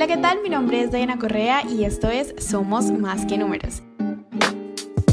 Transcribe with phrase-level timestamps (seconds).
[0.00, 0.40] Hola, ¿qué tal?
[0.42, 3.82] Mi nombre es Diana Correa y esto es Somos Más que Números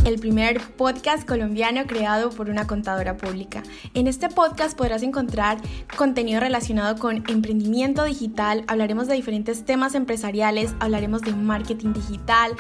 [0.08, 3.62] el primer podcast colombiano creado por una contadora pública.
[3.94, 5.58] En este podcast podrás encontrar
[5.98, 12.54] contenido relacionado con emprendimiento digital, hablaremos de diferentes temas empresariales, hablaremos de marketing digital,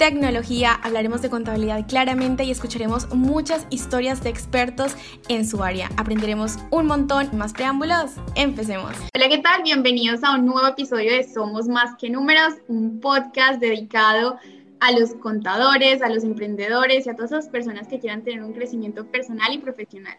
[0.00, 4.96] tecnología, hablaremos de contabilidad claramente y escucharemos muchas historias de expertos
[5.28, 5.90] en su área.
[5.98, 7.28] Aprenderemos un montón.
[7.36, 8.96] Más preámbulos, empecemos.
[9.14, 9.62] Hola, ¿qué tal?
[9.62, 14.38] Bienvenidos a un nuevo episodio de Somos Más que Números, un podcast dedicado
[14.80, 18.54] a los contadores, a los emprendedores y a todas esas personas que quieran tener un
[18.54, 20.16] crecimiento personal y profesional.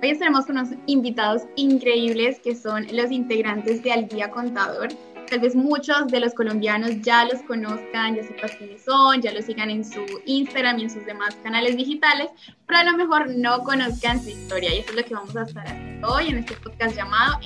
[0.00, 4.88] Hoy estaremos con unos invitados increíbles que son los integrantes de Al Día Contador.
[5.30, 9.44] Tal vez muchos de los colombianos ya los conozcan, ya sepan quiénes son, ya los
[9.44, 12.30] sigan en su Instagram y en sus demás canales digitales,
[12.66, 15.42] pero a lo mejor no conozcan su historia y eso es lo que vamos a
[15.42, 17.38] estar haciendo hoy en este podcast llamado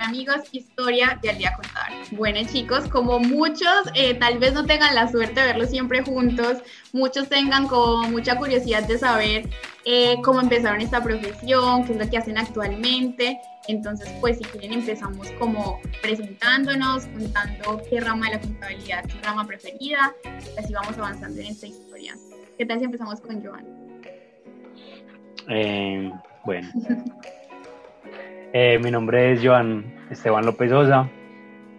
[0.00, 1.92] amigos, historia de Al Día Contar.
[2.12, 6.58] Bueno chicos, como muchos eh, tal vez no tengan la suerte de verlos siempre juntos,
[6.92, 9.48] muchos tengan como mucha curiosidad de saber
[9.84, 13.40] eh, cómo empezaron esta profesión, qué es lo que hacen actualmente.
[13.66, 19.46] Entonces, pues si quieren empezamos como presentándonos, contando qué rama de la contabilidad, su rama
[19.46, 20.14] preferida,
[20.58, 22.14] así vamos avanzando en esta historia.
[22.58, 23.64] ¿Qué tal si empezamos con Joan?
[25.48, 26.12] Eh,
[26.44, 26.68] bueno.
[28.52, 31.10] Eh, mi nombre es Joan Esteban López Osa,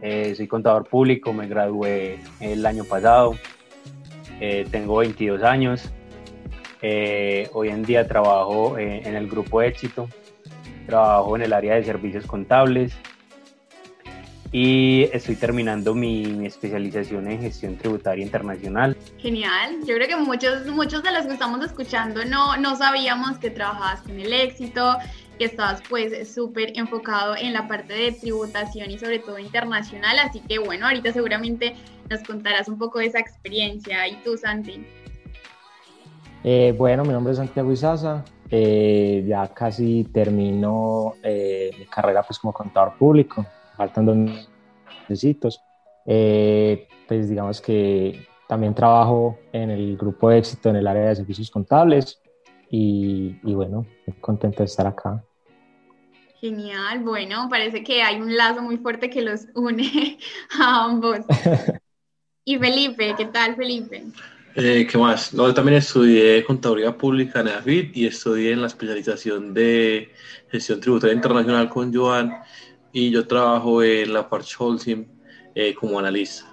[0.02, 3.36] eh, soy contador público, me gradué el año pasado,
[4.72, 5.90] tengo 22 años,
[6.82, 10.10] hoy en día trabajo en el grupo Éxito,
[10.86, 12.96] trabajo en el área de servicios contables
[14.58, 18.96] y estoy terminando mi, especialización en gestión tributaria internacional.
[19.18, 23.50] Genial, yo creo que muchos, muchos de los que estamos escuchando no, no sabíamos que
[23.50, 24.98] trabajabas con el éxito,
[25.38, 30.40] que estabas pues súper enfocado en la parte de tributación y sobre todo internacional, así
[30.40, 31.76] que bueno, ahorita seguramente
[32.10, 34.08] nos contarás un poco de esa experiencia.
[34.08, 34.86] ¿Y tú, Santi?
[36.46, 42.40] Eh, bueno, mi nombre es Santiago Izaza, eh, ya casi termino eh, mi carrera pues
[42.40, 43.46] como contador público,
[43.76, 44.50] faltan dos
[45.02, 45.62] necesitos.
[46.04, 51.50] pues digamos que también trabajo en el grupo de éxito en el área de servicios
[51.50, 52.22] contables
[52.70, 53.86] y, y bueno,
[54.22, 55.24] contento de estar acá.
[56.40, 60.18] Genial, bueno, parece que hay un lazo muy fuerte que los une
[60.60, 61.20] a ambos.
[62.48, 64.04] Y Felipe, ¿qué tal Felipe?
[64.58, 65.32] Eh, ¿Qué más?
[65.32, 70.14] Yo también estudié contaduría pública en AFIT y estudié en la especialización de
[70.50, 72.32] gestión tributaria internacional con Joan
[72.94, 75.08] y yo trabajo en la Parch Holcim
[75.56, 76.46] eh, como analista.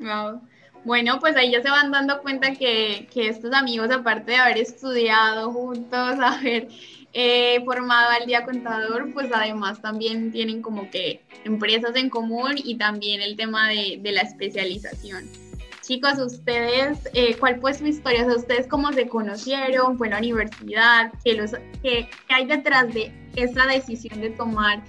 [0.00, 0.42] Wow.
[0.84, 4.58] Bueno, pues ahí ya se van dando cuenta que, que estos amigos, aparte de haber
[4.58, 6.66] estudiado juntos, haber
[7.12, 12.74] eh, formado al día contador, pues además también tienen como que empresas en común y
[12.74, 15.44] también el tema de, de la especialización.
[15.86, 18.24] Chicos, ustedes, eh, ¿cuál fue su historia?
[18.26, 19.98] ¿Ustedes cómo se conocieron?
[19.98, 21.12] ¿Fue la universidad?
[21.22, 21.52] ¿Qué, los,
[21.82, 24.82] qué, hay detrás de esa decisión de tomar,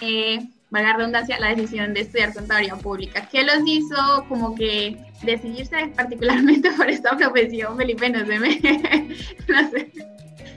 [0.00, 0.40] eh,
[0.70, 3.28] valga redundancia, la decisión de estudiar contaduría pública?
[3.30, 7.76] ¿Qué los hizo como que decidirse particularmente por esta profesión?
[7.76, 8.48] Felipe, no se me,
[9.48, 9.92] no sé,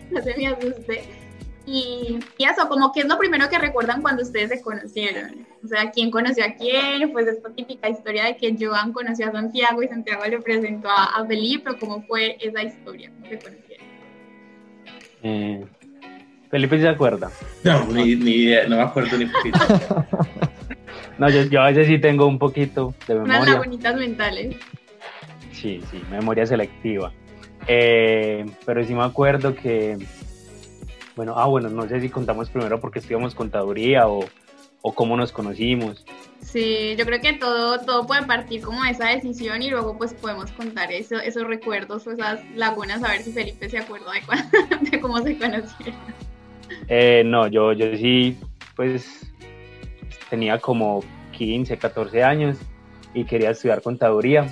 [0.10, 1.23] no se me asuste.
[1.66, 5.48] Y, eso, como que es lo primero que recuerdan cuando ustedes se conocieron.
[5.64, 9.32] O sea, quién conoció a quién, pues esta típica historia de que Joan conoció a
[9.32, 13.12] Santiago y Santiago le presentó a, Felipe, ¿cómo fue esa historia?
[13.12, 13.88] ¿Cómo se conocieron?
[15.24, 15.66] Eh,
[16.52, 17.32] Felipe se acuerda.
[17.64, 19.60] No, ni, ni no me acuerdo ni poquito.
[21.18, 23.40] no, yo, yo, a veces sí tengo un poquito de memoria.
[23.40, 24.58] Unas lagunitas mentales.
[25.54, 27.14] Sí, sí, memoria selectiva.
[27.68, 29.98] Eh, pero sí me acuerdo que,
[31.16, 34.26] bueno, ah, bueno, no sé si contamos primero porque estudiamos contaduría o,
[34.82, 36.06] o cómo nos conocimos.
[36.42, 40.14] Sí, yo creo que todo, todo puede partir como de esa decisión y luego pues
[40.14, 44.92] podemos contar eso, esos recuerdos o esas lagunas, a ver si Felipe se acuerda de,
[44.92, 45.96] de cómo se conocieron.
[46.88, 48.38] Eh, no, yo, yo sí,
[48.76, 49.32] pues
[50.30, 52.58] tenía como 15, 14 años
[53.14, 54.48] y quería estudiar contaduría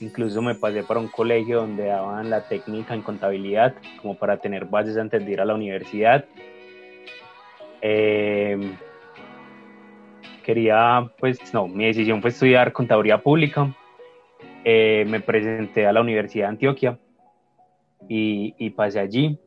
[0.00, 4.64] Incluso me pasé para un colegio donde daban la técnica en contabilidad, como para tener
[4.64, 6.24] bases antes de ir a la universidad.
[7.82, 8.76] Em,
[10.42, 13.74] quería, pues, no, mi decisión fue estudiar contaduría pública.
[14.64, 16.98] Eh, me presenté a la Universidad de Antioquia
[18.08, 19.38] y, y, pasé allí,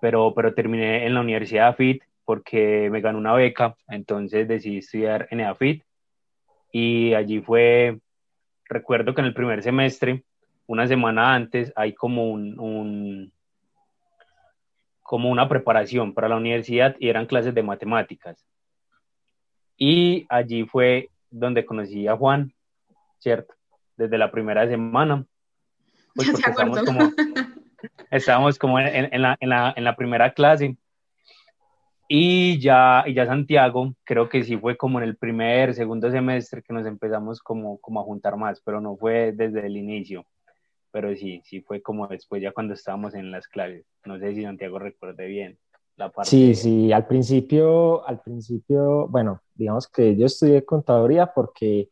[0.00, 4.78] pero, pero terminé en la Universidad de AFIT porque me ganó una beca, entonces decidí
[4.78, 5.82] estudiar en AFIT
[6.72, 7.98] y allí fue
[8.70, 10.24] recuerdo que en el primer semestre,
[10.66, 13.32] una semana antes, hay como un,
[15.02, 18.46] como una preparación para la universidad y eran clases de matemáticas.
[19.76, 22.52] Y allí fue donde conocí a Juan,
[23.18, 23.54] ¿cierto?
[23.96, 25.26] Desde la primera semana.
[26.14, 27.12] Pues porque estábamos como,
[28.10, 30.76] estábamos como en, la, en, la, en la primera clase.
[32.12, 36.60] Y ya, y ya Santiago, creo que sí fue como en el primer, segundo semestre
[36.60, 40.26] que nos empezamos como, como a juntar más, pero no fue desde el inicio.
[40.90, 43.86] Pero sí, sí fue como después, ya cuando estábamos en las clases.
[44.04, 45.56] No sé si Santiago recuerde bien.
[45.94, 51.90] La parte sí, sí, al principio, al principio, bueno, digamos que yo estudié contaduría porque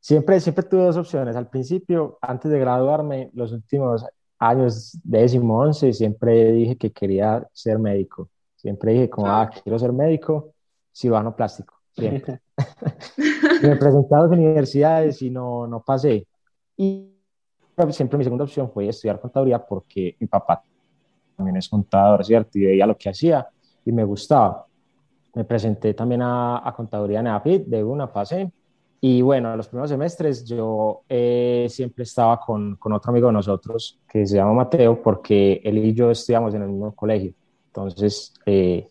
[0.00, 1.36] siempre, siempre tuve dos opciones.
[1.36, 4.04] Al principio, antes de graduarme, los últimos
[4.40, 8.28] años, décimo, once, siempre dije que quería ser médico
[8.62, 10.52] Siempre dije como, ah, quiero ser médico,
[10.94, 12.40] cirujano plástico, siempre.
[13.62, 16.28] me presenté a las universidades y no, no pasé.
[16.76, 17.12] Y
[17.90, 20.62] siempre mi segunda opción fue estudiar contaduría porque mi papá
[21.36, 22.56] también es contador, ¿cierto?
[22.56, 23.48] Y veía lo que hacía
[23.84, 24.64] y me gustaba.
[25.34, 28.48] Me presenté también a, a contaduría en AFIT, de una pasé.
[29.00, 33.98] Y bueno, los primeros semestres yo eh, siempre estaba con, con, otro amigo de nosotros
[34.08, 37.34] que se llama Mateo, porque él y yo estudiamos en el mismo colegio.
[37.74, 38.86] Entonces, eh,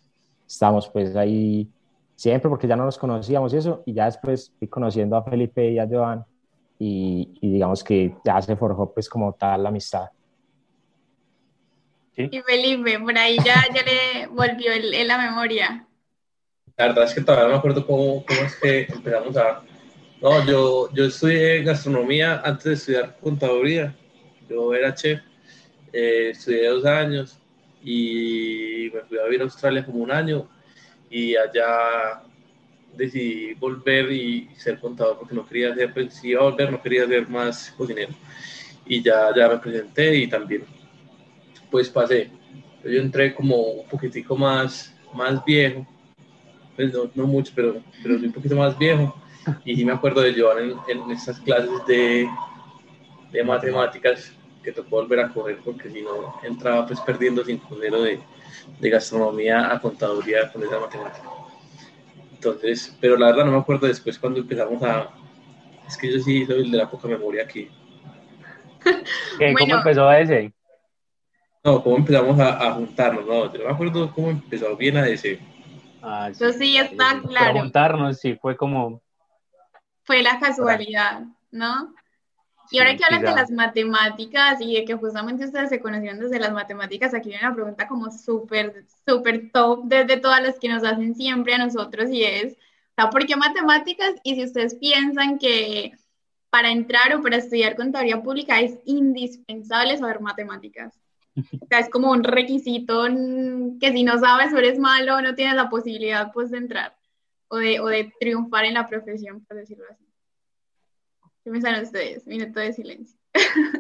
[0.48, 1.70] estamos pues ahí
[2.16, 5.70] siempre porque ya no nos conocíamos y eso, y ya después fui conociendo a Felipe
[5.70, 6.26] y a Joan,
[6.80, 10.10] y, digamos que ya se forjó pues como tal la amistad.
[12.16, 15.88] Y Felipe, por ahí ya, ya le volvió en la memoria.
[16.76, 19.62] La verdad es que todavía no me acuerdo cómo, cómo es que empezamos a...
[20.22, 23.96] No, yo, yo estudié gastronomía antes de estudiar contaduría.
[24.50, 25.22] Yo era chef,
[25.94, 27.41] eh, estudié dos años,
[27.84, 30.48] y me fui a vivir a Australia como un año
[31.10, 32.24] y allá
[32.96, 36.82] decidí volver y ser contador porque no quería ser, pues si iba a volver no
[36.82, 38.14] quería ser más cocinero.
[38.86, 40.66] Y ya, ya me presenté y también
[41.70, 42.30] pues pasé.
[42.84, 45.88] Yo entré como un poquitico más, más viejo,
[46.76, 49.16] pues no, mucho, pero, pero un poquito más viejo.
[49.66, 52.28] Y sí me acuerdo de llevar en, en estas clases de,
[53.32, 58.04] de matemáticas que tocó volver a correr porque si no entraba pues perdiendo sin dinero
[58.04, 58.20] de,
[58.80, 61.30] de, gastronomía a contaduría con esa matemática.
[62.34, 65.10] Entonces, pero la verdad no me acuerdo después cuando empezamos a...
[65.88, 67.70] Es que yo sí soy el de la poca memoria aquí.
[69.60, 70.54] ¿Cómo empezó ese?
[71.64, 75.08] No, cómo empezamos a, a, juntarnos, no, yo no me acuerdo cómo empezó bien a
[75.08, 75.40] ese.
[76.02, 77.60] Ah, Eso sí está claro.
[77.60, 79.02] juntarnos, sí, fue como...
[80.04, 81.22] Fue la casualidad,
[81.52, 81.94] ¿no?
[82.72, 86.40] Y ahora que hablan de las matemáticas y de que justamente ustedes se conocieron desde
[86.40, 90.84] las matemáticas, aquí viene una pregunta como súper, súper top desde todas las que nos
[90.84, 92.56] hacen siempre a nosotros y es,
[93.12, 94.14] ¿por qué matemáticas?
[94.24, 95.94] Y si ustedes piensan que
[96.50, 100.94] para entrar o para estudiar contaduría pública es indispensable saber matemáticas.
[101.62, 103.06] O sea, es como un requisito
[103.80, 106.96] que si no sabes o eres malo, no tienes la posibilidad pues de entrar
[107.48, 110.11] o de, o de triunfar en la profesión, por decirlo así.
[111.44, 112.26] ¿Qué pensaron ustedes?
[112.28, 113.20] Minuto de silencio.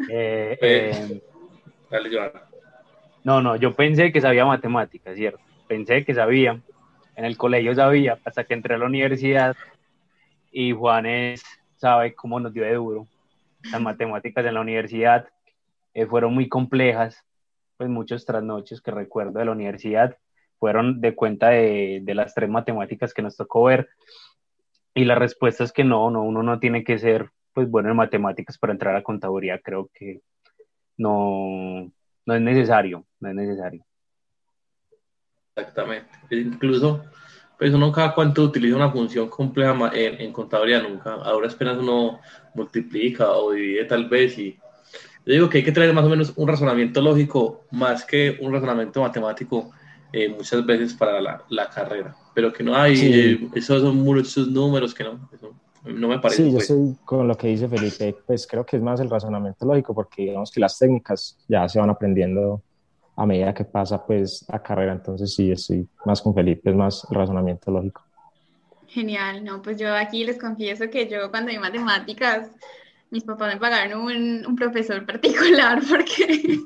[0.09, 1.21] Eh, eh,
[1.89, 2.41] Dale, Joana.
[3.23, 5.39] No, no, yo pensé que sabía matemáticas, ¿cierto?
[5.67, 6.59] Pensé que sabía.
[7.15, 9.55] En el colegio sabía, hasta que entré a la universidad
[10.51, 11.43] y Juanes
[11.77, 13.07] sabe cómo nos dio de duro.
[13.71, 15.27] Las matemáticas en la universidad
[15.93, 17.23] eh, fueron muy complejas,
[17.77, 20.17] pues muchos trasnoches que recuerdo de la universidad
[20.57, 23.89] fueron de cuenta de, de las tres matemáticas que nos tocó ver
[24.93, 27.95] y la respuesta es que no, no, uno no tiene que ser pues bueno en
[27.95, 30.21] matemáticas para entrar a contaduría, creo que
[30.97, 31.91] no,
[32.25, 33.85] no es necesario, no es necesario.
[35.55, 36.09] Exactamente.
[36.31, 37.03] Incluso,
[37.57, 41.13] pues uno cada cuánto utiliza una función compleja en, en contaduría, nunca.
[41.13, 42.19] Ahora apenas uno
[42.55, 44.57] multiplica o divide tal vez y
[45.25, 48.51] yo digo que hay que traer más o menos un razonamiento lógico más que un
[48.51, 49.71] razonamiento matemático
[50.13, 54.45] eh, muchas veces para la, la, carrera, pero que no hay, eh, esos son muchos
[54.47, 55.29] números que no,
[55.85, 56.44] no me parece.
[56.44, 57.00] Sí, yo estoy pues.
[57.06, 60.52] con lo que dice Felipe, pues creo que es más el razonamiento lógico, porque digamos
[60.52, 62.61] que las técnicas ya se van aprendiendo
[63.16, 67.06] a medida que pasa pues la carrera, entonces sí, estoy más con Felipe, es más
[67.09, 68.04] el razonamiento lógico.
[68.88, 72.50] Genial, no, pues yo aquí les confieso que yo cuando vi matemáticas,
[73.09, 76.59] mis papás me pagaron un, un profesor particular porque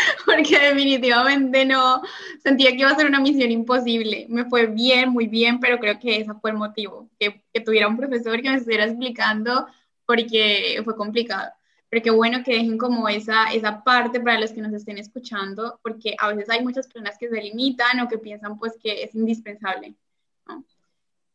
[0.26, 2.02] porque definitivamente no
[2.42, 4.26] sentía que iba a ser una misión imposible.
[4.28, 7.88] Me fue bien, muy bien, pero creo que ese fue el motivo, que, que tuviera
[7.88, 9.66] un profesor que me estuviera explicando
[10.06, 11.50] porque fue complicado.
[11.88, 15.80] Pero qué bueno que dejen como esa, esa parte para los que nos estén escuchando,
[15.82, 19.14] porque a veces hay muchas personas que se limitan o que piensan pues que es
[19.14, 19.94] indispensable.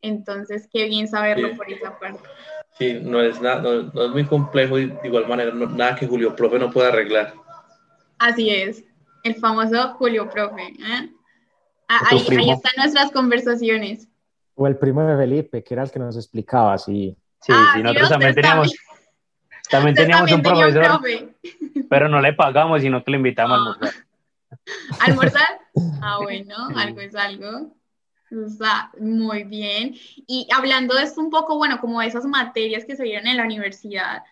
[0.02, 2.20] Entonces, qué bien saberlo por esa parte.
[2.78, 6.36] Sí, no es, nada, no, es muy complejo y de igual manera nada que Julio
[6.36, 7.34] Profe no pueda arreglar.
[8.20, 8.84] Así es,
[9.24, 10.68] el famoso Julio Profe.
[10.68, 11.10] ¿eh?
[11.88, 14.08] Ah, ahí, están nuestras conversaciones.
[14.56, 17.16] O el primo de Felipe, que era el que nos explicaba, sí.
[17.42, 18.74] Sí, Ah, sí, nosotros también teníamos,
[19.70, 21.86] también teníamos un también tenía profesor, profe.
[21.90, 23.66] pero no le pagamos, sino que le invitamos a Ah.
[23.66, 24.06] almorzar.
[25.00, 25.60] ¿Almorzar?
[26.02, 27.76] Ah, bueno, algo es algo.
[28.32, 29.96] Está muy bien.
[30.28, 33.38] Y hablando de esto un poco, bueno, como de esas materias que se dieron en
[33.38, 34.24] la universidad,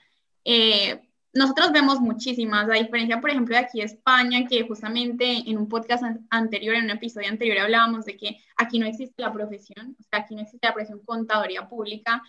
[0.46, 5.58] eh, nosotros vemos muchísimas, a diferencia, por ejemplo, de aquí de España, que justamente en
[5.58, 9.34] un podcast an- anterior, en un episodio anterior, hablábamos de que aquí no existe la
[9.34, 12.22] profesión, o sea, aquí no existe la profesión contaduría pública.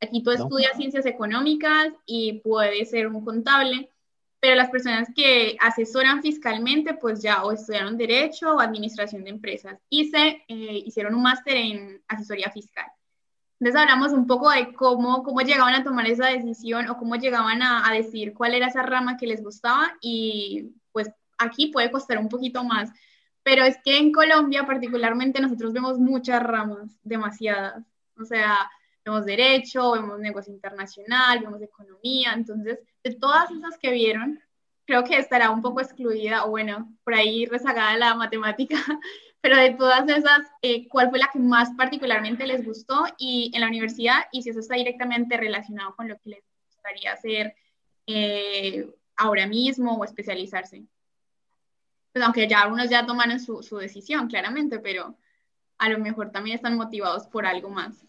[0.00, 0.36] Aquí tú No.
[0.36, 3.88] estudias ciencias económicas y puedes ser un contable,
[4.40, 9.78] pero las personas que asesoran fiscalmente, pues ya o estudiaron Derecho o Administración de Empresas
[9.88, 12.86] y se eh, hicieron un máster en asesoría fiscal.
[13.62, 17.62] Entonces hablamos un poco de cómo, cómo llegaban a tomar esa decisión o cómo llegaban
[17.62, 22.18] a, a decir cuál era esa rama que les gustaba y pues aquí puede costar
[22.18, 22.90] un poquito más.
[23.44, 27.84] Pero es que en Colombia particularmente nosotros vemos muchas ramas, demasiadas.
[28.18, 28.68] O sea,
[29.04, 32.32] vemos derecho, vemos negocio internacional, vemos economía.
[32.32, 34.40] Entonces, de todas esas que vieron,
[34.86, 38.74] creo que estará un poco excluida o bueno, por ahí rezagada la matemática,
[39.42, 43.60] pero de todas esas, eh, ¿cuál fue la que más particularmente les gustó y en
[43.60, 47.56] la universidad y si eso está directamente relacionado con lo que les gustaría hacer
[48.06, 50.84] eh, ahora mismo o especializarse?
[52.12, 55.18] Pues aunque ya algunos ya tomaron su, su decisión, claramente, pero
[55.76, 58.06] a lo mejor también están motivados por algo más.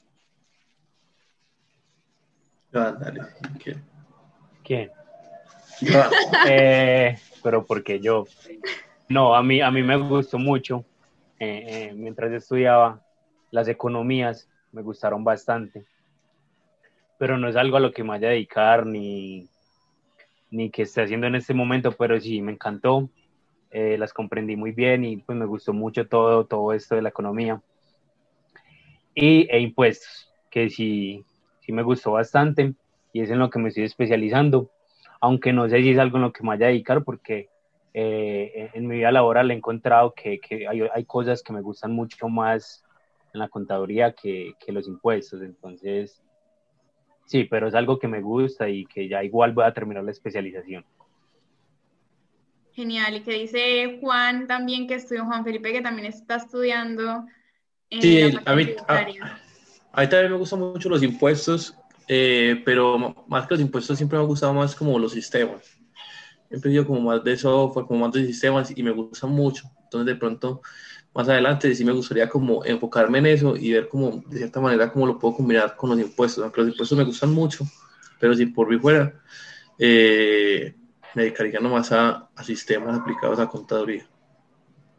[2.71, 3.21] Joan, dale.
[3.59, 3.75] ¿qué?
[4.63, 4.91] ¿Quién?
[5.81, 6.11] Joan,
[6.47, 8.27] Eh, pero porque yo,
[9.09, 10.85] no, a mí, a mí me gustó mucho,
[11.39, 13.01] eh, eh, mientras estudiaba,
[13.51, 15.85] las economías me gustaron bastante,
[17.17, 19.47] pero no es algo a lo que me vaya a dedicar ni,
[20.49, 23.09] ni que esté haciendo en este momento, pero sí, me encantó,
[23.71, 27.09] eh, las comprendí muy bien y pues me gustó mucho todo, todo esto de la
[27.09, 27.61] economía.
[29.15, 31.23] Y e impuestos, que sí,
[31.61, 32.73] sí me gustó bastante
[33.11, 34.71] y es en lo que me estoy especializando
[35.23, 37.47] aunque no sé si es algo en lo que me vaya a dedicar porque
[37.93, 41.91] eh, en mi vida laboral he encontrado que, que hay, hay, cosas que me gustan
[41.91, 42.83] mucho más
[43.33, 45.41] en la contaduría que, que, los impuestos.
[45.41, 46.21] Entonces,
[47.25, 50.11] sí, pero es algo que me gusta y que ya igual voy a terminar la
[50.11, 50.85] especialización.
[52.73, 53.15] Genial.
[53.15, 57.25] Y que dice Juan también que estudió, Juan Felipe, que también está estudiando.
[57.91, 63.25] En sí, a mí, a, a mí también me gustan mucho los impuestos eh, pero
[63.27, 65.72] más que los impuestos siempre me ha gustado más como los sistemas.
[66.53, 69.69] He como más de software, como más de sistemas y me gustan mucho.
[69.83, 70.61] Entonces de pronto
[71.13, 74.91] más adelante sí me gustaría como enfocarme en eso y ver como de cierta manera
[74.91, 76.43] cómo lo puedo combinar con los impuestos.
[76.43, 77.65] Aunque los impuestos me gustan mucho,
[78.19, 79.13] pero si por mí fuera,
[79.79, 80.75] eh,
[81.15, 84.07] me dedicaría nomás a, a sistemas aplicados a contaduría.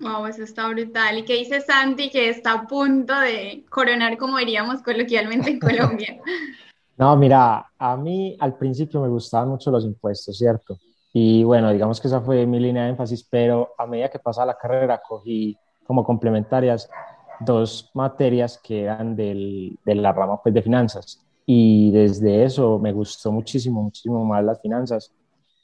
[0.00, 1.18] Wow, eso está brutal.
[1.18, 6.20] ¿Y qué dice Santi que está a punto de coronar, como diríamos coloquialmente en Colombia?
[6.96, 10.78] No, mira, a mí al principio me gustaban mucho los impuestos, ¿cierto?
[11.16, 14.46] Y bueno, digamos que esa fue mi línea de énfasis, pero a medida que pasaba
[14.46, 15.56] la carrera cogí
[15.86, 16.90] como complementarias
[17.38, 21.24] dos materias que eran del, de la rama pues, de finanzas.
[21.46, 25.12] Y desde eso me gustó muchísimo, muchísimo más las finanzas.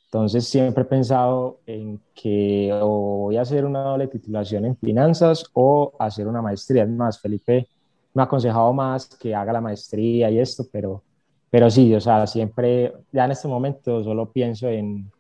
[0.05, 5.45] Entonces siempre he pensado en que o voy a hacer una doble titulación en finanzas
[5.53, 6.85] o hacer una maestría.
[6.85, 7.67] Es más, Felipe
[8.15, 11.03] me ha aconsejado más que haga la maestría y esto, pero
[11.51, 15.11] pero sí, o sea, siempre, ya en este momento solo pienso en,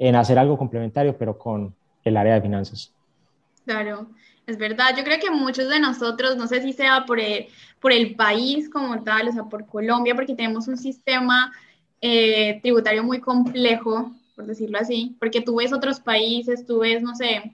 [0.00, 2.90] en hacer algo complementario, pero con el área de finanzas.
[3.66, 4.08] Claro,
[4.46, 4.96] es verdad.
[4.96, 7.48] Yo creo que muchos de nosotros, no sé si sea por el,
[7.80, 11.52] por el país como tal, o sea, por Colombia, porque tenemos un sistema
[12.00, 17.14] eh, tributario muy complejo, por decirlo así, porque tú ves otros países, tú ves, no
[17.14, 17.52] sé,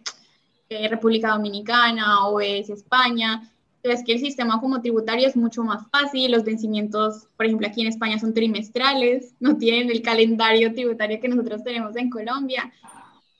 [0.68, 3.42] eh, República Dominicana o ves España,
[3.90, 7.80] es que el sistema como tributario es mucho más fácil, los vencimientos, por ejemplo, aquí
[7.80, 12.72] en España son trimestrales, no tienen el calendario tributario que nosotros tenemos en Colombia.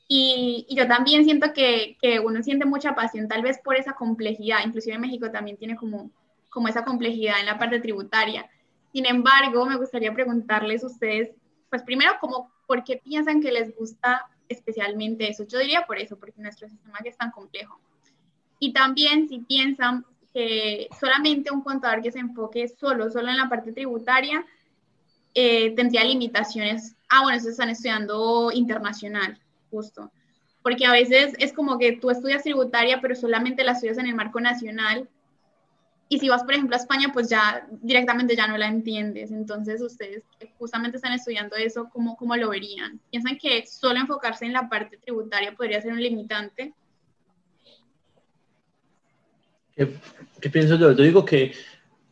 [0.07, 3.93] Y, y yo también siento que, que, uno siente mucha pasión tal vez por esa
[3.93, 6.11] complejidad, inclusive México también tiene como,
[6.49, 8.49] como esa complejidad en la parte tributaria.
[8.93, 11.31] Sin embargo, me gustaría preguntarles a ustedes,
[11.69, 15.45] pues primero, como, ¿por qué piensan que les gusta especialmente eso?
[15.45, 17.79] Yo diría por eso, porque nuestro sistema es tan complejo.
[18.59, 20.05] Y también si piensan
[20.37, 24.45] que solamente un contador que se enfoque solo, solo en la parte tributaria,
[25.33, 26.95] eh, tendría limitaciones.
[27.09, 29.39] Ah, bueno, eso están estudiando internacional,
[29.71, 30.11] justo.
[30.61, 34.13] Porque a veces es como que tú estudias tributaria, pero solamente la estudias en el
[34.13, 35.09] marco nacional.
[36.07, 39.31] Y si vas, por ejemplo, a España, pues ya directamente ya no la entiendes.
[39.31, 40.21] Entonces, ustedes
[40.59, 42.99] justamente están estudiando eso, ¿cómo, ¿cómo lo verían?
[43.09, 46.75] ¿Piensan que solo enfocarse en la parte tributaria podría ser un limitante?
[49.77, 50.91] ¿Qué, pienso yo?
[50.91, 51.53] Yo digo que,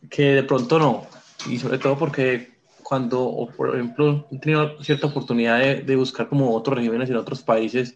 [0.08, 1.08] que de pronto no,
[1.50, 2.54] y sobre todo porque
[2.84, 7.42] cuando, por ejemplo, he tenido cierta oportunidad de, de, buscar como otros regímenes en otros
[7.42, 7.96] países,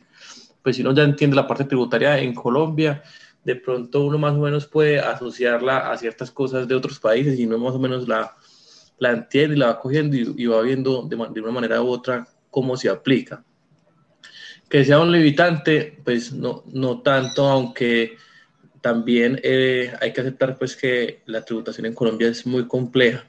[0.63, 3.03] pues si uno ya entiende la parte tributaria en Colombia,
[3.43, 7.45] de pronto uno más o menos puede asociarla a ciertas cosas de otros países y
[7.45, 8.35] uno más o menos la,
[8.97, 12.27] la entiende y la va cogiendo y, va viendo de, de, una manera u otra
[12.49, 13.43] cómo se aplica.
[14.67, 18.17] Que sea un limitante, pues no, no tanto, aunque
[18.81, 23.25] también eh, hay que aceptar pues que la tributación en Colombia es muy compleja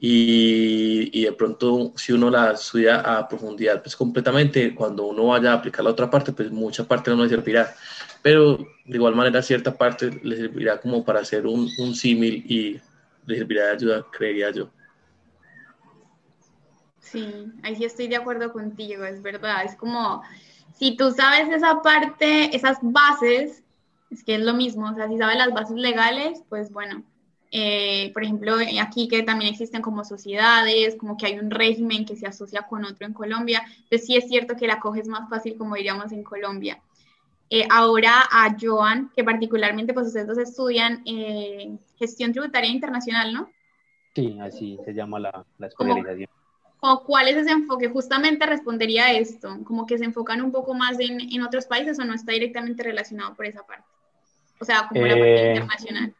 [0.00, 5.50] y, y, de pronto si uno la estudia a profundidad pues completamente, cuando uno vaya
[5.50, 7.74] a aplicar la otra parte, pues mucha parte no le servirá,
[8.22, 12.80] pero de igual manera cierta parte le servirá como para hacer un, un símil y
[13.26, 14.70] le servirá de ayuda, creería yo.
[17.00, 20.22] Sí, ahí sí estoy de acuerdo contigo, es verdad, es como
[20.78, 23.64] si tú sabes esa parte, esas bases,
[24.10, 27.04] es que es lo mismo, o sea, si sabes las bases legales, pues bueno,
[27.50, 32.16] eh, por ejemplo, aquí que también existen como sociedades, como que hay un régimen que
[32.16, 35.56] se asocia con otro en Colombia, pues sí es cierto que la coges más fácil,
[35.56, 36.80] como diríamos en Colombia.
[37.50, 43.50] Eh, ahora a Joan, que particularmente pues ustedes dos estudian eh, gestión tributaria internacional, ¿no?
[44.14, 46.28] Sí, así se llama la, la especialización.
[46.80, 47.88] ¿O ¿Cuál es ese enfoque?
[47.88, 51.98] Justamente respondería a esto, como que se enfocan un poco más en, en, otros países
[51.98, 53.88] o no está directamente relacionado por esa parte.
[54.60, 56.14] O sea, como la parte internacional.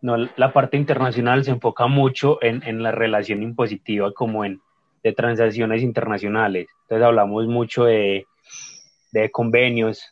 [0.00, 4.60] No, la parte internacional se enfoca mucho en, en, la relación impositiva como en
[5.02, 6.68] de transacciones internacionales.
[6.82, 8.26] Entonces hablamos mucho de,
[9.12, 10.02] de convenios,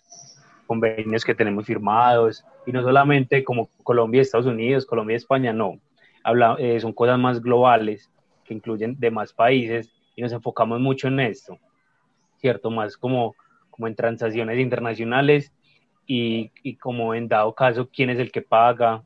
[0.66, 5.52] convenios que tenemos firmados, y no solamente como Colombia y Estados Unidos, Colombia y España,
[5.52, 5.78] no.
[6.25, 8.11] Habla, eh, son cosas más globales
[8.45, 11.59] que incluyen demás países y nos enfocamos mucho en esto,
[12.40, 12.71] ¿cierto?
[12.71, 13.37] Más como,
[13.71, 15.52] como en transacciones internacionales
[16.07, 19.03] y, y como en dado caso quién es el que paga,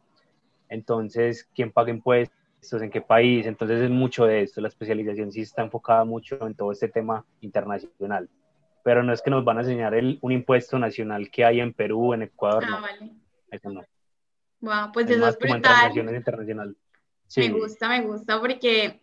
[0.71, 2.81] entonces, ¿quién paga impuestos?
[2.81, 3.47] ¿En qué país?
[3.47, 4.61] Entonces es mucho de esto.
[4.61, 8.29] La especialización sí está enfocada mucho en todo este tema internacional.
[8.85, 11.73] Pero no es que nos van a enseñar el, un impuesto nacional que hay en
[11.75, 12.65] Perú, en Ecuador.
[12.67, 12.81] Ah, no.
[12.81, 13.13] vale.
[13.51, 13.85] Eso no.
[14.61, 16.77] Wow, pues es eso es brutal.
[17.27, 17.49] Sí.
[17.49, 19.01] Me gusta, me gusta porque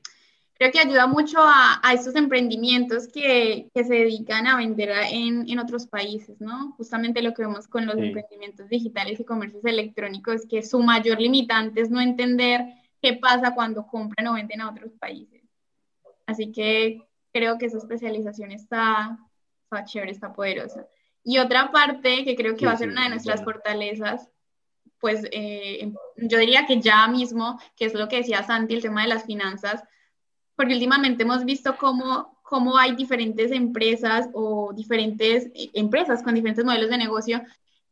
[0.58, 5.50] creo que ayuda mucho a, a estos emprendimientos que, que, se dedican a vender en,
[5.50, 6.74] en, otros países, ¿no?
[6.78, 11.82] Justamente lo que vemos con los emprendimientos digitales y comercios electrónicos, que su mayor limitante
[11.82, 12.66] es no entender
[13.02, 15.44] qué pasa cuando compran o venden a otros países.
[16.26, 19.20] Así que creo que esa especialización está,
[19.64, 20.88] está chévere, está poderosa.
[21.24, 24.30] Y otra parte que creo que va a ser una de nuestras fortalezas,
[25.00, 29.04] pues eh, yo diría que ya mismo, que es lo que decía Santi, el tema
[29.04, 29.84] de las finanzas,
[30.58, 36.66] porque últimamente hemos visto cómo, cómo hay diferentes empresas o diferentes eh, empresas con diferentes
[36.66, 37.42] modelos de negocio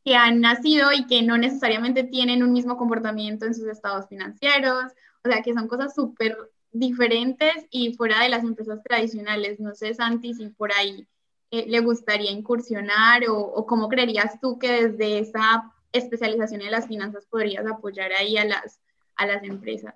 [0.04, 4.92] que han nacido y que no necesariamente tienen un mismo comportamiento en sus estados financieros,
[5.24, 6.38] o sea, que son cosas súper
[6.72, 9.60] diferentes y fuera de las empresas tradicionales.
[9.60, 11.08] No sé, Santi, si por ahí
[11.52, 16.88] eh, le gustaría incursionar o, o, cómo creerías tú que desde esa especialización en las
[16.88, 18.80] finanzas podrías apoyar ahí a las,
[19.16, 19.96] a las empresas.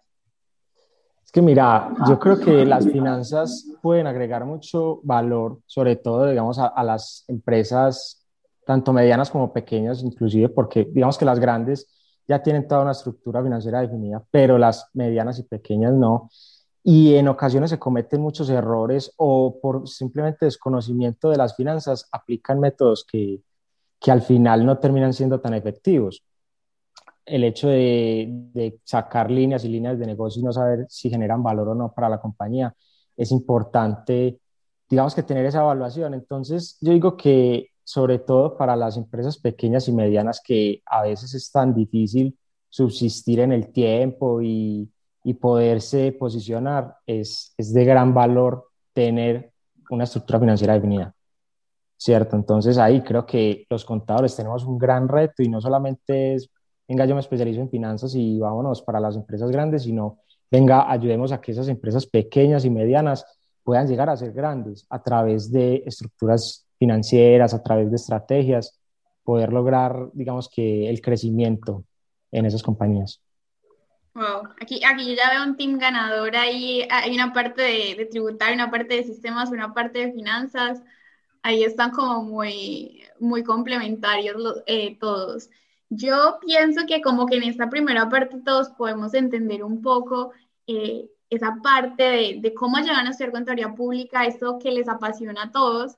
[1.30, 6.58] Es que mira, yo creo que las finanzas pueden agregar mucho valor, sobre todo, digamos,
[6.58, 8.26] a, las empresas,
[8.66, 11.88] tanto medianas como pequeñas, inclusive, porque digamos que las grandes
[12.28, 16.32] ya tienen toda una estructura financiera definida, pero las medianas y pequeñas no.
[16.84, 22.60] Y en ocasiones se cometen muchos errores o por simplemente desconocimiento de las finanzas aplican
[22.60, 23.44] métodos que,
[24.00, 26.24] que al final no terminan siendo tan efectivos
[27.26, 31.70] el hecho de, sacar líneas y líneas de negocio y no saber si generan valor
[31.70, 32.74] o no para la compañía,
[33.16, 34.40] es importante,
[34.90, 36.14] digamos que tener esa evaluación.
[36.14, 41.34] Entonces, yo digo que sobre todo para las empresas pequeñas y medianas que a veces
[41.34, 42.38] es tan difícil
[42.70, 44.92] subsistir en el tiempo y,
[45.40, 49.54] poderse posicionar, es, es de gran valor tener
[49.92, 51.14] una estructura financiera definida.
[51.98, 52.36] ¿Cierto?
[52.36, 56.50] Entonces ahí creo que los contadores tenemos un gran reto y no solamente es
[56.90, 61.32] venga, yo me especializo en finanzas y vámonos para las empresas grandes, sino venga, ayudemos
[61.32, 63.26] a que esas empresas pequeñas y medianas
[63.64, 68.80] puedan llegar a ser grandes a través de estructuras financieras, a través de estrategias,
[69.24, 71.84] poder lograr, digamos que, el crecimiento
[72.32, 73.22] en esas compañías.
[74.16, 78.06] Wow, aquí, aquí yo ya veo un team ganador ahí, hay una parte de, de
[78.08, 80.82] tributario, una parte de sistemas, una parte de finanzas,
[81.44, 85.50] ahí están como muy, muy complementarios eh, todos.
[85.90, 90.32] Yo pienso que como que en esta primera parte todos podemos entender un poco
[90.68, 95.52] eh, esa parte de, cómo llegan a ser contaduría pública, eso que les apasiona a
[95.52, 95.98] todos.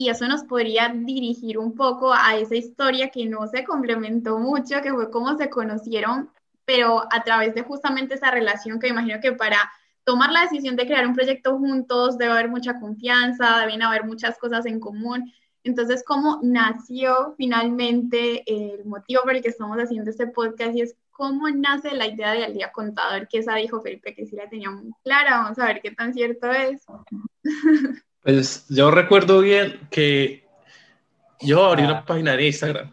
[0.00, 4.80] y eso nos podría dirigir un poco a esa historia que no se complementó mucho,
[4.82, 6.30] que fue cómo se conocieron,
[6.64, 9.58] pero a través de justamente esa relación que imagino que para
[10.04, 14.38] tomar la decisión de crear un proyecto juntos debe haber mucha confianza, deben haber muchas
[14.38, 15.32] cosas en común.
[15.64, 20.74] Entonces, ¿cómo nació finalmente el motivo por el que estamos haciendo este podcast?
[20.76, 24.26] Y es cómo nace la idea de Al Día Contador, que esa dijo Felipe que
[24.26, 25.42] sí la tenía muy clara.
[25.42, 26.84] Vamos a ver qué tan cierto es.
[28.20, 30.44] Pues yo recuerdo bien que
[31.40, 32.04] yo abrí una ah.
[32.04, 32.92] página de Instagram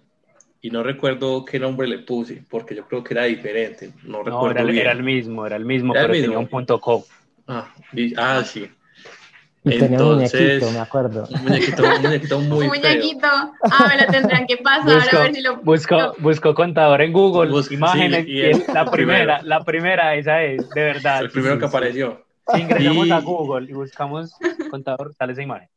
[0.61, 3.91] y no recuerdo qué nombre le puse, porque yo creo que era diferente.
[4.03, 4.77] No, recuerdo era, bien.
[4.77, 7.03] era el mismo, era el mismo, pero tenía un punto com.
[7.47, 7.73] Ah,
[8.17, 8.69] ah sí.
[9.65, 11.27] Y tenía un muñequito, me acuerdo.
[11.27, 13.27] Un muñequito, un muñequito muy Un muñequito.
[13.27, 16.13] Ah, me lo tendrán que pasar a ver si lo busco.
[16.19, 21.21] Busco contador en Google, imágenes, y, la primera, la primera, esa es, de verdad.
[21.21, 22.23] El primero que apareció.
[22.53, 24.35] Si ingresamos a Google y buscamos
[24.69, 25.67] contador, sale esa imagen.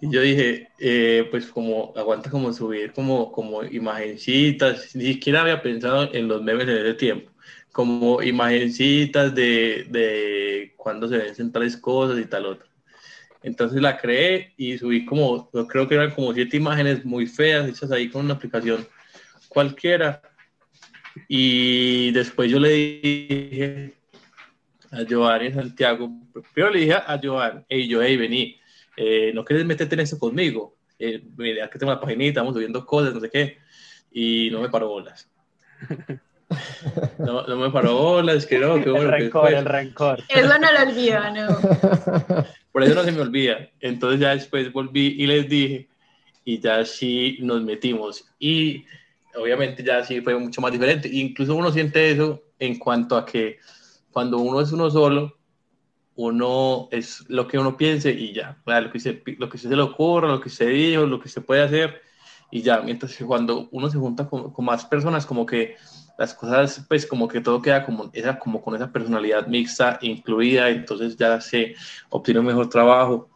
[0.00, 5.62] Y yo dije, eh, pues como aguanta como subir como, como imagencitas, ni siquiera había
[5.62, 7.30] pensado en los memes en ese tiempo,
[7.70, 12.71] como imagencitas de, de cuando se ven tales cosas y tal otra.
[13.42, 17.68] Entonces la creé y subí como, yo creo que eran como siete imágenes muy feas
[17.68, 18.86] hechas ahí con una aplicación
[19.48, 20.22] cualquiera.
[21.28, 23.94] Y después yo le dije
[24.90, 26.10] a Giovanni en Santiago,
[26.54, 28.60] primero le dije a Giovanni, hey, yo, hey, vení,
[28.96, 30.76] eh, ¿no quieres meterte en eso conmigo?
[30.98, 33.58] Eh, mira, que tengo la paginita, estamos subiendo cosas, no sé qué.
[34.12, 35.28] Y no me paró bolas.
[37.18, 39.06] No, no me paró bolas, que no, que bueno.
[39.06, 40.22] El rencor, el rencor.
[40.28, 42.44] Eso no lo olvido, no.
[42.72, 43.68] Por eso no se me olvida.
[43.80, 45.88] Entonces ya después volví y les dije,
[46.44, 48.24] y ya sí nos metimos.
[48.38, 48.84] Y
[49.34, 51.08] obviamente ya sí fue mucho más diferente.
[51.12, 53.58] Incluso uno siente eso en cuanto a que
[54.10, 55.36] cuando uno es uno solo,
[56.16, 59.82] uno es lo que uno piense y ya, lo que, se, lo que se le
[59.82, 62.02] ocurra, lo que se dijo, lo que se puede hacer
[62.50, 62.80] y ya.
[62.80, 65.76] Mientras que cuando uno se junta con, con más personas, como que
[66.18, 70.68] las cosas, pues como que todo queda como, esa, como con esa personalidad mixta incluida,
[70.68, 71.74] entonces ya se
[72.10, 73.28] obtiene un mejor trabajo.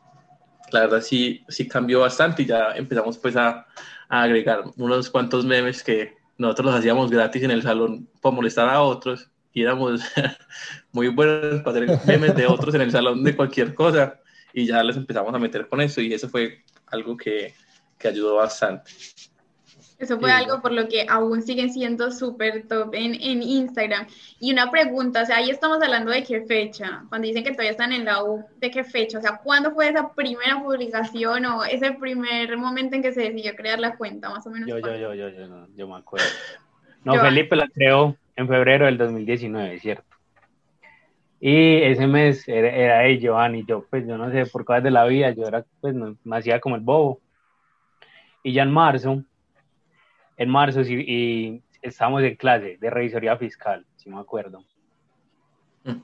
[0.72, 3.66] La verdad sí, sí cambió bastante y ya empezamos pues a,
[4.08, 8.68] a agregar unos cuantos memes que nosotros los hacíamos gratis en el salón para molestar
[8.68, 10.02] a otros y éramos
[10.92, 14.20] muy buenos para hacer memes de otros en el salón de cualquier cosa
[14.52, 17.54] y ya les empezamos a meter con eso y eso fue algo que,
[17.98, 18.92] que ayudó bastante.
[19.98, 24.06] Eso fue algo por lo que aún siguen siendo súper top en, en, Instagram.
[24.38, 27.70] Y una pregunta, o sea, ahí estamos hablando de qué fecha, cuando dicen que todavía
[27.70, 29.18] están en la U, ¿de qué fecha?
[29.18, 33.54] O sea, ¿cuándo fue esa primera publicación o ese primer momento en que se decidió
[33.56, 34.68] crear la cuenta, más o menos?
[34.68, 36.26] Yo, yo, yo, yo, yo, no, yo me acuerdo.
[37.04, 40.16] No, Felipe la creó en febrero del 2019, ¿cierto?
[41.38, 44.90] Y ese mes era, era de Giovanni, yo pues yo no sé, por cosas de
[44.90, 47.20] la vida, yo era pues no, me hacía como el bobo.
[48.42, 49.22] Y ya en marzo
[50.36, 54.64] en marzo y, y estábamos en clase de revisoría fiscal, si me acuerdo.
[55.84, 56.00] Mm.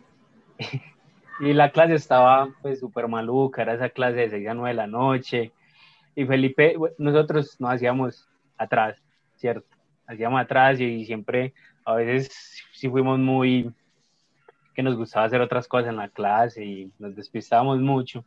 [1.40, 4.74] y la clase estaba pues súper maluca, era esa clase de 6 a 9 de
[4.74, 5.52] la noche.
[6.14, 8.96] Y Felipe, nosotros nos hacíamos atrás,
[9.36, 9.66] ¿cierto?
[10.06, 13.72] Hacíamos atrás y, siempre, a veces sí fuimos muy,
[14.74, 18.24] que nos gustaba hacer otras cosas en la clase y nos despistábamos mucho.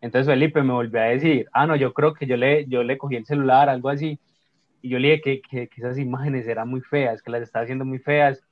[0.00, 2.96] Entonces Felipe me volvió a decir, ah, no, yo creo que yo le, yo le
[2.96, 4.18] cogí el celular, algo así,
[4.82, 7.84] y yo le dije que, que, esas imágenes eran muy feas, que las estaba haciendo
[7.84, 8.42] muy feas.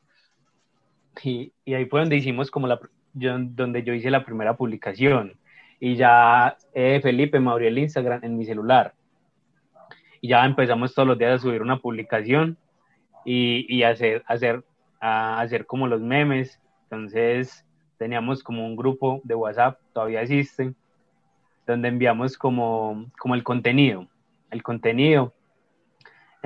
[1.22, 2.80] Y, y ahí fue donde hicimos como la,
[3.14, 5.38] yo, donde yo hice la primera publicación.
[5.78, 8.94] Y ya eh, Felipe me abrió el Instagram en mi celular.
[10.20, 12.56] Y ya empezamos todos los días a subir una publicación
[13.24, 14.64] y, y hacer, hacer,
[15.00, 16.60] a hacer como los memes.
[16.84, 17.64] Entonces
[17.98, 20.74] teníamos como un grupo de WhatsApp, todavía existe,
[21.66, 24.08] donde enviamos como, como el contenido.
[24.50, 25.34] El contenido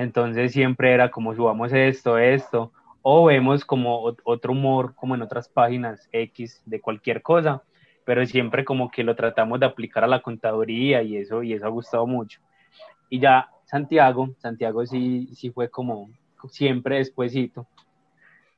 [0.01, 5.49] entonces siempre era como subamos esto, esto, o vemos como otro humor como en otras
[5.49, 7.63] páginas X de cualquier cosa,
[8.07, 11.67] pero siempre como que lo tratamos de aplicar a la contaduría y eso, y eso
[11.67, 12.41] ha gustado mucho.
[13.11, 16.09] Y ya Santiago, Santiago sí, sí fue como
[16.49, 17.67] siempre despuesito,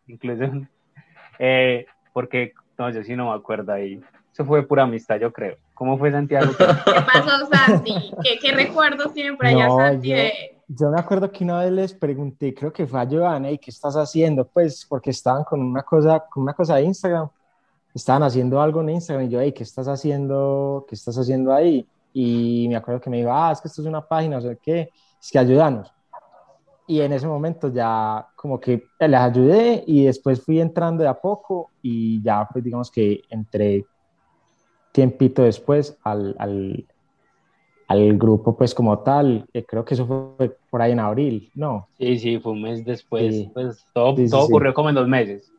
[0.06, 0.44] incluso,
[1.40, 4.00] eh, porque, no, yo sí no me acuerdo ahí,
[4.32, 5.56] eso fue pura amistad, yo creo.
[5.74, 6.52] ¿Cómo fue Santiago?
[6.58, 7.94] ¿Qué pasó, Santi?
[8.22, 10.10] ¿Qué, qué recuerdos tienen por allá, Santi?
[10.10, 10.16] yo
[10.80, 13.94] me acuerdo que una vez les pregunté, creo que fue a Giovanna, ¿y qué estás
[13.96, 14.46] haciendo?
[14.46, 17.28] Pues porque estaban con una cosa, con una cosa de Instagram,
[17.94, 20.84] estaban haciendo algo en Instagram y yo, hey, ¿qué estás haciendo?
[20.88, 21.86] ¿Qué estás haciendo ahí?
[22.12, 24.54] Y me acuerdo que me iba, ah, es que esto es una página, o sea,
[24.56, 24.90] ¿qué?
[25.20, 25.92] Es que ayúdanos.
[26.86, 31.14] Y en ese momento ya como que les ayudé y después fui entrando de a
[31.14, 33.86] poco y ya pues digamos que entré
[34.92, 36.86] tiempito después al, al
[37.92, 41.88] al grupo pues como tal, creo que eso fue por ahí en abril, ¿no?
[41.98, 45.52] Sí, sí, fue un mes después, pues todo, todo ocurrió como en dos meses.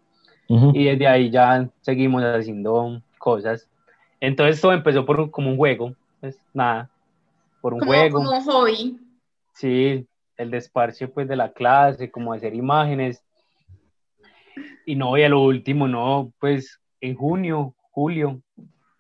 [0.48, 3.70] Y desde ahí ya seguimos haciendo cosas.
[4.20, 6.90] Entonces todo empezó por como un juego, pues nada,
[7.62, 8.18] por un juego.
[8.18, 9.00] Como un hobby.
[9.54, 10.06] Sí,
[10.38, 13.24] el desparche pues de la clase, como hacer imágenes.
[14.86, 18.42] Y no, y a lo último, no, pues en junio, julio,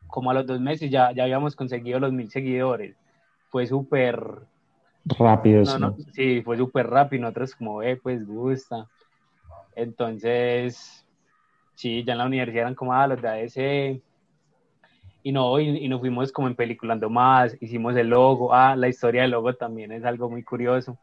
[0.07, 2.95] como a los dos meses ya, ya habíamos conseguido los mil seguidores.
[3.53, 4.19] Fue súper...
[5.05, 5.63] Rápido,
[6.13, 6.41] sí.
[6.41, 7.21] fue súper rápido.
[7.21, 8.87] Nosotros como, eh, pues gusta.
[9.75, 11.05] Entonces,
[11.75, 14.01] sí, ya en la universidad eran como, ah, los de AS.
[15.21, 18.55] Y no, y, y, nos fuimos como en peliculando más, hicimos el logo.
[18.55, 20.97] Ah, la historia del logo también es algo muy curioso.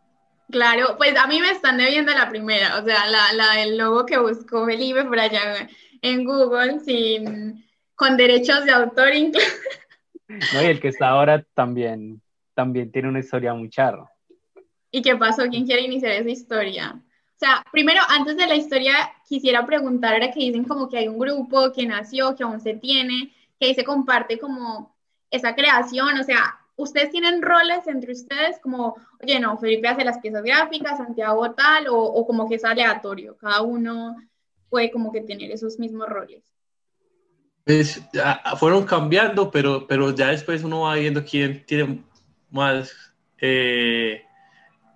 [0.50, 4.06] Claro, pues a mí me están debiendo la primera, o sea, la, la del logo
[4.06, 5.68] que buscó Felipe por allá
[6.02, 9.46] en Google, sin, con derechos de autor incluso.
[10.28, 12.20] No, y el que está ahora también,
[12.60, 14.06] también tiene una historia muy charra.
[14.90, 15.48] ¿Y qué pasó?
[15.48, 16.94] ¿Quién quiere iniciar esa historia?
[16.94, 18.92] O sea, primero, antes de la historia,
[19.26, 22.74] quisiera preguntar, ahora que dicen como que hay un grupo que nació, que aún se
[22.74, 24.94] tiene, que ahí se comparte como
[25.30, 30.18] esa creación, o sea, ¿ustedes tienen roles entre ustedes como, oye, no, Felipe hace las
[30.18, 34.16] piezas gráficas, Santiago tal, o, o como que es aleatorio, cada uno
[34.68, 36.42] puede como que tener esos mismos roles?
[37.64, 38.02] Pues
[38.58, 42.02] fueron cambiando, pero, pero ya después uno va viendo quién tiene
[42.50, 44.22] más eh,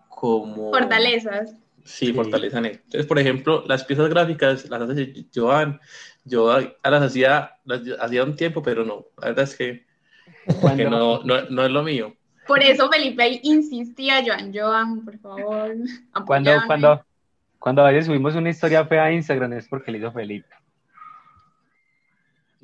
[0.08, 0.70] como...
[0.70, 1.56] Fortalezas.
[1.84, 2.64] Sí, fortalezan.
[2.64, 5.80] Entonces, por ejemplo, las piezas gráficas las hace Joan.
[6.24, 9.06] Yo las hacía, las hacía un tiempo, pero no.
[9.20, 9.84] La verdad es que,
[10.76, 12.16] que no, no, no, es lo mío.
[12.46, 15.74] Por eso Felipe insistía, Joan, Joan, por favor.
[16.26, 17.04] Cuando, cuando,
[17.58, 20.48] cuando a veces subimos una historia fea a Instagram es porque le hizo Felipe.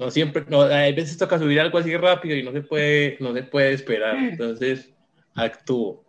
[0.01, 3.35] No siempre, no, hay veces toca subir algo así rápido y no se puede, no
[3.35, 4.17] se puede esperar.
[4.17, 4.91] Entonces,
[5.35, 6.03] actúo.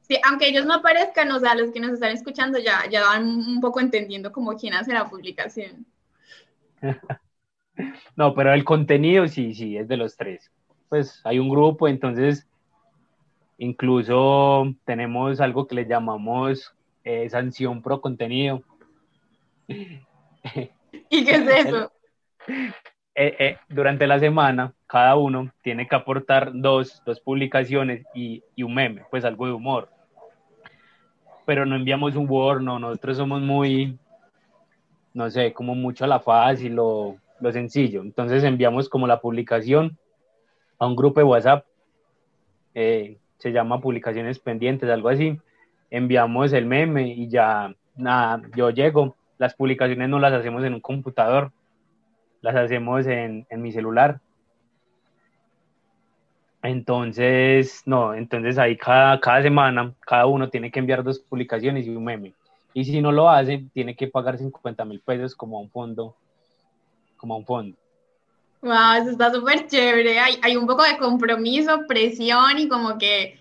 [0.00, 3.26] Sí, aunque ellos no aparezcan, o sea, los que nos están escuchando ya, ya van
[3.26, 5.84] un poco entendiendo como quién hace la publicación.
[8.16, 10.50] no, pero el contenido sí, sí, es de los tres.
[10.88, 12.46] Pues hay un grupo, entonces
[13.58, 18.62] incluso tenemos algo que le llamamos eh, sanción pro contenido.
[19.68, 21.92] ¿Y qué es eso?
[23.18, 28.62] Eh, eh, durante la semana, cada uno tiene que aportar dos, dos publicaciones y, y,
[28.62, 29.88] un meme, pues algo de humor.
[31.46, 33.98] Pero no enviamos un Word, no, nosotros somos muy,
[35.14, 38.02] no sé, como mucho a la fácil lo, lo sencillo.
[38.02, 39.96] Entonces enviamos como la publicación
[40.78, 41.64] a un grupo de WhatsApp,
[42.74, 45.40] eh, se llama publicaciones pendientes, algo así.
[45.90, 50.80] Enviamos el meme y ya, nada, yo llego, las publicaciones no las hacemos en un
[50.80, 51.50] computador,
[52.46, 54.20] las hacemos en, en mi celular.
[56.62, 61.90] Entonces, no, entonces ahí cada, cada semana, cada uno tiene que enviar dos publicaciones y
[61.90, 62.34] un meme.
[62.72, 66.14] Y si no lo hace, tiene que pagar 50 mil pesos como a un fondo,
[67.16, 67.76] como a un fondo.
[68.62, 70.18] Wow, eso está súper chévere.
[70.18, 73.38] Hay, hay, un poco de compromiso, presión y como que,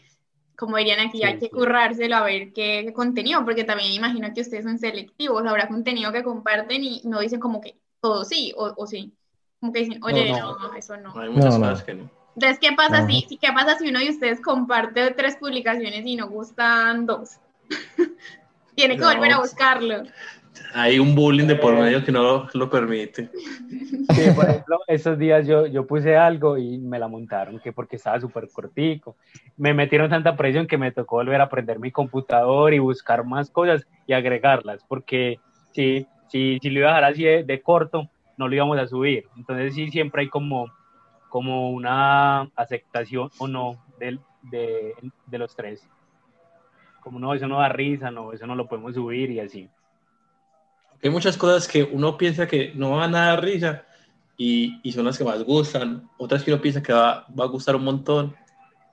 [0.55, 4.41] como dirían aquí, hay que currárselo a ver qué, qué, contenido, porque también imagino que
[4.41, 8.71] ustedes son selectivos, habrá contenido que comparten y no dicen como que todo sí o,
[8.77, 9.11] o sí.
[9.59, 11.17] Como que dicen, oye, no, no, eso no.
[11.19, 12.09] Hay muchas cosas que no.
[12.35, 16.27] Entonces, ¿qué pasa, si, ¿qué pasa si uno de ustedes comparte tres publicaciones y no
[16.27, 17.39] gustan dos?
[18.75, 20.03] Tiene que volver a buscarlo.
[20.73, 23.29] Hay un bullying de por medio que no lo permite.
[23.69, 27.95] Sí, por ejemplo, esos días yo, yo puse algo y me la montaron, que porque
[27.95, 29.15] estaba súper cortico.
[29.57, 33.49] Me metieron tanta presión que me tocó volver a aprender mi computador y buscar más
[33.49, 35.39] cosas y agregarlas, porque
[35.71, 39.25] sí, si, si lo iba a dejar así de, corto, no lo íbamos a subir.
[39.38, 40.71] Entonces sí, siempre hay como,
[41.29, 44.93] como una aceptación o no de, de,
[45.25, 45.88] de los tres.
[47.01, 49.69] Como no, eso no da risa, no, eso no lo podemos subir y así.
[51.03, 53.85] Hay muchas cosas que uno piensa que no van a dar risa
[54.38, 56.09] y, y son las que más gustan.
[56.17, 58.35] Otras que uno piensa que va, va a gustar un montón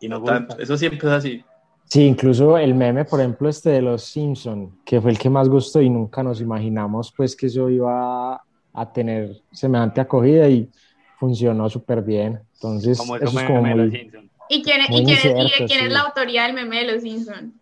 [0.01, 0.59] y no tanto.
[0.59, 1.45] Eso siempre es así.
[1.93, 5.47] Sí, incluso el meme, por ejemplo, este de los Simpson, que fue el que más
[5.47, 10.71] gustó y nunca nos imaginamos pues que eso iba a tener semejante acogida y
[11.19, 12.41] funcionó súper bien.
[12.55, 14.11] Entonces, eso es como muy,
[14.49, 17.53] ¿Y quién, ¿y quién, es, y quién es la autoría del meme de los Simpson?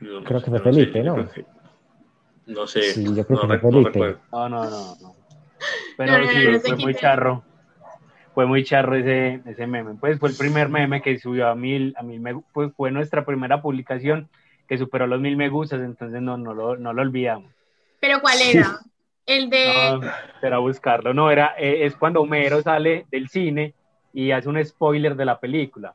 [0.00, 1.28] No, creo que fue Felipe, ¿no?
[2.46, 2.92] No sé.
[2.92, 4.16] Sí, yo creo no, que fue Felipe.
[4.32, 4.96] No, no, no.
[5.00, 5.14] no.
[5.96, 7.44] Pero no, sí, fue muy charro.
[8.36, 9.94] Fue muy charro ese, ese meme.
[9.94, 13.24] Pues fue el primer meme que subió a mil, a mil me, pues fue nuestra
[13.24, 14.28] primera publicación
[14.68, 17.50] que superó los mil me gustas, entonces no, no, lo, no lo olvidamos.
[17.98, 18.80] ¿Pero cuál era?
[19.24, 19.72] El de...
[20.02, 20.10] No,
[20.42, 23.72] era buscarlo, no, era, eh, es cuando Homero sale del cine
[24.12, 25.94] y hace un spoiler de la película.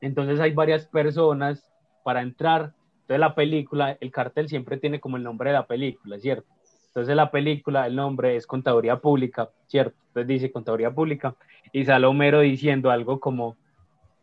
[0.00, 1.68] Entonces hay varias personas
[2.04, 2.72] para entrar.
[3.00, 6.46] Entonces la película, el cartel siempre tiene como el nombre de la película, ¿cierto?
[6.94, 9.96] Entonces la película, el nombre es Contaduría Pública, ¿cierto?
[10.08, 11.34] Entonces dice Contaduría Pública
[11.72, 13.56] y sale Homero diciendo algo como,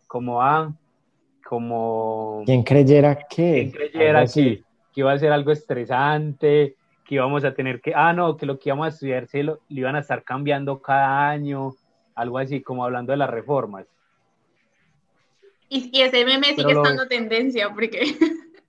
[0.05, 0.71] como, ah,
[1.43, 2.43] como...
[2.45, 3.25] ¿Quién creyera que?
[3.27, 8.13] ¿Quién creyera que, que, iba a ser algo estresante, que íbamos a tener que, ah,
[8.13, 11.73] no, que lo que íbamos a estudiar se lo, iban a estar cambiando cada año,
[12.13, 13.87] algo así, como hablando de las reformas.
[15.69, 18.15] Y, ese meme sigue estando tendencia, porque...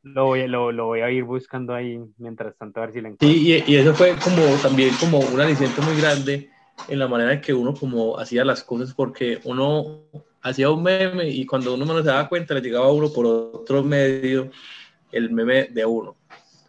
[0.03, 3.09] Lo voy, lo, lo voy, a ir buscando ahí mientras tanto a ver si le
[3.09, 3.29] encuentro.
[3.29, 6.51] Sí, y, y, eso fue como también como un aliciente muy grande
[6.89, 10.05] en la manera en que uno como hacía las cosas porque uno
[10.43, 13.27] hacía un meme y cuando uno no se daba cuenta le llegaba a uno por
[13.27, 14.51] otro medio
[15.13, 16.17] el meme de uno.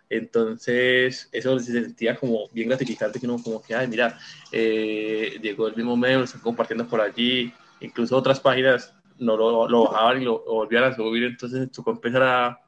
[0.10, 4.20] Entonces, eso se sentía como bien gratificante, que uno como que, ay, mira,
[4.52, 9.70] eh, llegó el mismo meme, lo están compartiendo por allí, incluso otras páginas no lo,
[9.70, 12.60] lo bajaban y lo, volvían a subir, entonces tu empezar a,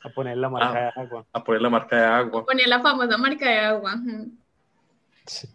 [0.00, 1.26] a poner la marca de agua.
[1.32, 2.46] A poner la marca de agua.
[2.46, 3.96] Poner la famosa marca de agua.
[5.26, 5.48] Sí.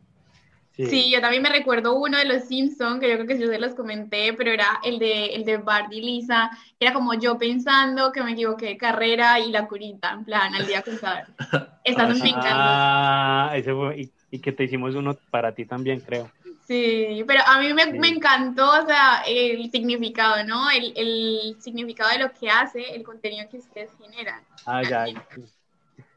[0.75, 1.11] Sí.
[1.11, 3.75] yo también me recuerdo uno de los Simpsons, que yo creo que yo se los
[3.75, 6.49] comenté, pero era el de, el de Bart y Lisa.
[6.79, 10.65] Era como yo pensando que me equivoqué de carrera y la curita, en plan, al
[10.65, 11.27] día contado.
[11.83, 12.47] Esta me encantó.
[12.49, 16.31] Ah, ese fue, y, y, que te hicimos uno para ti también, creo.
[16.65, 20.69] Sí, pero a mí me, me encantó, o sea, el significado, ¿no?
[20.71, 24.41] El, el, significado de lo que hace, el contenido que ustedes generan.
[24.65, 25.05] Ah, ya,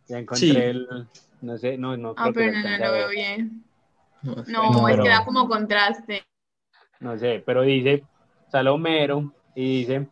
[0.07, 1.09] ya encontré el,
[1.41, 2.15] no sé, no, no.
[2.17, 3.65] Ah, pero no, no lo veo bien.
[4.47, 6.25] No, es que da como contraste.
[7.01, 8.05] No sé, pero dice
[8.51, 10.07] Salomero y dice,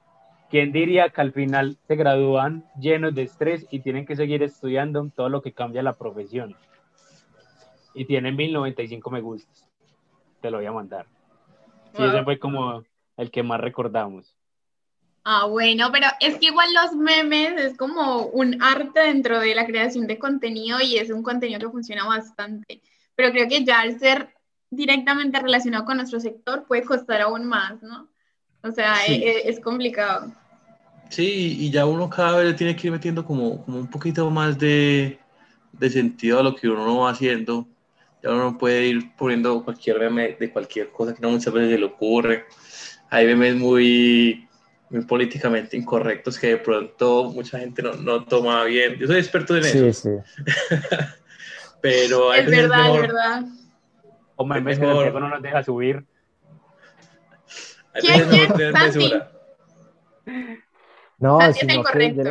[0.51, 5.09] ¿quién diría que al final se gradúan llenos de estrés y tienen que seguir estudiando
[5.14, 6.55] todo lo que cambia la profesión?
[7.94, 9.68] Y tienen 1095 me gustas.
[10.44, 11.07] Te lo voy a mandar.
[11.96, 12.85] Sí, ese fue como
[13.16, 14.37] el que más recordamos.
[15.24, 19.64] Ah, bueno, pero es que igual los memes es como un arte dentro de la
[19.64, 22.83] creación de contenido y es un contenido que funciona bastante
[23.14, 24.35] pero creo que ya al ser
[24.70, 28.09] directamente relacionado con nuestro sector puede costar aún más, ¿no?
[28.62, 30.33] O sea, e, e, es, complicado.
[31.11, 34.28] Sí, y ya uno cada vez le tiene que ir metiendo como, como un poquito
[34.30, 35.18] más de,
[35.72, 37.66] de, sentido a lo que uno va haciendo.
[38.24, 41.72] Ya uno no puede ir poniendo cualquier meme de cualquier cosa que no muchas veces
[41.72, 42.46] se le ocurre.
[43.10, 44.48] Hay memes muy,
[44.88, 48.96] muy políticamente incorrectos que de pronto mucha gente no, no toma bien.
[48.96, 49.92] Yo soy experto en eso.
[49.92, 50.44] Sí, sí.
[51.82, 53.44] Pero es verdad, es verdad.
[54.37, 56.06] O memes que el no nos deja subir.
[58.00, 59.22] ¿Quién, quién?
[61.18, 62.24] No, sino que yo,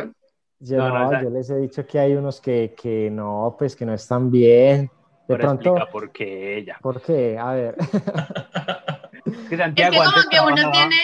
[0.58, 3.94] yo, no, yo, les he dicho que hay unos que, que no, pues que no
[3.94, 4.90] están bien.
[5.28, 5.74] De pronto.
[5.90, 6.78] ¿Por qué ella?
[6.80, 7.38] ¿Por qué?
[7.38, 7.76] A ver.
[9.24, 10.96] es que, Santiago es que como que uno tiene,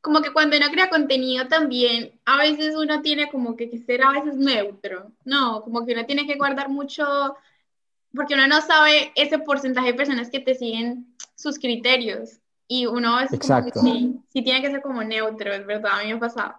[0.00, 4.02] como que cuando uno crea contenido también, a veces uno tiene como que, que ser
[4.02, 5.12] a veces neutro.
[5.24, 7.36] No, como que uno tiene que guardar mucho
[8.14, 12.40] porque uno no sabe ese porcentaje de personas que te siguen sus criterios.
[12.66, 13.80] Y uno es Exacto.
[13.80, 16.54] sí, sí tiene que ser como neutro, es verdad, a mí me ha pasado.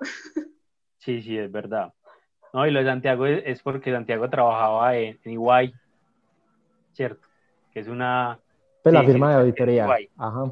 [0.99, 1.93] Sí, sí, es verdad.
[2.53, 5.73] No, y lo de Santiago es, porque Santiago trabajaba en, Iguay,
[6.97, 7.27] ¿cierto?
[7.71, 8.39] Que es una...
[8.83, 9.87] Pues la firma de auditoría.
[10.17, 10.51] Ajá.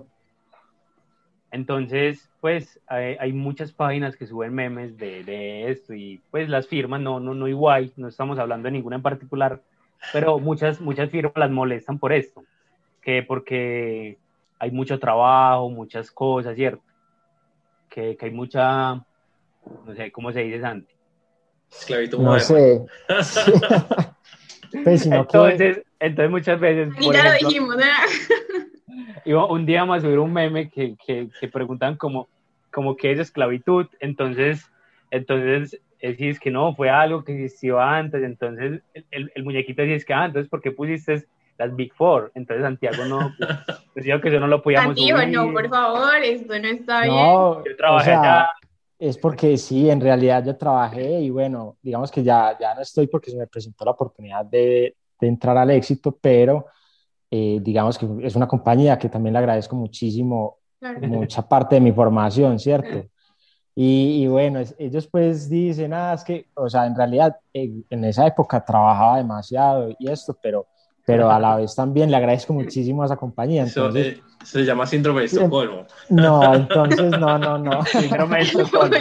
[1.52, 6.68] Entonces, pues hay, hay, muchas páginas que suben memes de, de, esto y pues las
[6.68, 9.62] firmas, no, no, no igual, no estamos hablando de ninguna en particular,
[10.12, 12.44] pero muchas, muchas firmas las molestan por esto,
[13.02, 14.18] que porque
[14.60, 16.84] hay mucho trabajo, muchas cosas, ¿cierto?
[17.90, 20.94] Que, que hay mucha, no sé, ¿cómo se dice, Santi?
[21.72, 22.86] Esclavito No sé.
[24.84, 26.94] pues, entonces, entonces, muchas veces...
[27.00, 27.76] Y ya lo dijimos,
[29.26, 32.28] Iba, un día más a subir un meme que, que, que preguntan como,
[32.72, 34.70] como qué es esclavitud, entonces,
[35.12, 40.14] entonces es que no, fue algo que existió antes, entonces el, el muñequito dice que,
[40.14, 41.26] ah, entonces, ¿por qué pusiste
[41.58, 42.32] las Big Four?
[42.36, 43.34] Entonces Santiago no,
[43.94, 47.16] pues que eso no lo podíamos Santiago, no, por favor, esto no está bien.
[47.16, 48.50] Yo trabajé allá.
[48.98, 53.08] Es porque sí, en realidad yo trabajé y bueno, digamos que ya, ya no estoy
[53.08, 56.66] porque se me presentó la oportunidad de, de entrar al éxito, pero
[57.32, 60.58] eh, digamos que es una compañía que también le agradezco muchísimo
[61.02, 63.10] mucha parte de mi formación, ¿cierto?
[63.78, 68.64] Y, bueno, ellos pues dicen, ah, es que, o sea, en realidad en, esa época
[68.64, 70.66] trabajaba demasiado y esto, pero,
[71.06, 73.64] pero a la vez también le agradezco muchísimo a esa compañía.
[73.64, 75.86] Entonces, Eso, se llama síndrome de Estocolmo.
[76.10, 77.86] No, entonces no, no, no.
[77.86, 78.98] síndrome de Estocolmo.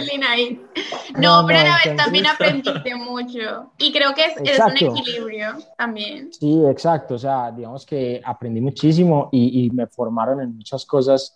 [1.17, 3.71] no, pero a la vez también aprendiste mucho.
[3.79, 6.31] Y creo que es, es, un equilibrio también.
[6.31, 7.15] Sí, exacto.
[7.15, 11.35] O sea, digamos que aprendí muchísimo y, y me formaron en muchas cosas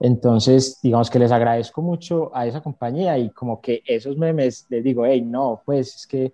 [0.00, 4.82] Entonces, digamos que les agradezco mucho a esa compañía y como que esos memes les
[4.82, 6.32] digo, hey, no, pues es que...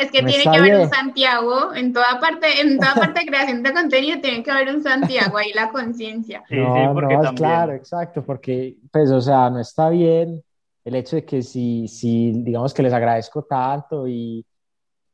[0.00, 3.62] Es que tiene que haber un Santiago en toda parte, en toda parte de creación
[3.62, 6.42] de contenido tiene que haber un Santiago ahí la conciencia.
[6.48, 10.42] Sí, no, no, claro, exacto, porque pues, o sea, no está bien
[10.84, 14.44] el hecho de que si, si digamos que les agradezco tanto y,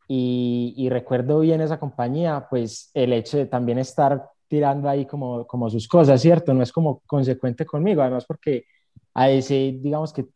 [0.07, 5.47] y, y recuerdo bien esa compañía, pues el hecho de también estar tirando ahí como,
[5.47, 6.55] como sus cosas, ¿cierto?
[6.55, 8.64] No es como consecuente conmigo, además porque
[9.14, 10.26] a ese, digamos que,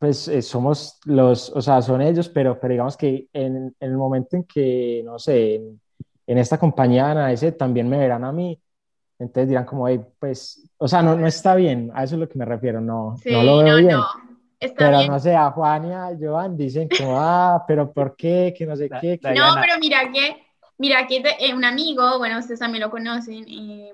[0.00, 3.96] pues eh, somos los, o sea, son ellos, pero, pero digamos que en, en el
[3.96, 5.80] momento en que, no sé, en,
[6.26, 8.60] en esta compañía a ese también me verán a mí,
[9.18, 12.28] entonces dirán como, hey, pues, o sea, no, no está bien, a eso es lo
[12.28, 13.98] que me refiero, no, no lo veo bien.
[14.74, 18.54] pero no sé, a Juan y a Joan dicen como, ah, pero ¿por qué?
[18.56, 19.20] Que no sé qué.
[19.22, 23.92] no, pero mira que Mira, aquí eh, un amigo, bueno, ustedes también lo conocen, eh,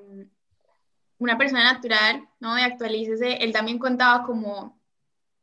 [1.19, 2.55] una persona natural, ¿no?
[2.55, 4.76] De Actualícese, él también contaba como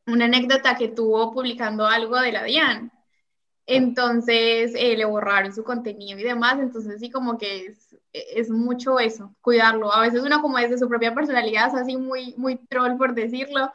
[0.07, 2.91] una anécdota que tuvo publicando algo de la DIAN.
[3.65, 8.99] Entonces eh, le borraron su contenido y demás, entonces sí como que es, es, mucho
[8.99, 9.93] eso, cuidarlo.
[9.93, 13.71] A veces uno como desde su propia personalidad es así muy, muy troll por decirlo,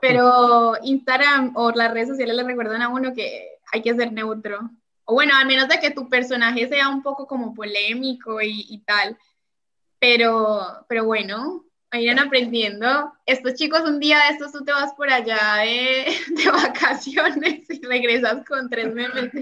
[0.00, 4.70] pero Instagram o las redes sociales le recuerdan a uno que hay que ser neutro,
[5.04, 9.18] o bueno, al menos de que tu personaje sea un poco como polémico y, tal.
[9.98, 11.64] Pero, pero bueno,
[12.00, 13.12] irán aprendiendo.
[13.26, 16.06] Estos chicos, un día de estos tú te vas por allá de,
[16.44, 19.32] de vacaciones y regresas con tres memes.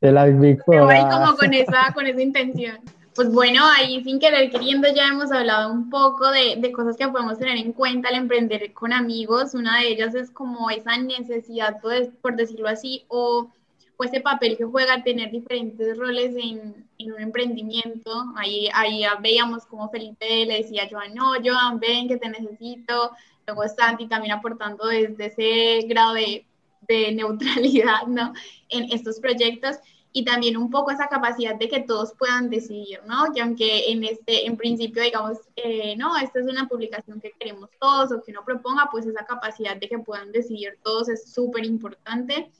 [0.00, 2.78] De la Big ahí como con esa, con esa intención
[3.16, 7.08] pues bueno, ahí sin querer queriendo ya hemos hablado un poco de, de, cosas que
[7.08, 9.54] podemos tener en cuenta al emprender con amigos.
[9.54, 11.78] Una de ellas es como esa necesidad,
[12.20, 13.50] por decirlo así, o,
[13.96, 18.10] o ese papel que juega tener diferentes roles en, en, un emprendimiento.
[18.36, 23.12] Ahí, ahí veíamos como Felipe le decía a Joan, no, Joan, ven que te necesito.
[23.46, 26.46] Luego Santi también aportando desde ese grado de,
[26.88, 28.32] de neutralidad ¿no?
[28.68, 29.76] en estos proyectos
[30.16, 33.34] y también un poco esa capacidad de que todos puedan decidir, ¿no?
[33.34, 37.68] Que aunque en este, en principio digamos, eh, no, esta es una publicación que queremos
[37.78, 41.66] todos o que uno proponga, pues esa capacidad de que puedan decidir todos es súper
[41.66, 42.50] importante.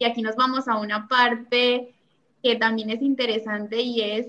[0.00, 1.94] Y aquí nos vamos a una parte
[2.42, 4.28] que también es interesante y es,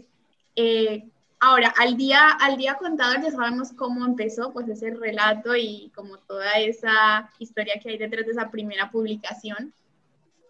[0.58, 1.10] eh,
[1.40, 6.18] ahora, al día, al día contador ya sabemos cómo empezó, pues ese relato y como
[6.18, 9.74] toda esa historia que hay detrás de esa primera publicación,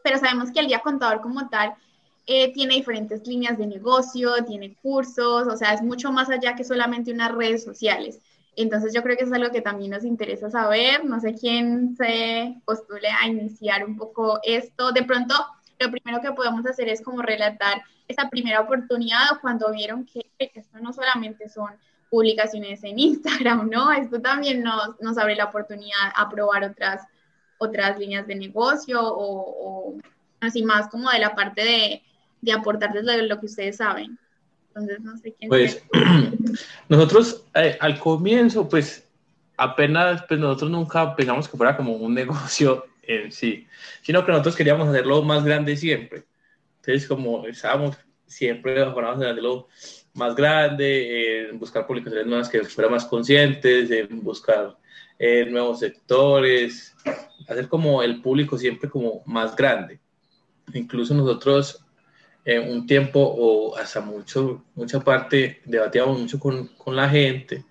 [0.03, 1.75] pero sabemos que al día contador como tal,
[2.25, 6.63] eh, tiene diferentes líneas de negocio, tiene cursos, o sea, es mucho más allá que
[6.63, 8.19] solamente unas redes sociales.
[8.55, 11.05] Entonces yo creo que es algo que también nos interesa saber.
[11.05, 14.91] No sé quién se postule a iniciar un poco esto.
[14.91, 15.35] De pronto,
[15.79, 20.79] lo primero que podemos hacer es como relatar esa primera oportunidad cuando vieron que esto
[20.79, 21.71] no solamente son
[22.09, 23.91] publicaciones en Instagram, ¿no?
[23.91, 27.07] Esto también nos, nos abre la oportunidad a probar otras,
[27.57, 29.95] otras líneas de negocio o,
[30.41, 32.03] así más como de la parte de,
[32.41, 34.19] de aportarles lo que ustedes saben.
[34.73, 35.49] Entonces, no sé quién.
[35.49, 35.83] Pues
[36.89, 39.07] nosotros eh, al comienzo, pues
[39.57, 43.67] apenas, pues nosotros nunca pensamos que fuera como un negocio en sí,
[44.01, 46.25] sino que nosotros queríamos hacerlo más grande siempre.
[46.77, 49.67] Entonces, como estábamos siempre vamos a hacerlo
[50.13, 54.77] más grande, en buscar publicaciones nuevas que fueran más conscientes, en buscar
[55.19, 56.95] eh, nuevos sectores,
[57.47, 59.99] hacer como el público siempre como más grande.
[60.73, 61.83] Incluso nosotros
[62.45, 67.63] en un tiempo o hasta mucho, mucha parte debatíamos mucho con, con, la gente,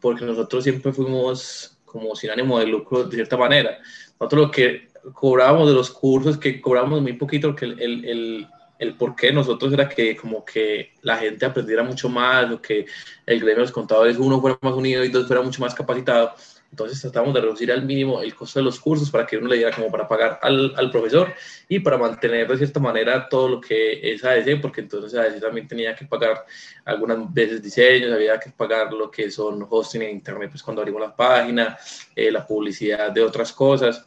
[0.00, 3.78] porque nosotros siempre fuimos como sin ánimo de lucro de cierta manera.
[4.18, 8.46] Nosotros lo que cobrábamos de los cursos, que cobrábamos muy poquito, porque el, el,
[8.78, 12.86] el, qué nosotros era que como que la gente aprendiera mucho más, o que
[13.26, 16.34] el gremio de los contadores, uno fuera más unido y dos fuera mucho más capacitado.
[16.70, 19.56] Entonces tratamos de reducir al mínimo el costo de los cursos para que uno le
[19.56, 21.32] diera como para pagar al, al profesor
[21.68, 25.66] y para mantener de cierta manera todo lo que es ADC, porque entonces ADC también
[25.66, 26.44] tenía que pagar
[26.84, 31.00] algunas veces diseños, había que pagar lo que son hosting en internet, pues cuando abrimos
[31.00, 31.76] la página,
[32.14, 34.06] eh, la publicidad de otras cosas.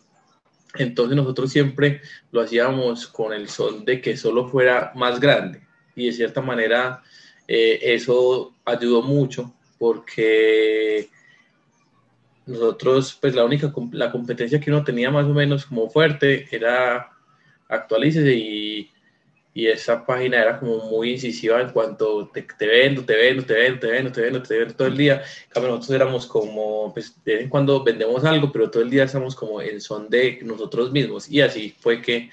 [0.76, 2.02] Entonces nosotros siempre
[2.32, 5.62] lo hacíamos con el son de que solo fuera más grande
[5.96, 7.02] y de cierta manera
[7.48, 11.10] eh, eso ayudó mucho porque
[12.46, 17.12] nosotros, pues la única, la competencia que uno tenía más o menos como fuerte era
[17.68, 18.92] actualícese y,
[19.54, 23.54] y esa página era como muy incisiva en cuanto te, te, vendo, te vendo, te
[23.54, 25.22] vendo, te vendo, te vendo, te vendo todo el día.
[25.56, 29.36] nosotros éramos como, pues de vez en cuando vendemos algo, pero todo el día estamos
[29.36, 31.30] como en son de nosotros mismos.
[31.30, 32.30] Y así fue que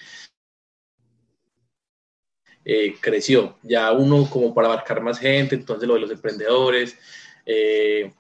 [2.64, 3.56] eh, creció.
[3.62, 6.96] Ya uno como para abarcar más gente, entonces lo de los emprendedores,
[7.46, 8.12] eh,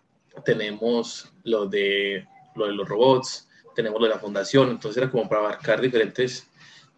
[0.44, 5.28] tenemos lo de, lo de los robots, tenemos lo de la fundación, entonces era como
[5.28, 6.48] para abarcar diferentes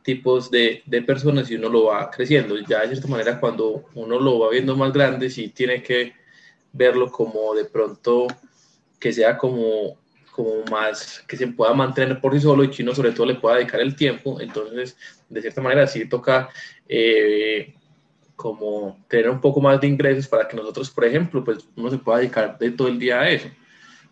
[0.03, 2.57] tipos de, de, personas y uno lo va creciendo.
[2.59, 6.15] Ya de cierta manera cuando uno lo va viendo más grande, sí tiene que
[6.73, 8.27] verlo como de pronto
[8.99, 9.99] que sea como,
[10.31, 13.35] como más, que se pueda mantener por sí solo y que uno sobre todo le
[13.37, 14.41] pueda dedicar el tiempo.
[14.41, 14.97] Entonces,
[15.29, 16.51] de cierta manera sí toca
[16.89, 17.75] eh,
[18.41, 21.99] como tener un poco más de ingresos para que nosotros, por ejemplo, pues uno se
[21.99, 23.49] pueda dedicar de todo el día a eso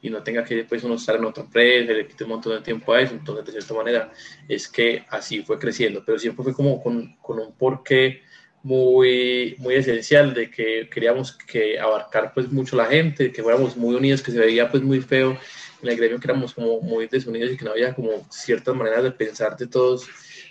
[0.03, 2.61] y no tenga que después uno estar en otra empresa, le quite un montón de
[2.61, 3.15] tiempo a eso.
[3.15, 4.13] Entonces, de cierta manera,
[4.47, 8.21] es que así fue creciendo, pero siempre fue como con, con un porqué
[8.63, 13.95] muy, muy esencial de que queríamos que abarcar pues mucho la gente, que fuéramos muy
[13.95, 15.39] unidos, que se veía pues muy feo
[15.83, 19.05] en el gremio que éramos como muy desunidos y que no había como ciertas maneras
[19.05, 20.07] de pensar de todos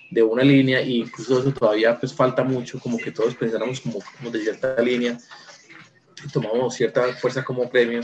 [0.09, 3.99] de una línea e incluso eso todavía pues falta mucho como que todos pensáramos como,
[4.17, 5.17] como de cierta línea
[6.31, 8.01] tomamos cierta fuerza como premio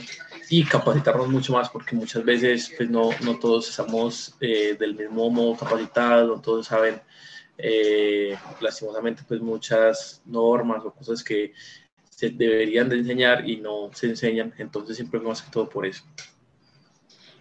[0.49, 5.29] y capacitarnos mucho más porque muchas veces pues no, no todos estamos eh, del mismo
[5.29, 7.01] modo capacitados, no todos saben
[7.57, 11.53] eh, lastimosamente pues muchas normas o cosas que
[12.09, 16.03] se deberían de enseñar y no se enseñan, entonces siempre más que todo por eso.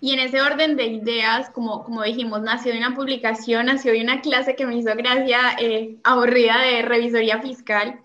[0.04, 4.02] Y en ese orden de ideas, como, como dijimos, nació de una publicación, nació de
[4.02, 8.00] una clase que me hizo gracia, eh, aburrida de revisoría fiscal,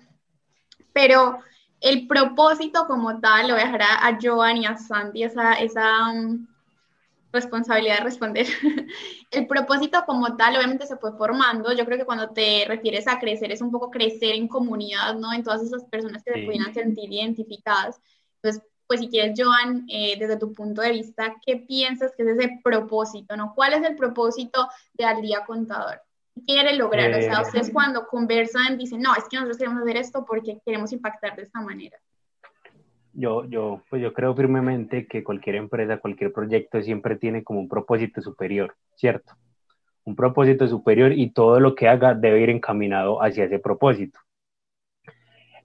[0.93, 1.39] pero
[1.81, 6.45] el propósito como tal lo dejará a Joan y a Sandy esa, esa um,
[7.33, 8.45] responsabilidad de responder.
[9.31, 11.73] el propósito como tal obviamente se fue formando.
[11.73, 15.33] Yo creo que cuando te refieres a crecer es un poco crecer en comunidad, ¿no?
[15.33, 17.99] En todas esas personas que se pudieran sentir identificadas.
[18.35, 22.29] Entonces, pues si quieres, Joan, eh, desde tu punto de vista, ¿qué piensas que es
[22.29, 23.53] ese propósito, ¿no?
[23.53, 26.01] ¿Cuál es el propósito de Al Día Contador?
[26.33, 27.11] ¿Qué quiere lograr?
[27.11, 30.59] o sea, ustedes eh, cuando conversan dicen, no, es que nosotros queremos hacer esto porque
[30.65, 31.97] queremos impactar de esta manera
[33.17, 37.67] yo, yo, pues yo creo firmemente que cualquier empresa, cualquier proyecto siempre tiene como un
[37.67, 39.33] propósito superior, ¿cierto?
[40.03, 44.19] Un propósito superior y todo lo que haga debe ir encaminado hacia ese propósito.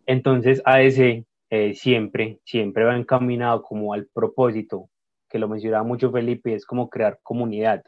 [0.07, 4.89] Entonces, AEC eh, siempre, siempre va encaminado como al propósito,
[5.29, 7.83] que lo mencionaba mucho Felipe, es como crear comunidad,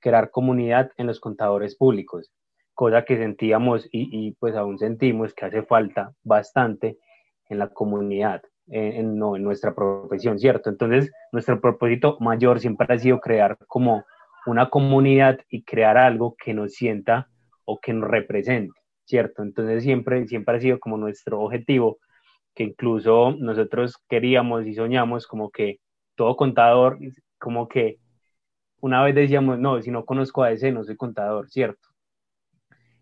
[0.00, 2.32] crear comunidad en los contadores públicos,
[2.74, 6.98] cosa que sentíamos y, y pues aún sentimos que hace falta bastante
[7.48, 10.68] en la comunidad en, no, en nuestra profesión, ¿cierto?
[10.68, 14.04] Entonces, nuestro propósito mayor siempre ha sido crear como
[14.46, 17.28] una comunidad y crear algo que nos sienta
[17.64, 19.44] o que nos represente, ¿cierto?
[19.44, 21.98] Entonces, siempre, siempre ha sido como nuestro objetivo,
[22.56, 25.78] que incluso nosotros queríamos y soñamos como que
[26.16, 26.98] todo contador,
[27.38, 27.98] como que
[28.80, 31.88] una vez decíamos, no, si no conozco a ese, no soy contador, ¿cierto?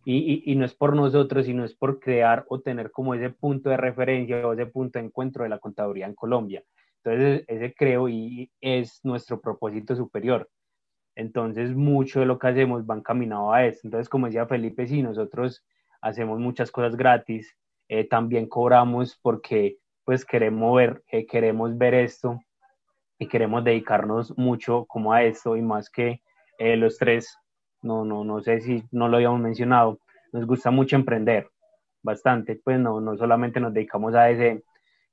[0.05, 3.79] Y, no es por nosotros, sino es por crear o tener como ese punto de
[3.79, 6.63] referencia o ese punto de encuentro de la contaduría en Colombia.
[7.03, 10.51] Entonces, ese creo y es nuestro propósito superior.
[11.15, 13.81] Entonces, mucho de lo que hacemos va encaminado a eso.
[13.85, 15.65] Entonces, como decía Felipe, sí, nosotros
[16.03, 17.57] hacemos muchas cosas gratis,
[17.89, 22.39] eh, también cobramos porque pues queremos ver, eh, queremos ver esto
[23.19, 26.21] y queremos dedicarnos mucho como a esto y más que
[26.59, 27.37] eh, los tres
[27.83, 30.01] no, no, no sé si no lo habíamos mencionado,
[30.33, 31.49] nos gusta mucho emprender,
[32.03, 34.63] bastante, pues no, no solamente nos dedicamos a ese,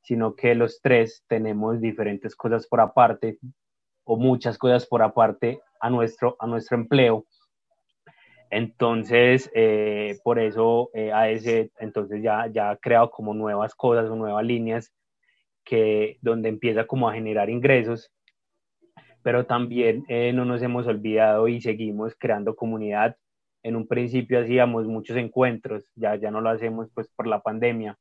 [0.01, 3.37] sino que los tres tenemos diferentes cosas por aparte
[4.03, 7.25] o muchas cosas por aparte a nuestro, a nuestro empleo.
[8.51, 14.15] Entonces, eh, por eso eh, ese entonces ya, ya ha creado como nuevas cosas o
[14.15, 14.93] nuevas líneas
[15.63, 18.11] que donde empieza como a generar ingresos
[19.23, 23.17] pero también eh, no nos hemos olvidado y seguimos creando comunidad.
[23.63, 27.97] En un principio hacíamos muchos encuentros, ya, ya no lo hacemos pues por la pandemia,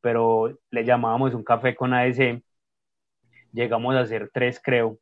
[0.00, 2.18] pero le llamábamos un café con AS,
[3.52, 4.98] llegamos a hacer tres creo,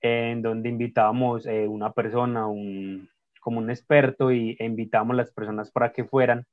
[0.00, 3.08] en donde invitábamos eh, una persona, un,
[3.44, 6.46] como un experto y e invitábamos a las personas para que fueran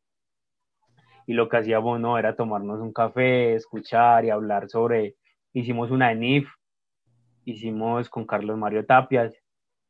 [1.25, 5.15] y lo que hacíamos no era tomarnos un café, escuchar y hablar sobre,
[5.53, 6.49] hicimos una ENIF,
[7.45, 9.33] hicimos con Carlos Mario Tapias,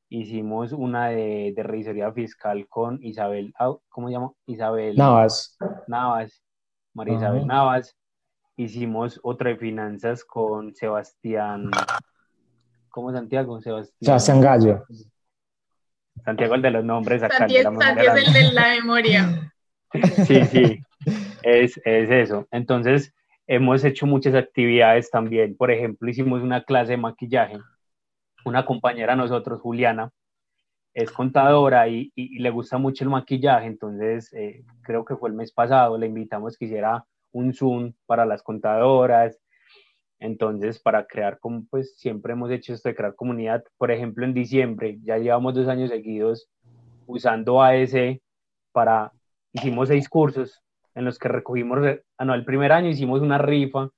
[0.10, 3.52] hicimos una de, de revisoría fiscal con Isabel,
[3.90, 4.34] ¿cómo se llama?
[4.46, 5.58] Isabel Navas.
[5.88, 6.44] Navas,
[6.94, 7.98] María Isabel Navas.
[8.58, 11.72] Hicimos otra de finanzas con Sebastián,
[12.90, 13.60] ¿cómo Santiago?
[13.60, 14.86] Sebastián, Sebastián Gallo.
[16.24, 17.40] Santiago el de los nombres acá.
[17.40, 19.48] Santiago, Santiago es el de la memoria.
[20.26, 20.80] Sí, sí,
[21.44, 22.48] es, es eso.
[22.50, 23.14] Entonces,
[23.46, 25.58] hemos hecho muchas actividades también.
[25.58, 27.58] Por ejemplo, hicimos una clase de maquillaje.
[28.46, 30.10] Una compañera a nosotros, Juliana,
[30.94, 35.52] es contadora y, le gusta mucho el maquillaje, entonces eh, creo que fue el mes
[35.52, 39.40] pasado, le invitamos que hiciera un Zoom para las contadoras
[40.22, 44.36] Entonces, para crear, como pues siempre hemos hecho esto de crear comunidad, por ejemplo, en
[44.36, 46.48] diciembre, ya llevamos dos años seguidos
[47.08, 47.96] usando AS
[48.72, 49.12] para,
[49.52, 50.62] hicimos seis cursos
[50.94, 51.80] en los que recogimos,
[52.20, 53.90] ah, no, el primer año hicimos una rifa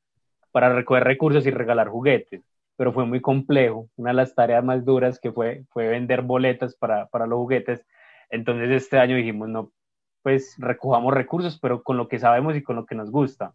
[0.53, 2.41] para recoger recursos y regalar juguetes,
[2.77, 3.89] pero fue muy complejo.
[3.97, 7.85] Una de las tareas más duras que fue, fue vender boletas para, para los juguetes.
[8.29, 9.73] Entonces este año dijimos, no,
[10.21, 13.53] pues recojamos recursos, pero con lo que sabemos y con lo que nos gusta.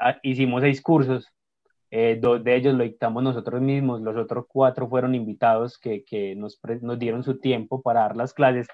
[0.00, 1.32] Ah, hicimos seis cursos,
[1.90, 6.34] eh, dos de ellos lo dictamos nosotros mismos, los otros cuatro fueron invitados que, que
[6.34, 8.68] nos, nos, dieron su tiempo para dar las clases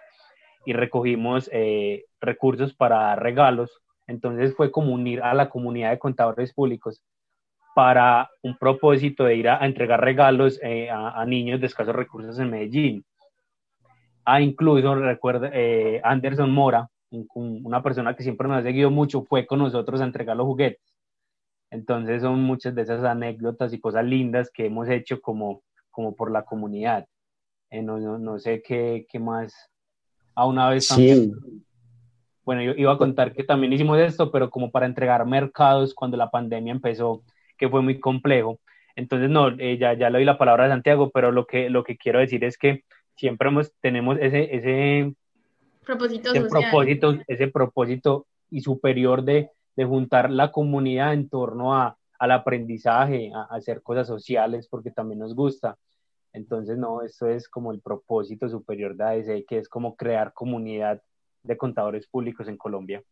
[0.67, 3.71] y recogimos eh, recursos para dar regalos.
[4.07, 7.03] Entonces fue como unir a la comunidad de contadores públicos
[7.75, 12.39] para un propósito de ir a, entregar regalos eh, a, a, niños de escasos recursos
[12.39, 13.05] en Medellín.
[14.25, 15.51] Ah, incluso recuerda,
[16.03, 20.37] Anderson Mora, una persona que siempre nos ha seguido mucho, fue con nosotros a entregar
[20.37, 20.95] los juguetes.
[21.71, 26.31] Entonces son muchas de esas anécdotas y cosas lindas que hemos hecho como, como por
[26.31, 27.07] la comunidad.
[27.71, 29.55] Eh, no, no, no, sé qué, qué, más.
[30.35, 31.33] A una vez también.
[32.45, 36.17] Bueno, yo iba a contar que también hicimos esto, pero como para entregar mercados cuando
[36.17, 37.23] la pandemia empezó,
[37.59, 38.59] que fue muy complejo.
[38.97, 41.85] Entonces, no, eh, ya, ya le doy la palabra a Santiago, pero lo que, lo
[41.85, 42.85] que quiero decir es que
[43.17, 45.13] siempre hemos, tenemos ese, ese,
[45.89, 51.97] propósito, ese propósito, ese propósito y superior de, de juntar la comunidad en torno a,
[52.19, 55.79] al aprendizaje, a, hacer cosas sociales, porque también nos gusta.
[56.33, 61.03] Entonces, no, eso es como el propósito superior de AEC, que es como crear comunidad
[61.43, 63.03] de contadores públicos en Colombia.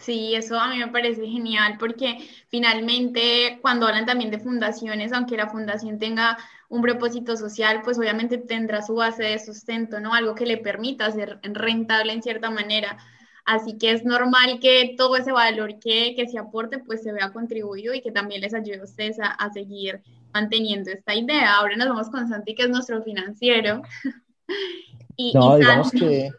[0.00, 2.18] Sí, eso a mí me parece genial porque
[2.48, 6.38] finalmente cuando hablan también de fundaciones, aunque la fundación tenga
[6.68, 10.14] un propósito social, pues obviamente tendrá su base de sustento, ¿no?
[10.14, 12.96] Algo que le permita ser rentable en cierta manera.
[13.44, 17.32] Así que es normal que todo ese valor que, que se aporte pues se vea
[17.32, 20.00] contribuido y que también les ayude a ustedes a, a seguir
[20.32, 21.56] manteniendo esta idea.
[21.56, 23.82] Ahora nos vamos con Santi, que es nuestro financiero.
[25.16, 26.30] y, no, digamos que...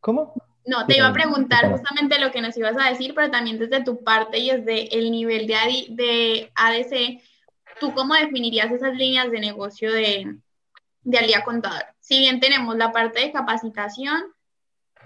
[0.00, 0.34] ¿Cómo?
[0.66, 3.82] No, te iba a preguntar justamente lo que nos ibas a decir, pero también desde
[3.82, 7.22] tu parte y desde el nivel de, de ADC,
[7.80, 10.36] ¿tú cómo definirías esas líneas de negocio de,
[11.02, 11.84] de Alía Contador?
[12.00, 14.22] Si bien tenemos la parte de capacitación,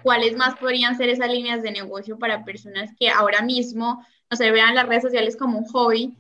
[0.03, 4.51] cuáles más podrían ser esas líneas de negocio para personas que ahora mismo no se
[4.51, 6.17] vean las redes sociales como un hobby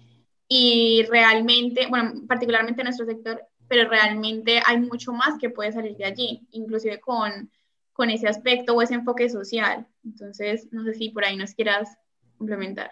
[0.48, 5.96] y realmente, bueno, particularmente en nuestro sector, pero realmente hay mucho más que puede salir
[5.96, 7.50] de allí, inclusive con,
[7.94, 9.86] con ese aspecto o ese enfoque social.
[10.04, 11.96] Entonces, no sé si por ahí nos quieras
[12.36, 12.90] complementar.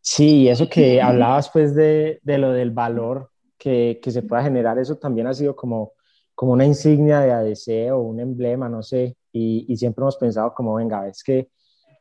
[0.00, 4.78] Sí, eso que hablabas pues de, de lo del valor que, que, se pueda generar,
[4.78, 5.94] eso también ha sido como,
[6.36, 10.74] como una insignia de ADC o un emblema, no sé, y, siempre hemos pensado como,
[10.74, 11.48] venga, es que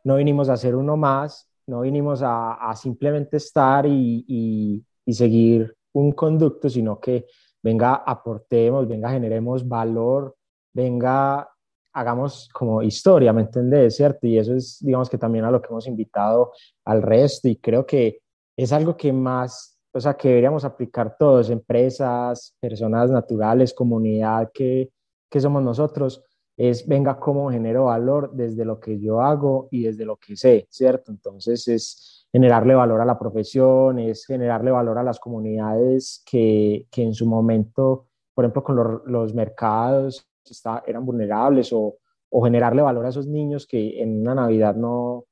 [0.03, 6.11] no vinimos a hacer uno más, no vinimos a, simplemente estar y, y, seguir un
[6.11, 7.25] conducto, sino que
[7.63, 10.35] venga, aportemos, venga, generemos valor,
[10.73, 11.49] venga,
[11.97, 13.95] hagamos como historia, ¿me entendés?
[13.95, 14.27] ¿Cierto?
[14.27, 16.51] Y eso es, digamos que también a lo que hemos invitado
[16.85, 18.21] al resto y creo que
[18.55, 24.91] es algo que más, o sea, que deberíamos aplicar todos, empresas, personas naturales, comunidad que,
[25.27, 26.23] que somos nosotros,
[26.55, 30.67] es, venga, cómo genero valor desde lo que yo hago y desde lo que sé,
[30.69, 31.11] ¿cierto?
[31.11, 37.01] Entonces es generarle valor a la profesión, es generarle valor a las comunidades que, que
[37.01, 41.97] en su momento, por ejemplo, con los, los mercados está, eran vulnerables o,
[42.29, 45.25] o, generarle valor a esos niños que en una Navidad no,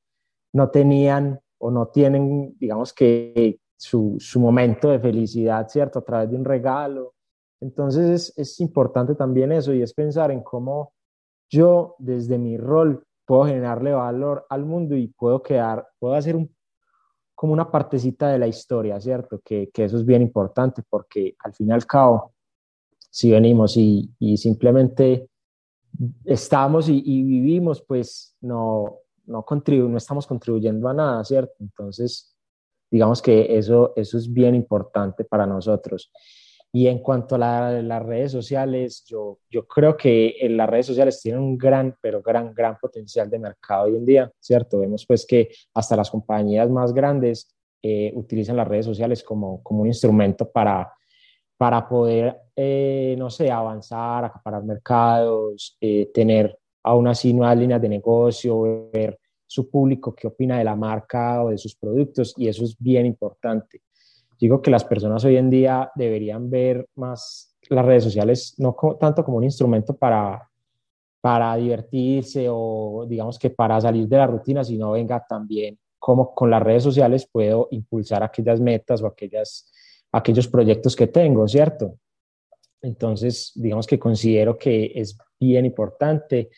[0.53, 5.99] no tenían o no tienen, digamos que su, su momento de felicidad, ¿cierto?
[5.99, 7.13] A través de un regalo.
[7.61, 10.93] Entonces es, es importante también eso y es pensar en cómo
[11.49, 16.55] yo desde mi rol puedo generarle valor al mundo y puedo quedar, puedo hacer un,
[17.33, 19.41] como una partecita de la historia, ¿cierto?
[19.43, 22.34] Que, que, eso es bien importante porque al fin y al cabo,
[23.15, 25.29] si venimos y, y simplemente
[26.25, 31.53] estamos y, y, vivimos, pues no, no, contribu no estamos contribuyendo a nada, ¿cierto?
[31.61, 32.35] Entonces,
[32.91, 36.11] digamos que eso, eso es bien importante para nosotros.
[36.73, 41.21] Y en cuanto a las redes sociales, yo, yo creo que en las redes sociales
[41.21, 44.79] tienen un gran, pero gran, gran potencial de mercado hoy en día, ¿cierto?
[44.79, 47.47] Vemos pues que hasta las compañías más grandes
[47.81, 50.91] eh, utilizan las redes sociales como, como un instrumento para,
[51.57, 57.89] para poder, eh, no sé, avanzar, acaparar mercados, eh, tener aún así nuevas líneas de
[57.89, 62.63] negocio, ver su público qué opina de la marca o de sus productos, y eso
[62.63, 63.81] es bien importante.
[64.39, 69.23] Digo que las personas hoy en día deberían ver más las redes sociales no tanto
[69.23, 70.49] como un instrumento para,
[71.21, 76.51] para divertirse o digamos que para salir de la rutina, sino venga también cómo con
[76.51, 79.71] las redes sociales puedo impulsar aquellas metas o aquellas,
[80.15, 81.99] aquellos proyectos que tengo, ¿cierto?
[82.81, 86.49] Entonces, digamos que considero que es bien importante.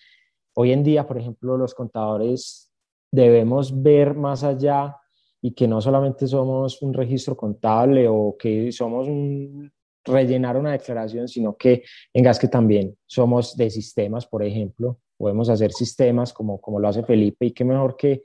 [0.56, 2.72] Hoy en día, por ejemplo, los contadores
[3.12, 4.96] debemos ver más allá
[5.42, 9.72] y que no solamente somos un registro contable o que somos un,
[10.06, 11.84] rellenar una declaración, sino que
[12.14, 17.02] en que también somos de sistemas, por ejemplo, podemos hacer sistemas como, como lo hace
[17.02, 18.22] Felipe y qué mejor que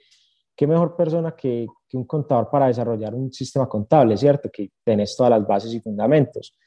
[0.56, 4.50] qué mejor persona que, que un contador para desarrollar un sistema contable, ¿cierto?
[4.50, 6.58] Que tenés todas las bases y fundamentos.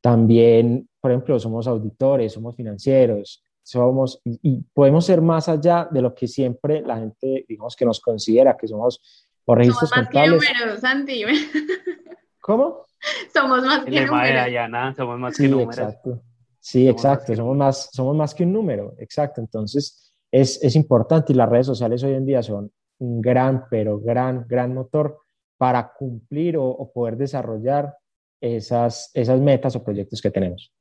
[0.00, 6.14] También, por ejemplo, somos auditores, somos financieros, somos, y, podemos ser más allá de lo
[6.14, 9.00] que siempre la gente, digamos, que nos considera, que somos
[9.44, 10.48] o registros somos más contables.
[10.48, 11.24] Que números, Santi.
[12.40, 12.86] ¿Cómo?
[13.34, 14.96] Somos más que números.
[14.96, 15.78] somos más que números.
[15.78, 16.22] Exacto.
[16.60, 19.40] Sí, exacto, somos más, somos más que un número, exacto.
[19.40, 23.98] Entonces, es, es importante y las redes sociales hoy en día son un gran, pero
[23.98, 25.18] gran, gran motor
[25.56, 27.94] para cumplir o poder desarrollar
[28.40, 30.72] esas, esas metas o proyectos que tenemos.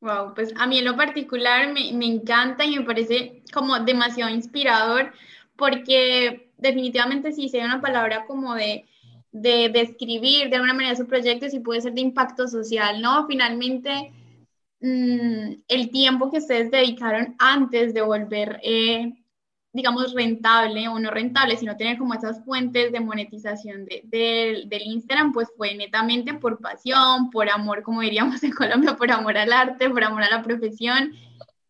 [0.00, 4.30] Wow, pues a mí en lo particular me, me encanta y me parece como demasiado
[4.30, 5.12] inspirador
[5.56, 8.84] porque definitivamente si se una palabra como de,
[9.32, 13.26] de describir de alguna manera su proyecto, si puede ser de impacto social, ¿no?
[13.26, 14.12] Finalmente,
[14.80, 19.12] mm, el tiempo que ustedes dedicaron antes de volver eh,
[19.74, 25.32] digamos, rentable o no rentable, sino tener como esas fuentes de monetización de, del Instagram,
[25.32, 29.90] pues fue netamente por pasión, por amor, como diríamos en Colombia, por amor al arte,
[29.90, 31.12] por amor a la profesión,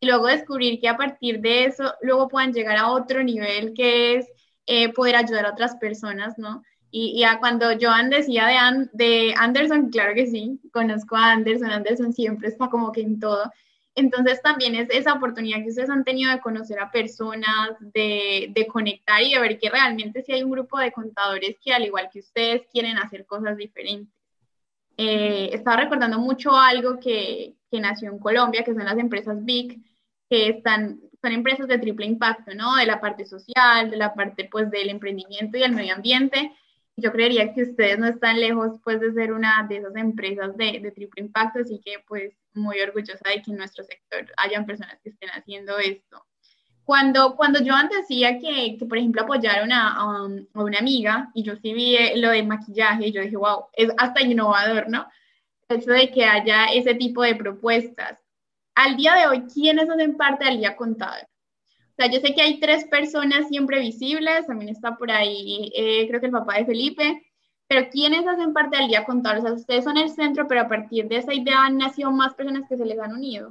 [0.01, 4.17] y luego descubrir que a partir de eso, luego puedan llegar a otro nivel que
[4.17, 4.29] es
[4.67, 6.63] eh, poder ayudar a otras personas, ¿no?
[6.91, 12.13] Y, ya cuando Joan decía de, de Anderson, claro que sí, conozco a Anderson, Anderson
[12.13, 13.51] siempre está como que en todo,
[13.95, 18.66] entonces también es esa oportunidad que ustedes han tenido de conocer a personas, de, de,
[18.66, 22.09] conectar y de ver que realmente sí hay un grupo de contadores que al igual
[22.12, 24.12] que ustedes quieren hacer cosas diferentes.
[24.97, 29.80] Eh, estaba recordando mucho algo que, que, nació en Colombia, que son las empresas BIC,
[30.30, 32.76] que están, son empresas de triple impacto, ¿no?
[32.76, 36.53] De la parte social, de la parte pues del emprendimiento y del medio ambiente,
[36.97, 40.80] yo creería que ustedes no están lejos pues de ser una de esas empresas de,
[40.80, 44.99] de, triple impacto, así que pues muy orgullosa de que en nuestro sector hayan personas
[45.03, 46.25] que estén haciendo esto.
[46.85, 51.57] Cuando, cuando antes decía que, que, por ejemplo, apoyaron a, a, una amiga, y yo
[51.57, 55.07] sí vi eh, lo de maquillaje, y yo dije, wow, es hasta innovador, ¿no?
[55.69, 58.19] Hecho de que haya ese tipo de propuestas.
[58.75, 61.27] Al día de hoy, ¿quiénes hacen parte del día contable?
[61.93, 66.07] O sea, yo sé que hay tres personas siempre visibles, también está por ahí, eh,
[66.09, 67.23] creo que el papá de Felipe,
[67.75, 69.41] pero ¿quiénes hacen parte del día contable?
[69.41, 72.33] O sea, ustedes son el centro, pero a partir de esa idea han nacido más
[72.35, 73.51] personas que se les han unido.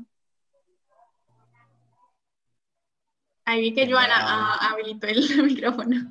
[3.43, 6.07] Ahí vi que Joana habilitó el micrófono.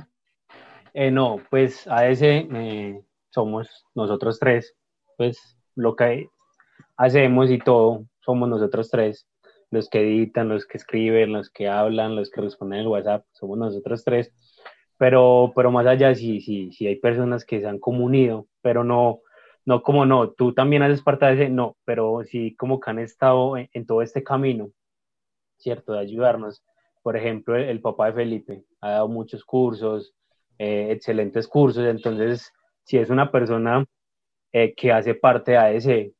[0.93, 4.75] Eh, no, pues a ese eh, somos nosotros tres,
[5.17, 6.29] pues lo que
[6.99, 9.27] hacemos y todo somos nosotros tres
[9.71, 13.57] los que editan, los que escriben, los que hablan, los que responden el WhatsApp, somos
[13.57, 14.31] nosotros tres.
[15.03, 19.19] Pero, pero más allá, sí, sí, sí hay personas que se han comunido, pero no,
[19.65, 23.01] no como no, tú también haces parte de ese, no, pero sí como que han
[23.01, 24.71] estado en, todo este camino,
[25.57, 25.95] ¿cierto?
[25.95, 26.63] De ayudarnos.
[27.03, 30.15] Por ejemplo, el, papá de Felipe ha dado muchos cursos,
[30.57, 32.53] eh, excelentes cursos, entonces,
[32.85, 33.85] si es una persona
[34.53, 36.15] eh, que hace parte de ese,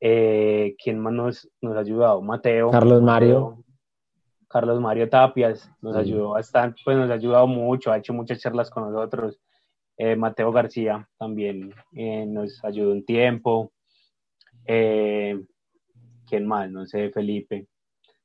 [0.00, 2.20] eh, ¿Quién más nos, nos, ha ayudado?
[2.20, 2.70] Mateo.
[2.70, 3.64] Carlos Mario.
[4.50, 8.68] Carlos Mario Tapias nos ayudó bastante, pues nos ha ayudado mucho, ha hecho muchas charlas
[8.68, 9.38] con nosotros.
[9.96, 13.70] Eh, Mateo García también eh, nos ayudó un tiempo.
[14.66, 16.70] ¿Quién más?
[16.70, 17.68] No sé, Felipe.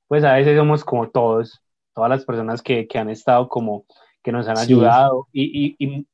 [0.07, 1.61] Pues a veces somos como todos,
[1.93, 3.85] todas las personas que, que han estado como,
[4.23, 5.27] que nos han ayudado.
[5.31, 6.07] Y, y, y,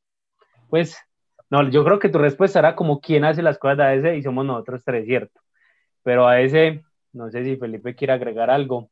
[0.70, 0.97] pues,
[1.49, 4.24] no, yo creo que tu respuesta era como quién hace las cosas a veces y
[4.24, 5.39] somos nosotros tres, ¿cierto?
[6.03, 6.82] Pero a ese,
[7.14, 8.89] no sé si Felipe quiere agregar algo.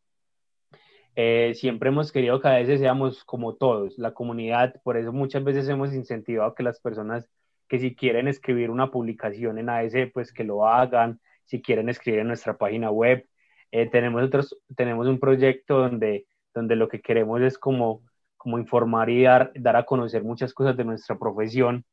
[1.15, 5.43] Eh, siempre hemos querido que a veces seamos como todos, la comunidad, por eso muchas
[5.43, 7.29] veces hemos incentivado que las personas
[7.67, 12.21] que si quieren escribir una publicación en AS, pues que lo hagan, si quieren escribir
[12.21, 13.27] en nuestra página web.
[13.71, 18.03] Eh, tenemos, otros, tenemos un proyecto donde, donde lo que queremos es como,
[18.37, 21.85] como informar y dar, dar a conocer muchas cosas de nuestra profesión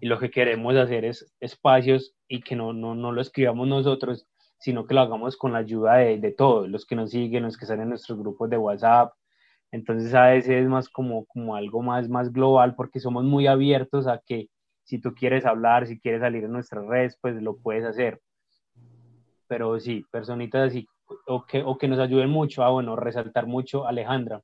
[0.00, 4.26] y lo que queremos hacer es espacios y que no, no, no lo escribamos nosotros,
[4.58, 7.56] sino que lo hagamos con la ayuda de, de, todos, los que nos siguen, los
[7.56, 9.12] que están en nuestros grupos de WhatsApp.
[9.72, 14.06] Entonces a veces es más como, como algo más, más global porque somos muy abiertos
[14.06, 14.48] a que
[14.84, 18.20] si tú quieres hablar, si quieres salir en nuestras redes, pues lo puedes hacer.
[19.48, 20.86] Pero sí, personitas así,
[21.26, 24.42] o que, o que nos ayuden mucho, a, ah, bueno, resaltar mucho Alejandra.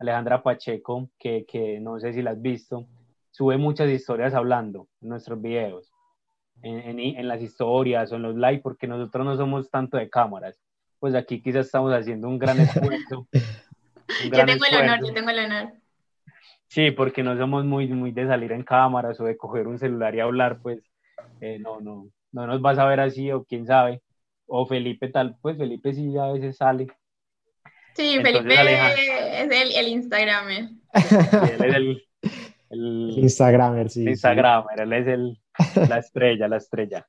[0.00, 2.86] Alejandra Pacheco, que, que no sé si la has visto,
[3.30, 5.92] sube muchas historias hablando en nuestros videos,
[6.62, 10.08] en, en, en las historias o en los live, porque nosotros no somos tanto de
[10.08, 10.60] cámaras.
[10.98, 13.26] Pues aquí quizás estamos haciendo un gran esfuerzo.
[14.24, 14.78] Un gran yo tengo esfuerzo.
[14.78, 15.72] el honor, yo tengo el honor.
[16.66, 20.14] Sí, porque no somos muy, muy de salir en cámaras o de coger un celular
[20.14, 20.80] y hablar, pues
[21.40, 24.02] eh, no, no, no nos vas a ver así o quién sabe.
[24.46, 26.86] O Felipe tal, pues Felipe sí a veces sale.
[27.94, 30.68] Sí, Entonces, Felipe es el, el Instagramer.
[30.94, 31.14] Sí,
[31.52, 32.02] él es el,
[32.70, 34.08] el Instagramer, sí.
[34.08, 34.82] Instagramer, sí.
[34.82, 35.40] él es el,
[35.88, 37.06] la estrella, la estrella.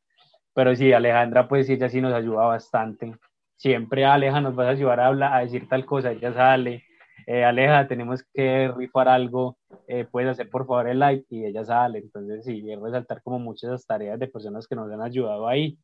[0.54, 3.14] Pero sí, Alejandra, pues ella sí nos ayuda bastante.
[3.56, 6.84] Siempre Aleja nos vas a ayudar a, hablar, a decir tal cosa, ella sale.
[7.28, 11.64] Eh, Aleja, tenemos que rifar algo, eh, puedes hacer por favor el like y ella
[11.66, 12.00] sale.
[12.00, 15.78] Entonces sí, es resaltar como muchas tareas de personas que nos han ayudado ahí.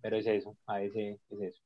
[0.00, 1.62] Pero es eso, a veces es eso.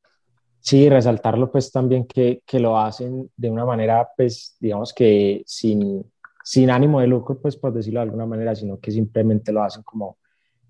[0.61, 6.05] Sí, resaltarlo pues también que, que lo hacen de una manera pues digamos que sin,
[6.47, 9.83] sin ánimo de lucro, pues por decirlo de alguna manera, sino que simplemente lo hacen
[9.83, 10.19] como,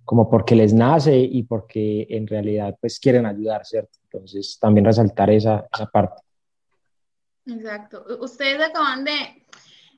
[0.07, 3.99] como porque les nace y porque en realidad pues quieren ayudar, ¿cierto?
[4.05, 6.23] Entonces también resaltar esa, esa parte.
[7.45, 8.07] Exacto.
[8.21, 9.13] Ustedes acaban de,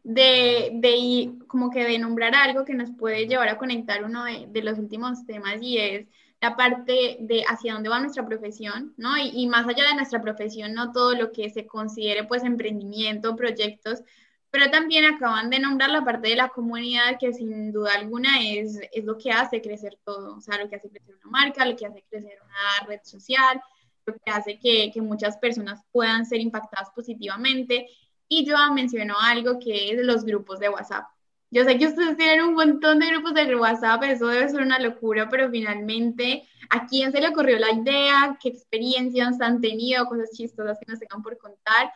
[0.02, 4.62] de, de, como que de nombrar algo que nos puede llevar a conectar uno de,
[4.62, 6.08] los últimos temas y es
[6.40, 9.10] la parte de hacia dónde va nuestra profesión, ¿no?
[9.16, 14.02] Y, más allá de nuestra profesión, no todo lo que se considere pues emprendimiento, proyectos,
[14.50, 18.80] pero también acaban de nombrar la parte de la comunidad que sin duda alguna es,
[18.92, 21.76] es lo que hace crecer todo, o sea, lo que hace crecer una marca, lo
[21.76, 23.60] que hace crecer una red social,
[24.06, 27.88] lo que hace que, que muchas personas puedan ser impactadas positivamente.
[28.26, 31.06] Y yo mencionó algo que es los grupos de WhatsApp.
[31.50, 34.78] Yo sé que ustedes tienen un montón de grupos de WhatsApp, eso debe ser una
[34.78, 38.38] locura, pero finalmente, ¿a quién se le ocurrió la idea?
[38.40, 40.04] ¿Qué experiencias han tenido?
[40.06, 41.90] Cosas chistosas que nos tengan por contar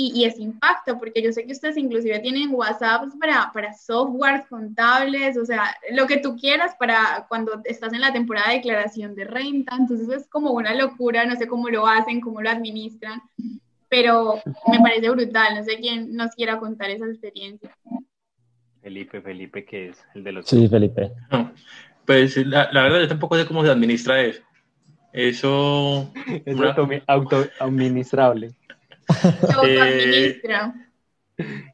[0.00, 4.46] y, y, ese impacto, porque yo sé que ustedes inclusive tienen WhatsApp para, para softwares
[4.46, 9.16] contables, o sea, lo que tú quieras para cuando estás en la temporada de declaración
[9.16, 13.20] de renta, entonces es como una locura, no sé cómo lo hacen, cómo lo administran,
[13.88, 14.40] pero
[14.70, 17.76] me parece brutal, no sé quién nos quiera contar esa experiencia.
[18.80, 20.46] Felipe, Felipe, que es el de los...
[20.46, 21.12] Sí, Felipe.
[22.06, 24.40] Pues la, la verdad yo tampoco sé cómo se administra eso.
[25.12, 26.10] Eso...
[26.46, 26.74] Es una...
[27.06, 28.54] auto-administrable.
[29.64, 30.40] Eh,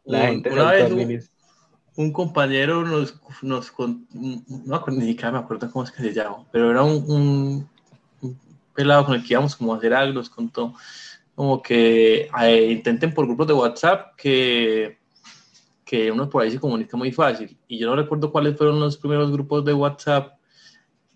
[0.05, 1.21] la gente una vez un,
[1.97, 6.71] un, compañero nos, nos no ni siquiera me acuerdo cómo es que se llama, pero
[6.71, 7.69] era un, un,
[8.21, 8.39] un
[8.75, 10.75] pelado con el que íbamos como a hacer algo, nos contó
[11.35, 14.99] como que eh, intenten por grupos de WhatsApp que,
[15.85, 17.57] que uno por ahí se comunica muy fácil.
[17.67, 20.39] Y yo no recuerdo cuáles fueron los primeros grupos de WhatsApp,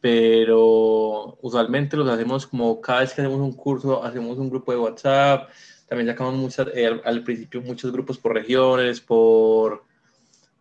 [0.01, 4.79] pero usualmente los hacemos como cada vez que hacemos un curso, hacemos un grupo de
[4.79, 5.51] WhatsApp
[5.89, 9.85] también sacamos muchas, eh, al, al, principio muchos grupos por regiones, por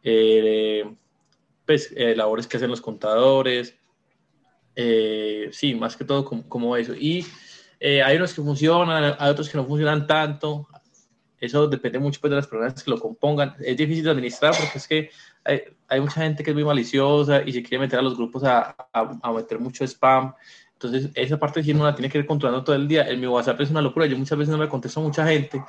[0.04, 0.86] eh,
[1.66, 3.76] pues, eh, labores que hacen los contadores.
[4.76, 6.94] Eh, sí, más que todo como, como eso.
[6.96, 7.26] Y
[7.80, 10.68] eh, hay unos que funcionan, hay otros que no funcionan tanto.
[11.40, 13.56] Eso depende mucho pues, de las personas que lo compongan.
[13.60, 15.10] Es difícil de administrar porque es que
[15.44, 18.44] hay, hay mucha gente que es muy maliciosa y se quiere meter a los grupos
[18.44, 20.34] a, a, a meter mucho spam.
[20.80, 23.10] Entonces, esa parte sí uno la tiene que ir controlando todo el día.
[23.10, 24.06] En mi WhatsApp es una locura.
[24.06, 25.64] Yo muchas veces no me contesto a mucha gente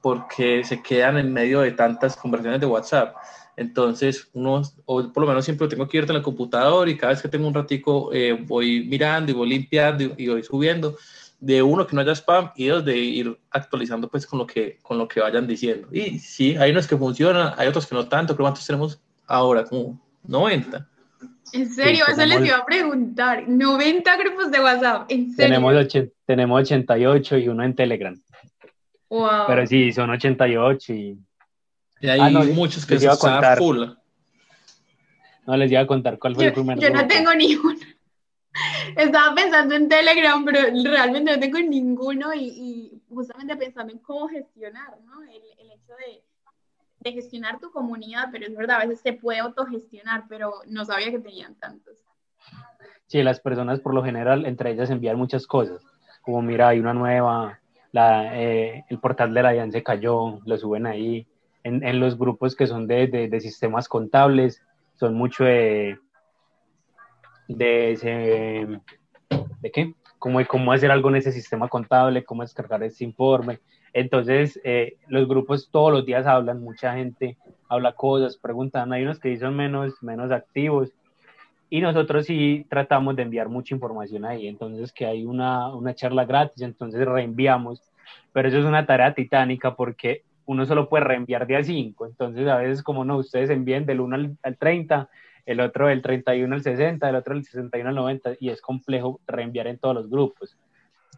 [0.00, 3.16] porque se quedan en medio de tantas conversaciones de WhatsApp.
[3.56, 7.12] Entonces, uno, o por lo menos siempre tengo que ir en el computador y cada
[7.12, 10.96] vez que tengo un ratico eh, voy mirando y voy limpiando y, y, voy subiendo
[11.40, 14.78] de uno que no haya spam y dos de ir actualizando pues con lo que,
[14.80, 15.88] con lo que vayan diciendo.
[15.90, 18.36] Y sí, hay unos que funcionan, hay otros que no tanto.
[18.36, 20.88] Creo cuántos tenemos ahora, como 90.
[21.52, 23.48] En serio, sí, eso les iba a preguntar.
[23.48, 25.60] 90 grupos de WhatsApp, en serio.
[25.60, 28.20] Tenemos, tenemos 88 y uno en Telegram.
[29.08, 29.46] Wow.
[29.46, 31.18] Pero sí, son 88 y...
[32.00, 33.58] Y hay ah, no, muchos que se a contar.
[33.58, 33.84] full.
[35.46, 37.02] No, les iba a contar cuál fue yo, el primer Yo grupo.
[37.02, 37.78] no tengo ninguno.
[38.96, 44.28] Estaba pensando en Telegram, pero realmente no tengo ninguno y, y justamente pensando en cómo
[44.28, 45.22] gestionar, ¿no?
[45.22, 46.22] El, el hecho de
[47.02, 51.10] de gestionar tu comunidad, pero es verdad, a veces se puede autogestionar, pero no sabía
[51.10, 51.98] que tenían tantos.
[53.06, 55.82] Sí, las personas por lo general, entre ellas envían muchas cosas,
[56.22, 60.56] como mira, hay una nueva, la, eh, el portal de la DIAN se cayó, lo
[60.56, 61.26] suben ahí,
[61.64, 64.62] en, en los grupos que son de, de, de, sistemas contables,
[64.94, 65.98] son mucho de,
[67.48, 68.80] de ese,
[69.60, 69.94] ¿de qué?
[70.18, 73.60] Cómo, cómo hacer algo en ese sistema contable, cómo descargar ese informe,
[73.92, 77.36] entonces, eh, los grupos todos los días hablan, mucha gente
[77.68, 80.90] habla cosas, preguntan, hay unos que son menos, menos activos
[81.70, 86.24] y nosotros sí tratamos de enviar mucha información ahí, entonces que hay una, una charla
[86.24, 87.82] gratis, entonces reenviamos,
[88.32, 92.06] pero eso es una tarea titánica porque uno solo puede reenviar de a 5.
[92.06, 95.08] Entonces, a veces, como no, ustedes envíen del 1 al, al 30,
[95.46, 99.20] el otro del 31 al 60, el otro del 61 al 90, y es complejo
[99.26, 100.56] reenviar en todos los grupos.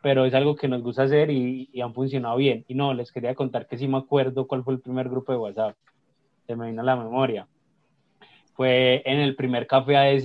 [0.05, 2.65] Pero es algo que nos gusta hacer y, y, han funcionado bien.
[2.69, 5.39] Y no, les quería contar que sí me acuerdo cuál fue el primer grupo de
[5.39, 5.77] WhatsApp.
[6.47, 7.49] Se me vino a la memoria.
[8.55, 10.25] Fue en el primer café AS,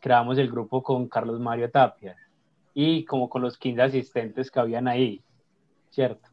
[0.00, 2.16] creamos el grupo con Carlos Mario Tapia
[2.74, 5.22] y como con los 15 asistentes que habían ahí,
[5.90, 6.28] ¿cierto?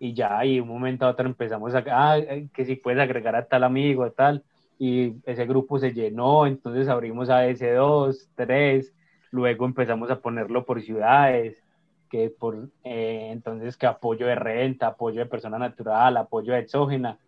[0.00, 2.18] Y ya, y un momento a otro empezamos a, ah,
[2.52, 4.42] que si puedes agregar a tal amigo, a tal,
[4.78, 8.92] y ese grupo se llenó, entonces abrimos a S2, 3,
[9.34, 11.60] luego empezamos a ponerlo por ciudades,
[12.08, 17.18] que por, eh, entonces que apoyo de renta, apoyo de persona natural, apoyo de exógena,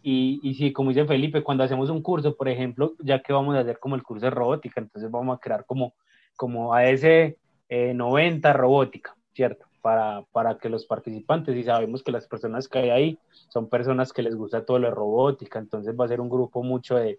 [0.00, 3.56] y, y sí, como dice Felipe, cuando hacemos un curso, por ejemplo, ya que vamos
[3.56, 5.94] a hacer como el curso de robótica, entonces vamos a crear como,
[6.36, 7.36] como a ese
[7.68, 9.66] 90 robótica, ¿cierto?
[9.82, 13.18] Para, para que los participantes, y sabemos que las personas que hay ahí
[13.48, 16.62] son personas que les gusta todo lo de robótica, entonces va a ser un grupo
[16.62, 17.18] mucho de,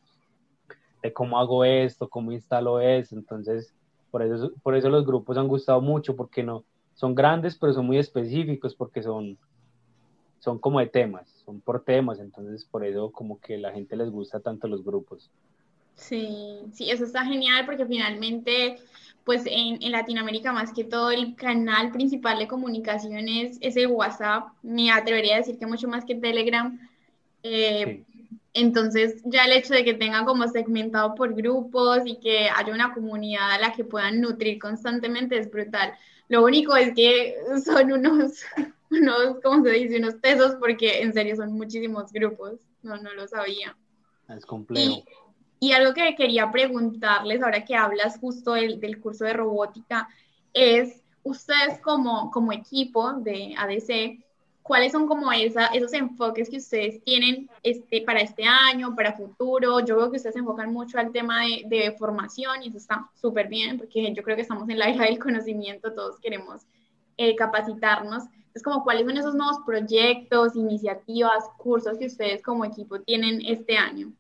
[1.04, 3.74] de cómo hago esto, cómo instalo eso, entonces
[4.16, 6.64] por eso, por eso los grupos han gustado mucho, porque no,
[6.94, 9.38] son grandes, pero son muy específicos, porque son,
[10.40, 14.10] son como de temas, son por temas, entonces por eso como que la gente les
[14.10, 15.30] gusta tanto los grupos.
[15.96, 18.78] Sí, sí, eso está genial porque finalmente,
[19.26, 24.48] pues en, en, Latinoamérica más que todo el canal principal de comunicación es, el WhatsApp,
[24.64, 26.80] me atrevería a decir que mucho más que Telegram.
[27.44, 28.06] Eh,
[28.56, 32.94] entonces ya el hecho de que tengan como segmentado por grupos y que haya una
[32.94, 35.94] comunidad a la que puedan nutrir constantemente es brutal.
[36.30, 38.44] Lo único es que son unos,
[38.90, 40.00] unos, ¿cómo se dice?
[40.00, 43.76] Unos tesos porque en serio son muchísimos grupos, no, no lo sabía.
[44.30, 45.04] Es complejo.
[45.60, 50.08] Y, algo que quería preguntarles ahora que hablas justo del, del curso de robótica
[50.54, 54.24] es, ustedes como, como equipo de ADC,
[54.66, 59.80] ¿cuáles son como esa, esos enfoques que ustedes tienen este, para este año, para futuro?
[59.82, 63.08] Yo veo que ustedes se enfocan mucho al tema de, de formación y eso está
[63.14, 66.64] súper bien porque yo creo que estamos en la era del conocimiento, todos queremos
[67.16, 68.24] eh, capacitarnos.
[68.56, 73.78] Es como cuáles son esos nuevos proyectos, iniciativas, cursos que ustedes como equipo tienen este
[73.78, 74.12] año.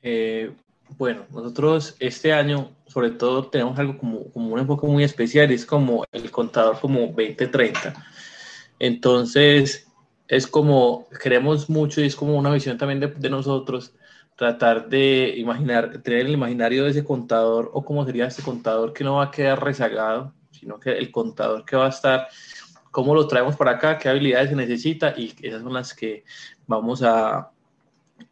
[0.00, 0.54] Eh,
[0.96, 5.66] bueno, nosotros este año sobre todo tenemos algo como, como un enfoque muy especial, es
[5.66, 7.92] como el contador como 2030.
[8.78, 9.86] Entonces,
[10.28, 13.94] es como, queremos mucho y es como una visión también de, nosotros,
[14.36, 19.04] tratar de imaginar, tener el imaginario de ese contador o cómo sería ese contador que
[19.04, 22.28] no va a quedar rezagado, sino que el contador que va a estar,
[22.90, 26.24] cómo lo traemos para acá, qué habilidades se necesita y esas son las que
[26.66, 27.50] vamos a,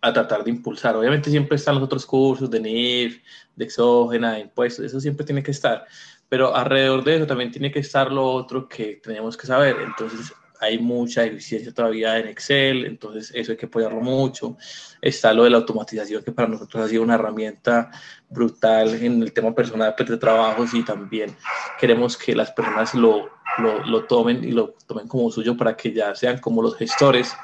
[0.00, 0.96] a tratar de impulsar.
[0.96, 3.22] Obviamente siempre están los otros cursos de NIF,
[3.54, 5.86] de exógena, de impuestos, eso siempre tiene que estar,
[6.32, 9.76] pero alrededor de eso también tiene que estar lo otro que tenemos que saber.
[9.82, 14.56] Entonces hay mucha eficiencia todavía en Excel, entonces eso hay que apoyarlo mucho.
[15.02, 17.90] Está lo de la automatización, que para nosotros ha sido una herramienta
[18.30, 21.36] brutal en el tema personal de trabajos y también
[21.78, 23.28] queremos que las personas lo,
[23.58, 27.36] lo, lo tomen y lo tomen como suyo para que ya sean como los gestores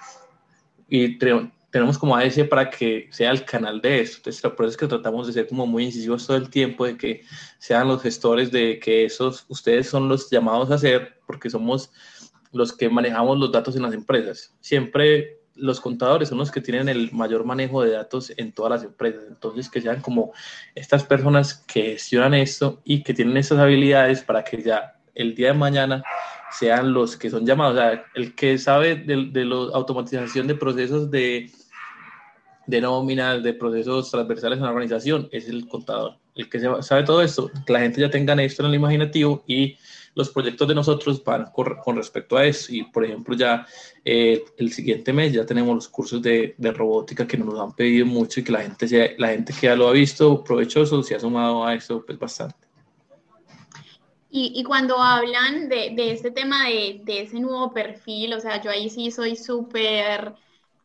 [0.89, 1.19] y
[1.71, 4.17] tenemos como AS para que sea el canal de esto.
[4.19, 6.97] Entonces, por eso es que tratamos de ser como muy incisivos todo el tiempo, de
[6.97, 7.23] que
[7.59, 11.91] sean los gestores, de que esos, ustedes son los llamados a hacer, porque somos
[12.53, 14.55] los que manejamos los datos en las empresas.
[14.61, 18.85] Siempre los contadores son los que tienen el mayor manejo de datos en todas las
[18.85, 19.25] empresas.
[19.29, 20.33] Entonces, que sean como
[20.75, 25.49] estas personas que gestionan esto y que tienen estas habilidades para que ya el día
[25.49, 26.03] de mañana
[26.51, 27.75] sean los que son llamados.
[27.75, 31.51] O sea, el que sabe de, de la automatización de procesos de,
[32.67, 36.17] de nóminas, de procesos transversales en la organización, es el contador.
[36.35, 39.77] El que sabe todo esto, que la gente ya tenga esto en el imaginativo y
[40.15, 42.75] los proyectos de nosotros van con, respecto a eso.
[42.75, 43.67] Y, por ejemplo, ya
[44.05, 48.05] eh, el siguiente mes ya tenemos los cursos de, de, robótica que nos han pedido
[48.05, 51.21] mucho y que la gente, la gente que ya lo ha visto provechoso se ha
[51.21, 52.68] sumado a eso pues bastante.
[54.31, 58.91] Y, cuando hablan de, de este tema de, ese nuevo perfil, o sea, yo ahí
[58.91, 60.35] sí soy súper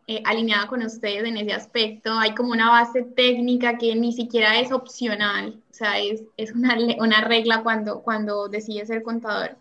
[0.07, 2.13] eh, alineada con ustedes en ese aspecto.
[2.13, 6.77] Hay como una base técnica que ni siquiera es opcional, o sea, es, es una,
[6.99, 9.57] una, regla cuando, cuando decides ser contador.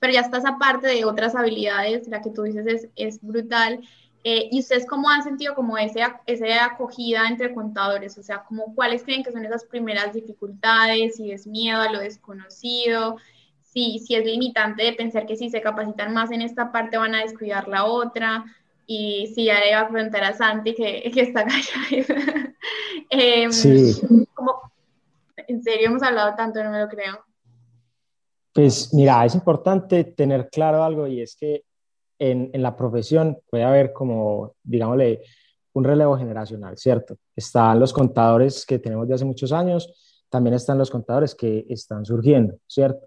[0.00, 3.80] Pero ya estás aparte de otras habilidades, la que tú dices es, es brutal.
[4.26, 8.16] Eh, ¿Y ustedes cómo han sentido como ese, esa acogida entre contadores?
[8.16, 11.16] O sea, como, ¿cuáles creen que son esas primeras dificultades?
[11.16, 13.18] Si es miedo a lo desconocido,
[13.62, 17.14] si, si es limitante de pensar que si se capacitan más en esta parte van
[17.14, 18.46] a descuidar la otra
[18.86, 22.54] y sí, ya le iba a preguntar a Santi que, que está callada.
[23.10, 24.26] eh, sí.
[24.34, 24.60] Como,
[25.36, 27.24] en serio hemos hablado tanto, no me lo creo.
[28.52, 31.64] Pues mira, es importante tener claro algo y es que
[32.18, 35.22] en, en la profesión puede haber como, digámosle,
[35.74, 37.18] un relevo generacional, ¿cierto?
[37.36, 42.04] Están los contadores que tenemos de hace muchos años, también están los contadores que están
[42.04, 43.06] surgiendo, ¿cierto?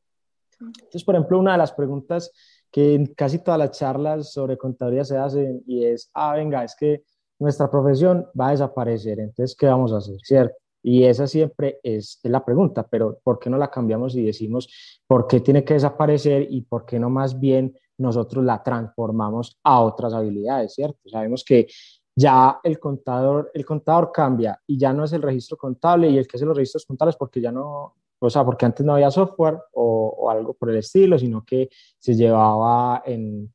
[0.59, 2.31] Entonces, por ejemplo, una de las preguntas
[2.71, 6.75] que en casi todas las charlas sobre contabilidad se hacen y es, ah, venga, es
[6.75, 7.03] que
[7.39, 10.17] nuestra profesión va a desaparecer, entonces, ¿qué vamos a hacer?
[10.23, 10.55] ¿Cierto?
[10.83, 14.69] Y esa siempre es, es, la pregunta, pero ¿por qué no la cambiamos y decimos
[15.05, 19.81] por qué tiene que desaparecer y por qué no más bien nosotros la transformamos a
[19.81, 21.09] otras habilidades, ¿cierto?
[21.09, 21.67] Sabemos que
[22.15, 26.27] ya el contador, el contador cambia y ya no es el registro contable y el
[26.27, 29.59] que hace los registros contables porque ya no, o sea, porque antes no había software
[29.73, 31.69] o, o algo por el estilo, sino que
[31.99, 33.53] se llevaba en,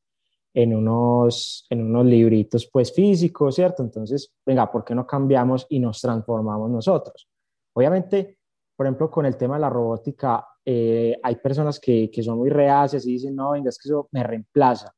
[0.53, 3.83] en unos, en unos libritos pues físicos, ¿cierto?
[3.83, 7.27] Entonces, venga, ¿por qué no cambiamos y nos transformamos nosotros?
[7.73, 8.37] Obviamente,
[8.75, 12.49] por ejemplo, con el tema de la robótica, eh, hay personas que, que, son muy
[12.49, 14.93] reacias y dicen, no, venga, es que eso me reemplaza.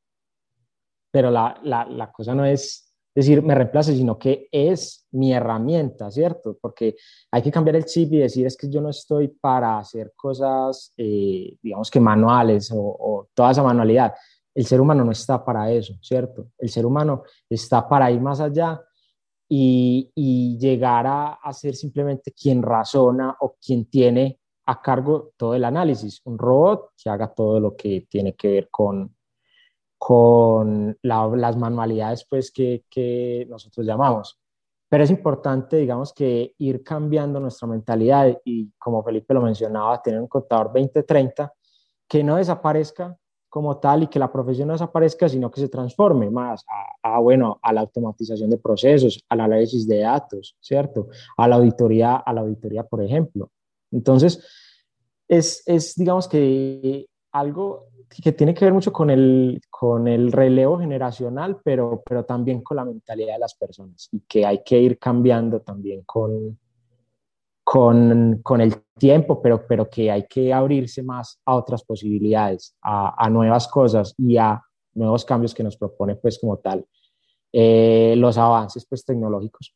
[1.10, 6.10] Pero la, la, la cosa no es decir me reemplaza, sino que es mi herramienta,
[6.10, 6.58] ¿cierto?
[6.60, 6.96] Porque
[7.30, 10.92] hay que cambiar el chip y decir, es que yo no estoy para hacer cosas,
[10.96, 14.12] eh, digamos que manuales o, o toda esa manualidad
[14.56, 16.48] el ser humano no está para eso, ¿cierto?
[16.56, 18.82] El ser humano está para ir más allá
[19.46, 26.20] y, llegar a, ser simplemente quien razona o quien tiene a cargo todo el análisis.
[26.24, 29.16] Un robot que haga todo lo que tiene que ver con,
[29.98, 34.38] con las manualidades pues, que, que nosotros llamamos.
[34.88, 40.20] Pero es importante, digamos, que ir cambiando nuestra mentalidad y, como Felipe lo mencionaba, tener
[40.20, 41.52] un contador 2030
[42.08, 43.16] que no desaparezca,
[43.48, 46.64] como tal y que la profesión no desaparezca, sino que se transforme más
[47.02, 51.08] a, bueno, a la automatización de procesos, al análisis de datos, ¿cierto?
[51.38, 53.50] A la auditoría, a la auditoría, por ejemplo.
[53.96, 54.44] Entonces,
[55.26, 57.86] es, es digamos que algo
[58.22, 62.76] que tiene que ver mucho con el, con el relevo generacional, pero, pero también con
[62.76, 66.58] la mentalidad de las personas y que hay que ir cambiando también con,
[67.64, 73.14] con, con, el tiempo, pero, pero que hay que abrirse más a otras posibilidades, a,
[73.18, 74.62] a nuevas cosas y a
[74.94, 76.86] nuevos cambios que nos propone pues como tal
[77.52, 79.74] eh, los avances pues tecnológicos.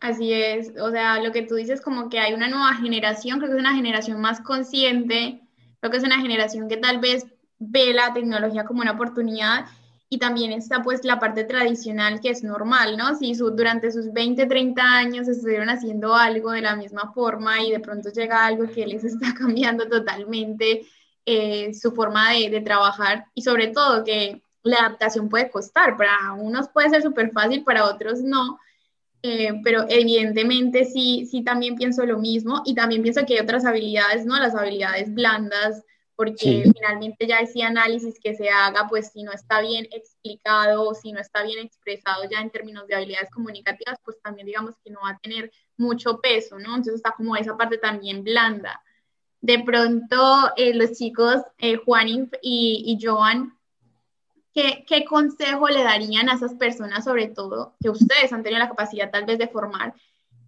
[0.00, 3.50] Así es, o sea, lo que tú dices como que hay una nueva generación, creo
[3.50, 5.40] que es una generación más consciente,
[5.80, 7.26] creo que es una generación que tal vez
[7.58, 9.66] ve la tecnología como una oportunidad
[10.08, 13.16] y también está pues la parte tradicional que es normal, ¿no?
[13.16, 17.72] Si su, durante sus 20, 30 años estuvieron haciendo algo de la misma forma y
[17.72, 20.86] de pronto llega algo que les está cambiando totalmente
[21.24, 26.34] eh, su forma de, de, trabajar y sobre todo que la adaptación puede costar, para
[26.34, 28.60] unos puede ser súper fácil, para otros no,
[29.22, 33.64] eh, pero evidentemente sí, sí también pienso lo mismo y también pienso que hay otras
[33.64, 34.38] habilidades, ¿no?
[34.38, 35.82] Las habilidades blandas,
[36.16, 40.94] porque finalmente ya ese análisis que se haga, pues si no está bien explicado o
[40.94, 44.90] si no está bien expresado ya en términos de habilidades comunicativas, pues también digamos que
[44.90, 46.68] no va a tener mucho peso, ¿no?
[46.70, 48.82] Entonces está como esa parte también blanda.
[49.42, 53.56] De pronto, eh, los chicos, eh, Juan y, y Joan,
[54.56, 58.70] ¿qué, ¿qué consejo le darían a esas personas, sobre todo, que ustedes han tenido la
[58.70, 59.94] capacidad tal vez de formar,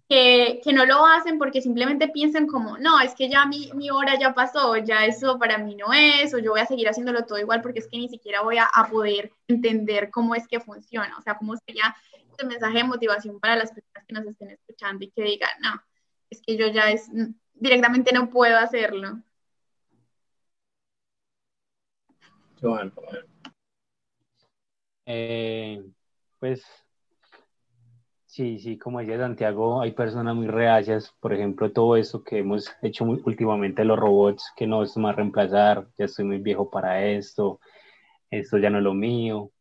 [0.09, 4.33] que, no lo hacen porque simplemente piensan como, no, es que ya mi, hora ya
[4.33, 7.61] pasó, ya eso para mí no es, o yo voy a seguir haciéndolo todo igual
[7.61, 11.37] porque es que ni siquiera voy a, poder entender cómo es que funciona, o sea,
[11.37, 11.95] cómo sería
[12.31, 15.79] este mensaje de motivación para las personas que nos estén escuchando y que digan, no,
[16.31, 17.11] es que yo ya es,
[17.53, 19.21] directamente no puedo hacerlo.
[22.59, 22.91] Joan.
[25.11, 25.83] Eh,
[26.39, 26.63] pues
[28.39, 32.71] Sí, sí, como decía Santiago, hay personas muy reacias, por ejemplo, todo esto que hemos
[32.83, 37.05] hecho muy, últimamente los robots, que no, va a reemplazar, ya estoy muy viejo para
[37.05, 37.59] esto,
[38.29, 39.51] esto ya no es lo mío.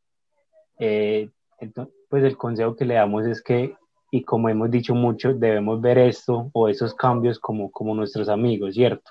[0.78, 1.30] Eh,
[1.60, 3.74] entonces, pues el consejo que le damos es que,
[4.10, 8.74] y como hemos dicho mucho, debemos ver esto o esos cambios como, como nuestros amigos,
[8.74, 9.10] ¿cierto?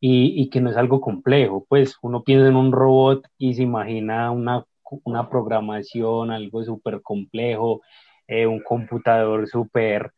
[0.00, 3.62] Y, y que no es algo complejo, pues uno piensa en un robot y se
[3.62, 4.66] imagina una,
[5.04, 7.82] una programación, algo súper complejo,
[8.26, 10.12] eh, un computador super,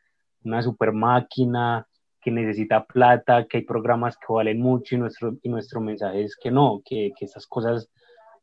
[0.45, 1.87] una super máquina
[2.21, 6.37] que necesita plata, que hay programas que valen mucho y nuestro, y nuestro mensaje es
[6.37, 7.91] que no, que, que esas cosas,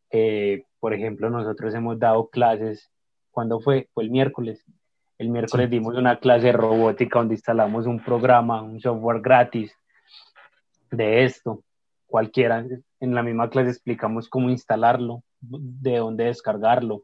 [0.09, 2.91] eh, por ejemplo, nosotros hemos dado clases,
[3.29, 3.87] ¿cuándo fue?
[3.93, 4.63] Fue el miércoles.
[5.17, 9.73] El miércoles dimos una clase de robótica donde instalamos un programa, un software gratis
[10.91, 11.63] de esto,
[12.05, 12.65] cualquiera.
[12.99, 17.03] En la misma clase explicamos cómo instalarlo, de dónde descargarlo,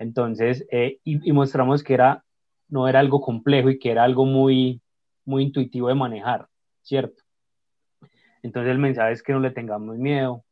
[0.00, 2.24] entonces, eh, y, mostramos que era,
[2.68, 4.80] no era algo complejo y que era algo muy,
[5.26, 6.48] muy intuitivo de manejar,
[6.80, 7.22] ¿cierto?
[8.42, 10.42] Entonces el mensaje es que no le tengamos miedo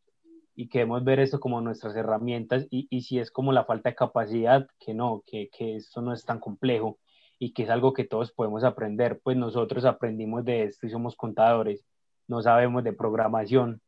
[0.55, 3.95] y queremos ver esto como nuestras herramientas y, y si es como la falta de
[3.95, 6.99] capacidad, que no, que, que esto no es tan complejo
[7.39, 11.17] y que es algo que todos podemos aprender, pues nosotros aprendimos de esto y somos
[11.17, 11.87] contadores,
[12.27, 13.81] no sabemos de programación.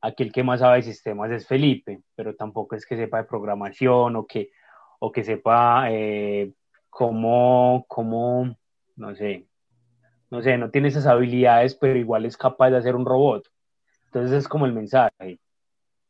[0.00, 4.16] Aquel que más sabe de sistemas es Felipe, pero tampoco es que sepa de programación
[4.16, 4.50] o que,
[5.00, 6.52] o que sepa eh,
[6.88, 8.56] cómo, cómo,
[8.96, 9.46] no sé,
[10.30, 13.48] no sé, no tiene esas habilidades, pero igual es capaz de hacer un robot.
[14.06, 15.40] Entonces es como el mensaje,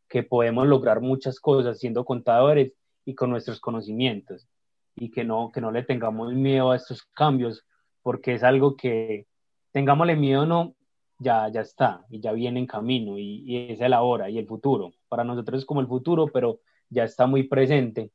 [0.09, 2.73] que podemos lograr muchas cosas siendo contadores
[3.05, 4.49] y con nuestros conocimientos
[4.97, 7.65] y que no, que no le tengamos miedo a estos cambios,
[8.03, 9.27] porque es algo que
[9.73, 10.75] tengámosle miedo o no,
[11.19, 14.93] ya, ya está y ya viene en camino y, es el ahora y el futuro.
[15.09, 18.11] Para nosotros es como el futuro, pero ya está muy presente.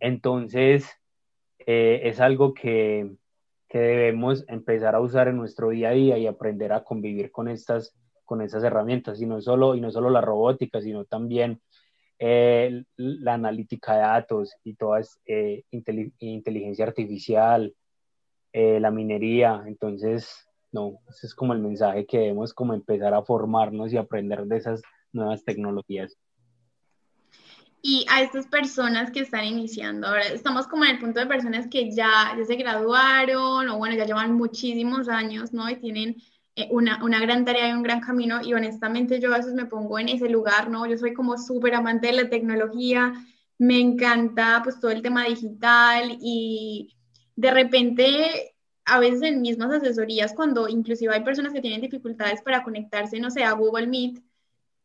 [0.00, 0.88] Entonces,
[1.66, 3.16] eh, es algo que,
[3.68, 7.48] que debemos empezar a usar en nuestro día a día y aprender a convivir con
[7.48, 7.94] estas,
[8.24, 11.60] con estas herramientas, y no solo, y no solo la robótica, sino también
[12.20, 17.74] eh, la analítica de datos y toda eh, inteligencia artificial,
[18.52, 19.62] eh, la minería.
[19.66, 24.44] Entonces, no, ese es como el mensaje que debemos como empezar a formarnos y aprender
[24.44, 24.82] de esas
[25.12, 26.16] nuevas tecnologías.
[27.80, 31.68] Y a estas personas que están iniciando, ahora estamos como en el punto de personas
[31.68, 35.70] que ya, ya se graduaron o bueno, ya llevan muchísimos años, ¿no?
[35.70, 36.16] Y tienen
[36.56, 39.66] eh, una, una, gran tarea y un gran camino y honestamente yo a veces me
[39.66, 40.86] pongo en ese lugar, ¿no?
[40.86, 43.14] Yo soy como súper amante de la tecnología,
[43.58, 46.96] me encanta pues todo el tema digital y
[47.36, 48.56] de repente
[48.88, 53.30] a veces en mismas asesorías cuando inclusive hay personas que tienen dificultades para conectarse, no
[53.30, 54.22] sé, a Google Meet,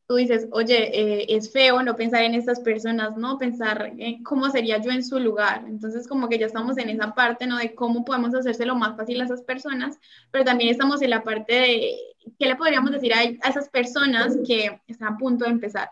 [0.08, 3.38] tú dices, oye, eh, es feo no pensar en estas personas, ¿no?
[3.38, 5.64] Pensar en cómo sería yo en su lugar.
[5.68, 7.58] Entonces, como que ya estamos en esa parte, ¿no?
[7.58, 9.98] De cómo podemos hacérselo más fácil a esas personas,
[10.32, 11.98] pero también estamos en la parte de,
[12.38, 15.90] ¿qué le podríamos decir a, esas personas que están a punto de empezar?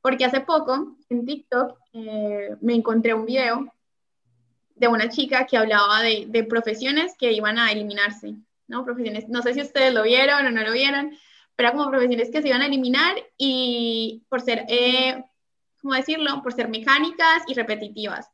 [0.00, 3.70] Porque hace poco, en TikTok, eh, me encontré un video
[4.80, 8.34] de una chica que hablaba de, profesiones que iban a eliminarse,
[8.66, 8.82] ¿no?
[8.82, 11.16] Profesiones, no sé si ustedes lo vieron o no lo vieron,
[11.58, 15.22] era como profesiones que se iban a eliminar y por ser, eh,
[15.82, 16.42] ¿cómo decirlo?
[16.42, 18.30] Por ser mecánicas y repetitivas.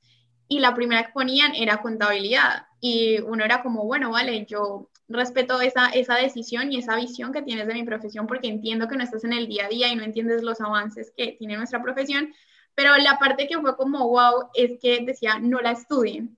[0.46, 2.68] Y la primera que ponían era contabilidad.
[2.80, 7.42] Y uno era como, bueno, vale, yo respeto esa, esa decisión y esa visión que
[7.42, 9.96] tienes de mi profesión porque entiendo que no estás en el día a día y
[9.96, 12.32] no entiendes los avances que tiene nuestra profesión.
[12.76, 16.36] Pero la parte que fue como, wow, es que decía, no la estudien.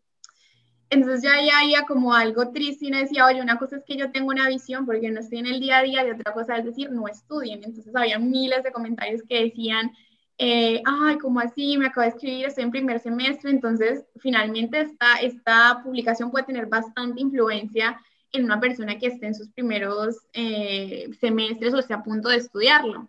[0.91, 4.29] Entonces ya había como algo triste y decía, oye, una cosa es que yo tengo
[4.29, 6.91] una visión porque no estoy en el día a día y otra cosa es decir,
[6.91, 7.63] no estudien.
[7.63, 9.93] Entonces había miles de comentarios que decían,
[10.39, 11.77] eh, ay, ¿cómo así?
[11.77, 13.51] Me acabo de escribir, estoy en primer semestre.
[13.51, 18.01] Entonces, finalmente esta, esta publicación puede tener bastante influencia
[18.33, 22.37] en una persona que esté en sus primeros eh, semestres o esté a punto de
[22.37, 23.09] estudiarlo.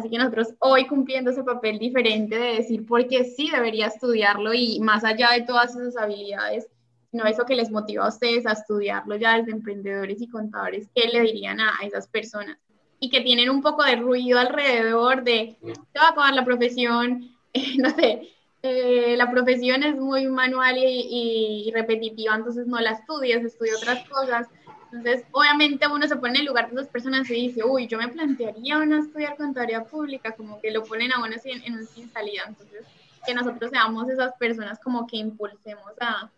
[0.00, 4.54] Así que nosotros hoy cumpliendo ese papel diferente de decir por qué sí debería estudiarlo
[4.54, 6.66] y más allá de todas esas habilidades,
[7.12, 11.06] no eso que les motiva a ustedes a estudiarlo ya desde emprendedores y contadores, ¿qué
[11.08, 12.56] le dirían a, esas personas?
[12.98, 17.36] Y que tienen un poco de ruido alrededor de, te va a acabar la profesión,
[17.76, 18.30] no sé,
[18.62, 24.48] eh, la profesión es muy manual y, repetitiva, entonces no la estudias, estudia otras cosas.
[24.92, 27.98] Entonces, obviamente uno se pone en el lugar de esas personas y dice, uy, yo
[27.98, 31.86] me plantearía una estudiar contaduría pública, como que lo ponen a uno en, en un
[31.86, 32.42] sin salida.
[32.48, 32.84] Entonces,
[33.24, 36.30] que nosotros seamos esas personas como que impulsemos a,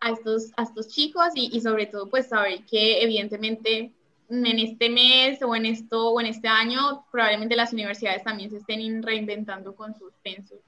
[0.00, 3.92] a estos, a estos chicos y, y, sobre todo pues saber que evidentemente
[4.30, 8.58] en este mes o en esto o en este año probablemente las universidades también se
[8.58, 10.58] estén reinventando con sus pensos.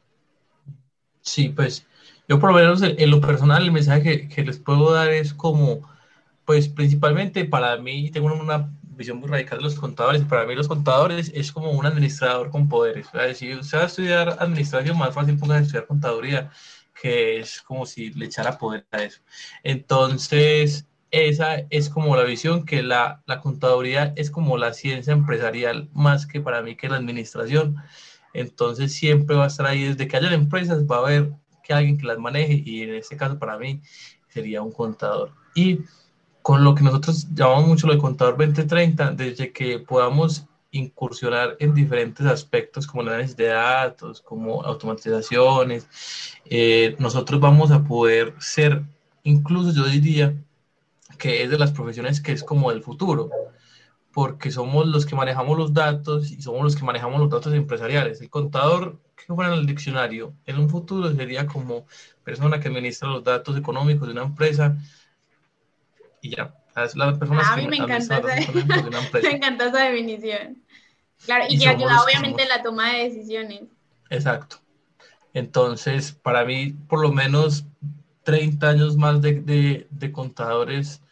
[1.21, 1.87] Sí, pues
[2.29, 5.81] yo por lo menos en, lo personal el mensaje que, les puedo dar es como,
[6.51, 10.23] pues principalmente para mí tengo una visión muy radical de los contadores.
[10.23, 13.07] Para mí los contadores es como un administrador con poderes.
[13.07, 16.51] O sea, si usted va a estudiar administración, más fácil ponga a estudiar contaduría
[17.01, 19.21] que es como si le echara poder a eso.
[19.63, 25.89] Entonces, esa es como la visión que la, la contaduría es como la ciencia empresarial
[25.93, 27.77] más que para mí que la administración.
[28.35, 31.31] Entonces, siempre va a estar ahí, desde que haya empresas, va a haber
[31.63, 33.83] que alguien que las maneje y en este caso para mí
[34.27, 35.33] sería un contador.
[35.55, 35.85] Y
[36.51, 41.75] con lo que nosotros llamamos mucho lo de contador 2030, desde que podamos incursionar en
[41.75, 45.87] diferentes aspectos como el análisis de datos, como automatizaciones.
[46.47, 48.83] Eh, nosotros vamos a poder ser,
[49.23, 50.35] incluso yo diría
[51.19, 53.31] que es de las profesiones que es como el futuro,
[54.13, 58.21] porque somos los que manejamos los datos y somos los que manejamos los datos empresariales.
[58.23, 61.87] El contador que fuera en el diccionario en un futuro sería como
[62.25, 64.77] persona que administra los datos económicos de una empresa
[66.21, 68.21] y ya, a mí me encanta, esa,
[69.23, 70.63] me encanta esa definición.
[71.25, 73.63] Claro, y, que ayuda obviamente en la toma de decisiones.
[74.09, 74.57] Exacto.
[75.35, 77.65] Entonces, para mí, por lo menos
[78.25, 81.03] 30 años más de, de, contadores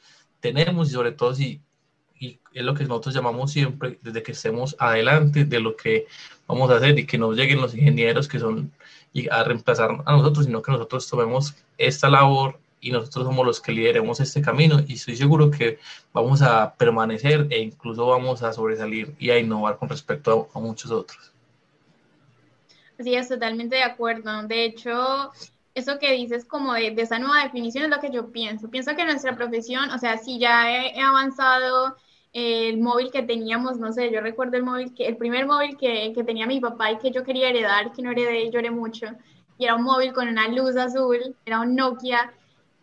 [0.41, 1.61] tenemos y sobre todo si
[2.21, 6.07] y es lo que nosotros llamamos siempre, desde que estemos adelante de lo que
[6.49, 8.73] vamos a hacer y que no lleguen los ingenieros que son
[9.31, 13.73] a reemplazar a nosotros, sino que nosotros tomemos esta labor y nosotros somos los que
[13.73, 15.79] lideremos este camino y estoy seguro que
[16.13, 20.91] vamos a permanecer e incluso vamos a sobresalir y a innovar con respecto a, muchos
[20.91, 21.33] otros.
[22.99, 24.43] Sí, es totalmente de acuerdo.
[24.45, 25.33] De hecho,
[25.75, 28.69] eso que dices como de, esa nueva definición es lo que yo pienso.
[28.69, 31.97] Pienso que nuestra profesión, o sea, si ya he, avanzado
[32.33, 36.13] el móvil que teníamos, no sé, yo recuerdo el móvil que, el primer móvil que,
[36.15, 39.07] que, tenía mi papá y que yo quería heredar, que no heredé, lloré mucho,
[39.57, 42.33] y era un móvil con una luz azul, era un Nokia,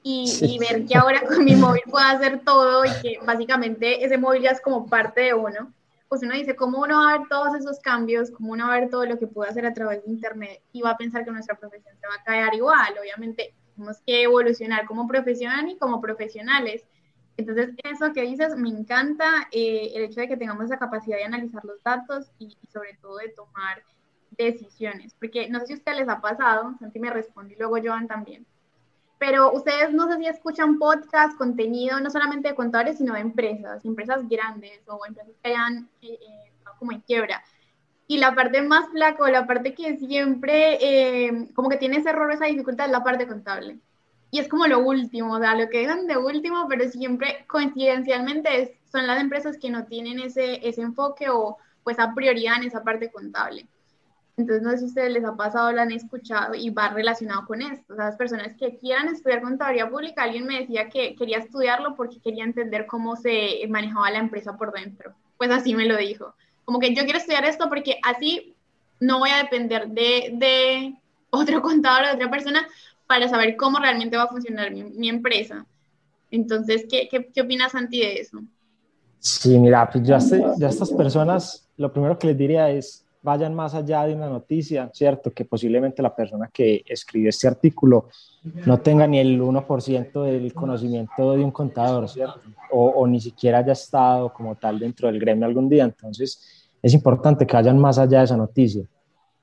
[0.08, 4.44] y, ver que ahora con mi móvil puedo hacer todo y que básicamente ese móvil
[4.44, 5.74] ya es como parte de uno,
[6.08, 8.30] pues uno dice, ¿cómo uno va a ver todos esos cambios?
[8.30, 10.62] ¿Cómo uno va a ver todo lo que puede hacer a través de Internet?
[10.72, 12.94] Y va a pensar que nuestra profesión se va a caer igual.
[13.02, 16.86] Obviamente, tenemos que evolucionar como profesional y como profesionales.
[17.38, 21.24] Entonces, eso que dices, me encanta eh, el hecho de que tengamos esa capacidad de
[21.24, 23.82] analizar los datos y, y, sobre todo de tomar
[24.38, 25.16] decisiones.
[25.16, 28.08] Porque no sé si a ustedes les ha pasado, Santi me responde y luego Joan
[28.08, 28.46] también
[29.18, 33.84] pero ustedes no sé si escuchan podcast, contenido, no solamente de contadores, sino de empresas,
[33.86, 37.44] empresas grandes o empresas que hayan eh, eh, como en quiebra.
[38.08, 42.10] Y la parte más flaca o la parte que siempre eh, como que tiene ese
[42.10, 43.80] error, esa dificultad es la parte contable.
[44.32, 48.80] Y es como lo último, o sea, lo que dejan de último, pero siempre coincidencialmente
[48.92, 52.84] son las empresas que no tienen ese, ese enfoque o pues a prioridad en esa
[52.84, 53.68] parte contable.
[54.38, 57.46] Entonces, no sé si a ustedes les ha pasado, lo han escuchado y va relacionado
[57.46, 57.94] con esto.
[57.94, 61.96] O sea, las personas que quieran estudiar contabilidad pública, alguien me decía que quería estudiarlo
[61.96, 65.14] porque quería entender cómo se manejaba la empresa por dentro.
[65.38, 66.34] Pues así me lo dijo.
[66.66, 68.56] Como que yo quiero estudiar esto porque así
[69.00, 70.96] no voy a depender de, de
[71.30, 72.68] otro contador, de otra persona,
[73.08, 75.66] para saber cómo realmente va a funcionar mi, empresa.
[76.32, 78.42] Entonces, ¿qué, ¿qué, qué, opinas, Santi, de eso?
[79.20, 80.20] Sí, mira, pues ya,
[80.58, 84.92] ya estas personas, lo primero que les diría es, vayan más allá de una noticia,
[84.94, 85.32] ¿cierto?
[85.32, 88.08] Que posiblemente la persona que escribe este artículo
[88.68, 92.40] no tenga ni el 1% del conocimiento de un contador, ¿cierto?
[92.72, 95.84] O, ni siquiera haya estado como tal dentro del gremio algún día.
[95.86, 98.86] Entonces, es importante que vayan más allá de esa noticia.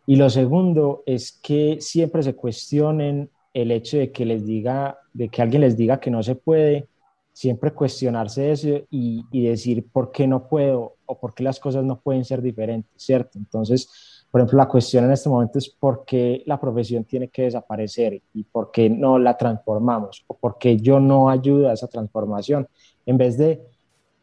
[0.07, 5.29] Y lo segundo es que siempre se cuestionen el hecho de que les diga, de
[5.29, 6.87] que alguien les diga que no se puede,
[7.33, 11.83] siempre cuestionarse eso y, y, decir por qué no puedo o por qué las cosas
[11.83, 13.39] no pueden ser diferentes, ¿cierto?
[13.39, 13.89] Entonces,
[14.33, 18.23] por ejemplo, la cuestión en este momento es por qué la profesión tiene que desaparecer
[18.33, 22.67] y por qué no la transformamos o por qué yo no ayudo a esa transformación,
[23.05, 23.63] en vez de,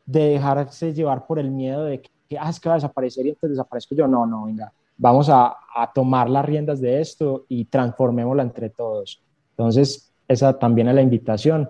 [0.07, 3.29] de dejarse llevar por el miedo de que, ah, es que va a desaparecer y
[3.29, 4.07] entonces desaparezco yo.
[4.07, 9.21] No, no, venga, vamos a, a tomar las riendas de esto y transformémosla entre todos.
[9.51, 11.69] Entonces, esa también es la invitación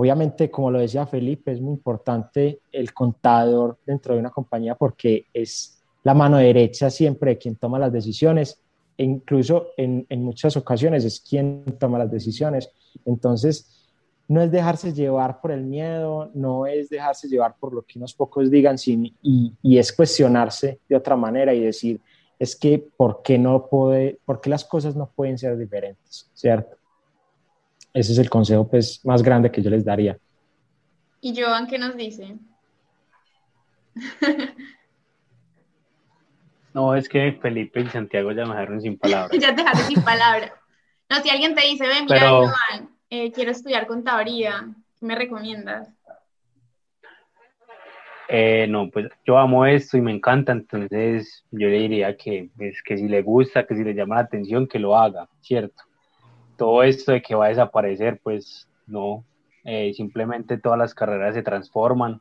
[0.00, 5.26] Obviamente, como lo decía Felipe, es muy importante el contador dentro de una compañía porque
[5.34, 8.62] es la mano derecha siempre quien toma las decisiones
[8.96, 12.70] e incluso en, muchas ocasiones es quien toma las decisiones.
[13.04, 13.90] Entonces,
[14.26, 18.14] no es dejarse llevar por el miedo, no es dejarse llevar por lo que unos
[18.14, 22.00] pocos digan, y, y, es cuestionarse de otra manera y decir,
[22.38, 26.30] es que, ¿por qué, no puede, ¿por qué las cosas no pueden ser diferentes?
[26.32, 26.79] ¿Cierto?
[27.92, 30.18] Ese es el consejo pues, más grande que yo les daría.
[31.20, 32.36] ¿Y Joan qué nos dice?
[36.74, 39.30] no, es que Felipe y Santiago ya me dejaron sin palabras.
[39.40, 40.52] ya te dejaron sin palabras.
[41.08, 45.88] No, si alguien te dice, ven, mira, Joan, eh, quiero estudiar contaduría, ¿qué me recomiendas?
[48.32, 52.80] Eh, no, pues yo amo esto y me encanta, entonces yo le diría que, pues,
[52.80, 55.82] que si le gusta, que si le llama la atención, que lo haga, ¿cierto?
[56.60, 59.24] Todo esto de que va a desaparecer, pues no,
[59.64, 62.20] eh, simplemente todas las carreras se transforman,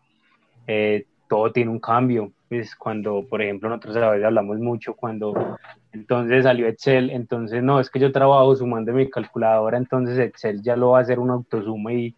[0.65, 5.57] eh, todo tiene un cambio, pues cuando, por ejemplo, nosotros a veces hablamos mucho cuando
[5.91, 10.77] entonces salió Excel, entonces no, es que yo trabajo sumando mi calculadora, entonces Excel ya
[10.77, 12.15] lo va a hacer un autosuma y,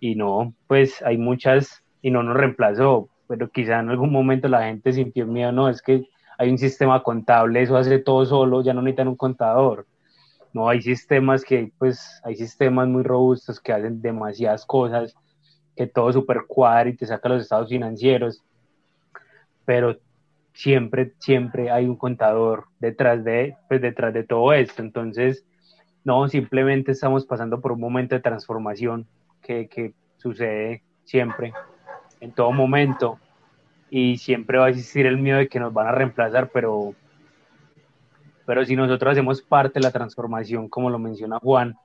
[0.00, 4.64] y no, pues hay muchas y no nos reemplazó, pero quizá en algún momento la
[4.64, 6.08] gente sintió miedo, no, es que
[6.38, 9.86] hay un sistema contable, eso hace todo solo, ya no necesitan un contador
[10.56, 15.14] no, hay sistemas que, pues, hay sistemas muy robustos que hacen demasiadas cosas,
[15.76, 18.42] que todo super cuadra y te saca los estados financieros,
[19.66, 19.98] pero
[20.54, 24.80] siempre, siempre hay un contador detrás de, pues, detrás de todo esto.
[24.80, 25.44] Entonces,
[26.04, 29.06] no, simplemente estamos pasando por un momento de transformación
[29.42, 31.52] que, que sucede siempre,
[32.20, 33.18] en todo momento.
[33.90, 36.94] y siempre va a existir el miedo de que nos van a reemplazar, pero,
[38.46, 41.76] pero si nosotros hacemos parte de la transformación, como lo menciona Juan,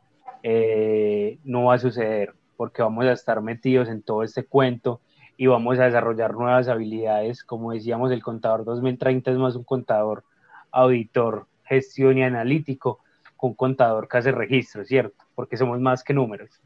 [0.43, 5.01] eh, no va a suceder, porque vamos a estar metidos en todo este cuento
[5.37, 7.43] y vamos a desarrollar nuevas habilidades.
[7.43, 10.23] Como decíamos, el contador 2030 es más un contador
[10.71, 12.99] auditor, gestión y analítico,
[13.41, 15.25] un contador que hace registro, ¿cierto?
[15.33, 16.61] Porque somos más que números.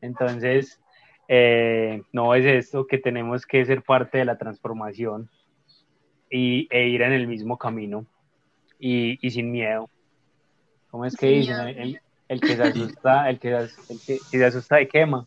[0.00, 0.80] Entonces,
[1.26, 5.28] eh, no es esto que tenemos que ser parte de la transformación
[6.30, 8.06] y, e ir en el mismo camino
[8.82, 9.88] y, y sin miedo.
[10.90, 12.00] ¿Cómo es que dicen?
[12.28, 13.70] El, que se asusta, el que, el
[14.04, 15.26] que, se asusta de quema.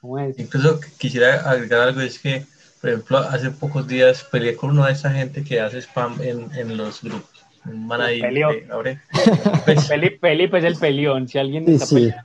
[0.00, 0.38] ¿Cómo es?
[0.38, 2.44] Incluso quisiera agregar algo, es que,
[2.80, 6.52] por ejemplo, hace pocos días peleé con una de esa gente que hace spam en,
[6.54, 8.22] en los grupos un man ahí.
[9.64, 11.28] Pues, Felipe, es el peleón.
[11.28, 12.24] Si alguien necesita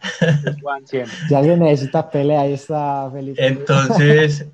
[0.86, 3.46] si alguien necesita pelea, ahí está Felipe.
[3.46, 4.48] Entonces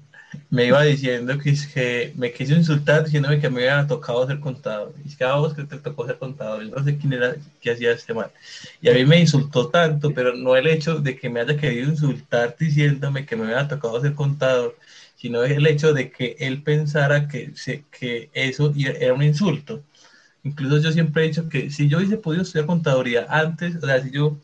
[0.50, 4.94] me iba diciendo que, que me quiso insultar diciéndome que me había tocado ser contador.
[5.04, 6.64] Y es que a vos que te tocó ser contador.
[6.66, 8.32] No sé quién era que hacía este mal.
[8.82, 11.90] Y a mí me insultó tanto, pero no el hecho de que me haya querido
[11.90, 14.78] insultar diciéndome que me había tocado ser contador,
[15.16, 17.54] sino el hecho de que él pensara que,
[17.92, 19.84] que eso era un insulto.
[20.44, 24.02] Incluso yo siempre he dicho que si yo hubiese podido estudiar contaduría antes, o sea,
[24.02, 24.38] si yo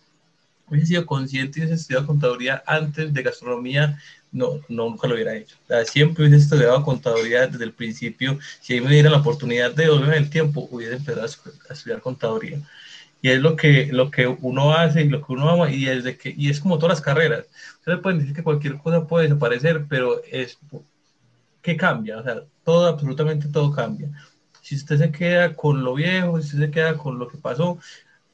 [0.70, 4.00] hubiese sido consciente y hubiese estudiado contaduría antes de gastronomía,
[4.32, 5.56] no, no nunca lo hubiera hecho.
[5.66, 8.40] O sea, siempre hubiese estudiado contaduría desde el principio.
[8.62, 11.26] Si ahí me diera la oportunidad de volver el tiempo, hubiese empezado
[11.70, 12.60] a estudiar contaduría.
[13.22, 16.18] Y es lo que, lo que uno hace y lo que uno ama, y, desde
[16.18, 17.46] que, y es como todas las carreras.
[17.80, 20.60] Ustedes pueden decir que cualquier cosa puede desaparecer, pero es
[21.62, 24.10] que cambia, o sea, todo, absolutamente todo cambia.
[24.62, 27.80] Si usted se queda con lo viejo, si usted se queda con lo que pasó,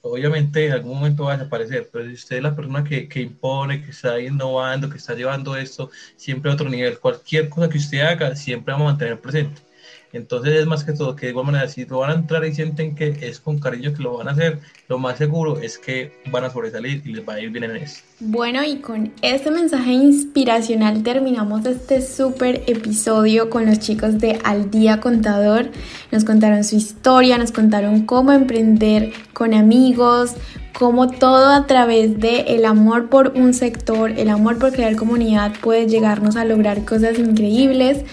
[0.03, 3.21] obviamente en algún momento va a desaparecer, pero si usted es la persona que, que,
[3.21, 7.77] impone, que está innovando, que está llevando esto siempre a otro nivel, cualquier cosa que
[7.77, 9.61] usted haga, siempre vamos a mantener presente.
[10.14, 12.53] Entonces es más que todo que de igual manera, si lo van a entrar y
[12.53, 16.11] sienten que es con cariño que lo van a hacer, lo más seguro es que
[16.31, 18.02] van a sobresalir y les va a ir bien en eso.
[18.19, 24.69] Bueno, y con este mensaje inspiracional terminamos este súper episodio con los chicos de Al
[24.69, 25.72] Día Contador.
[26.11, 30.35] Nos contaron su historia, nos contaron cómo emprender con amigos,
[30.77, 35.53] cómo todo a través de el amor por un sector, el amor por crear comunidad
[35.61, 38.03] puede llegarnos a lograr cosas increíbles.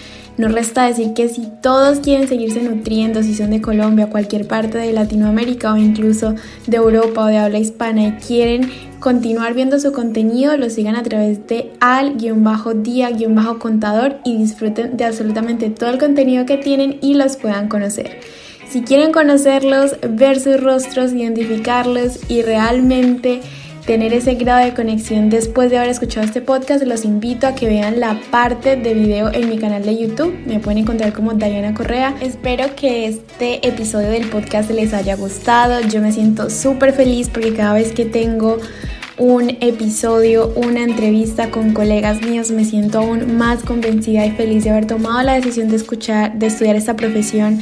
[0.41, 4.79] No resta decir que si todos quieren seguirse nutriendo, si son de Colombia, cualquier parte
[4.79, 6.33] de Latinoamérica o incluso
[6.65, 11.03] de Europa o de habla hispana y quieren continuar viendo su contenido, lo sigan a
[11.03, 17.69] través de al-día-contador y disfruten de absolutamente todo el contenido que tienen y los puedan
[17.69, 18.21] conocer.
[18.67, 23.41] Si quieren conocerlos, ver sus rostros, identificarlos y realmente
[23.85, 27.67] tener ese grado de conexión después de haber escuchado este podcast, los invito a que
[27.67, 30.33] vean la parte de video en mi canal de YouTube.
[30.45, 32.15] Me pueden encontrar como Diana Correa.
[32.21, 35.81] Espero que este episodio del podcast les haya gustado.
[35.81, 38.59] Yo me siento súper feliz porque cada vez que tengo
[39.17, 44.71] un episodio, una entrevista con colegas míos, me siento aún más convencida y feliz de
[44.71, 47.59] haber tomado la decisión de escuchar, de estudiar esta profesión,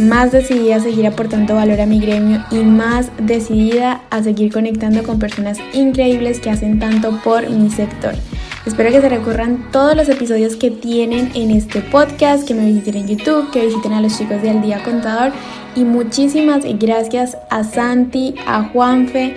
[0.00, 5.02] más decidida a seguir aportando valor a mi gremio y más decidida a seguir conectando
[5.02, 8.14] con personas increíbles que hacen tanto por mi sector.
[8.66, 12.96] Espero que se recorran todos los episodios que tienen en este podcast, que me visiten
[12.96, 15.32] en YouTube, que visiten a los chicos de Al Día Contador
[15.76, 19.34] y muchísimas gracias a Santi, a Juanfe,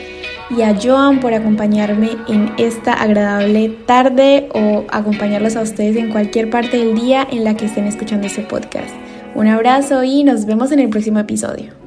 [0.49, 6.49] y a Joan por acompañarme en esta agradable tarde o acompañarlos a ustedes en cualquier
[6.49, 9.02] parte del día en la que estén escuchando este podcast.
[9.35, 11.82] Un abrazo y nos vemos en el próximo episodio.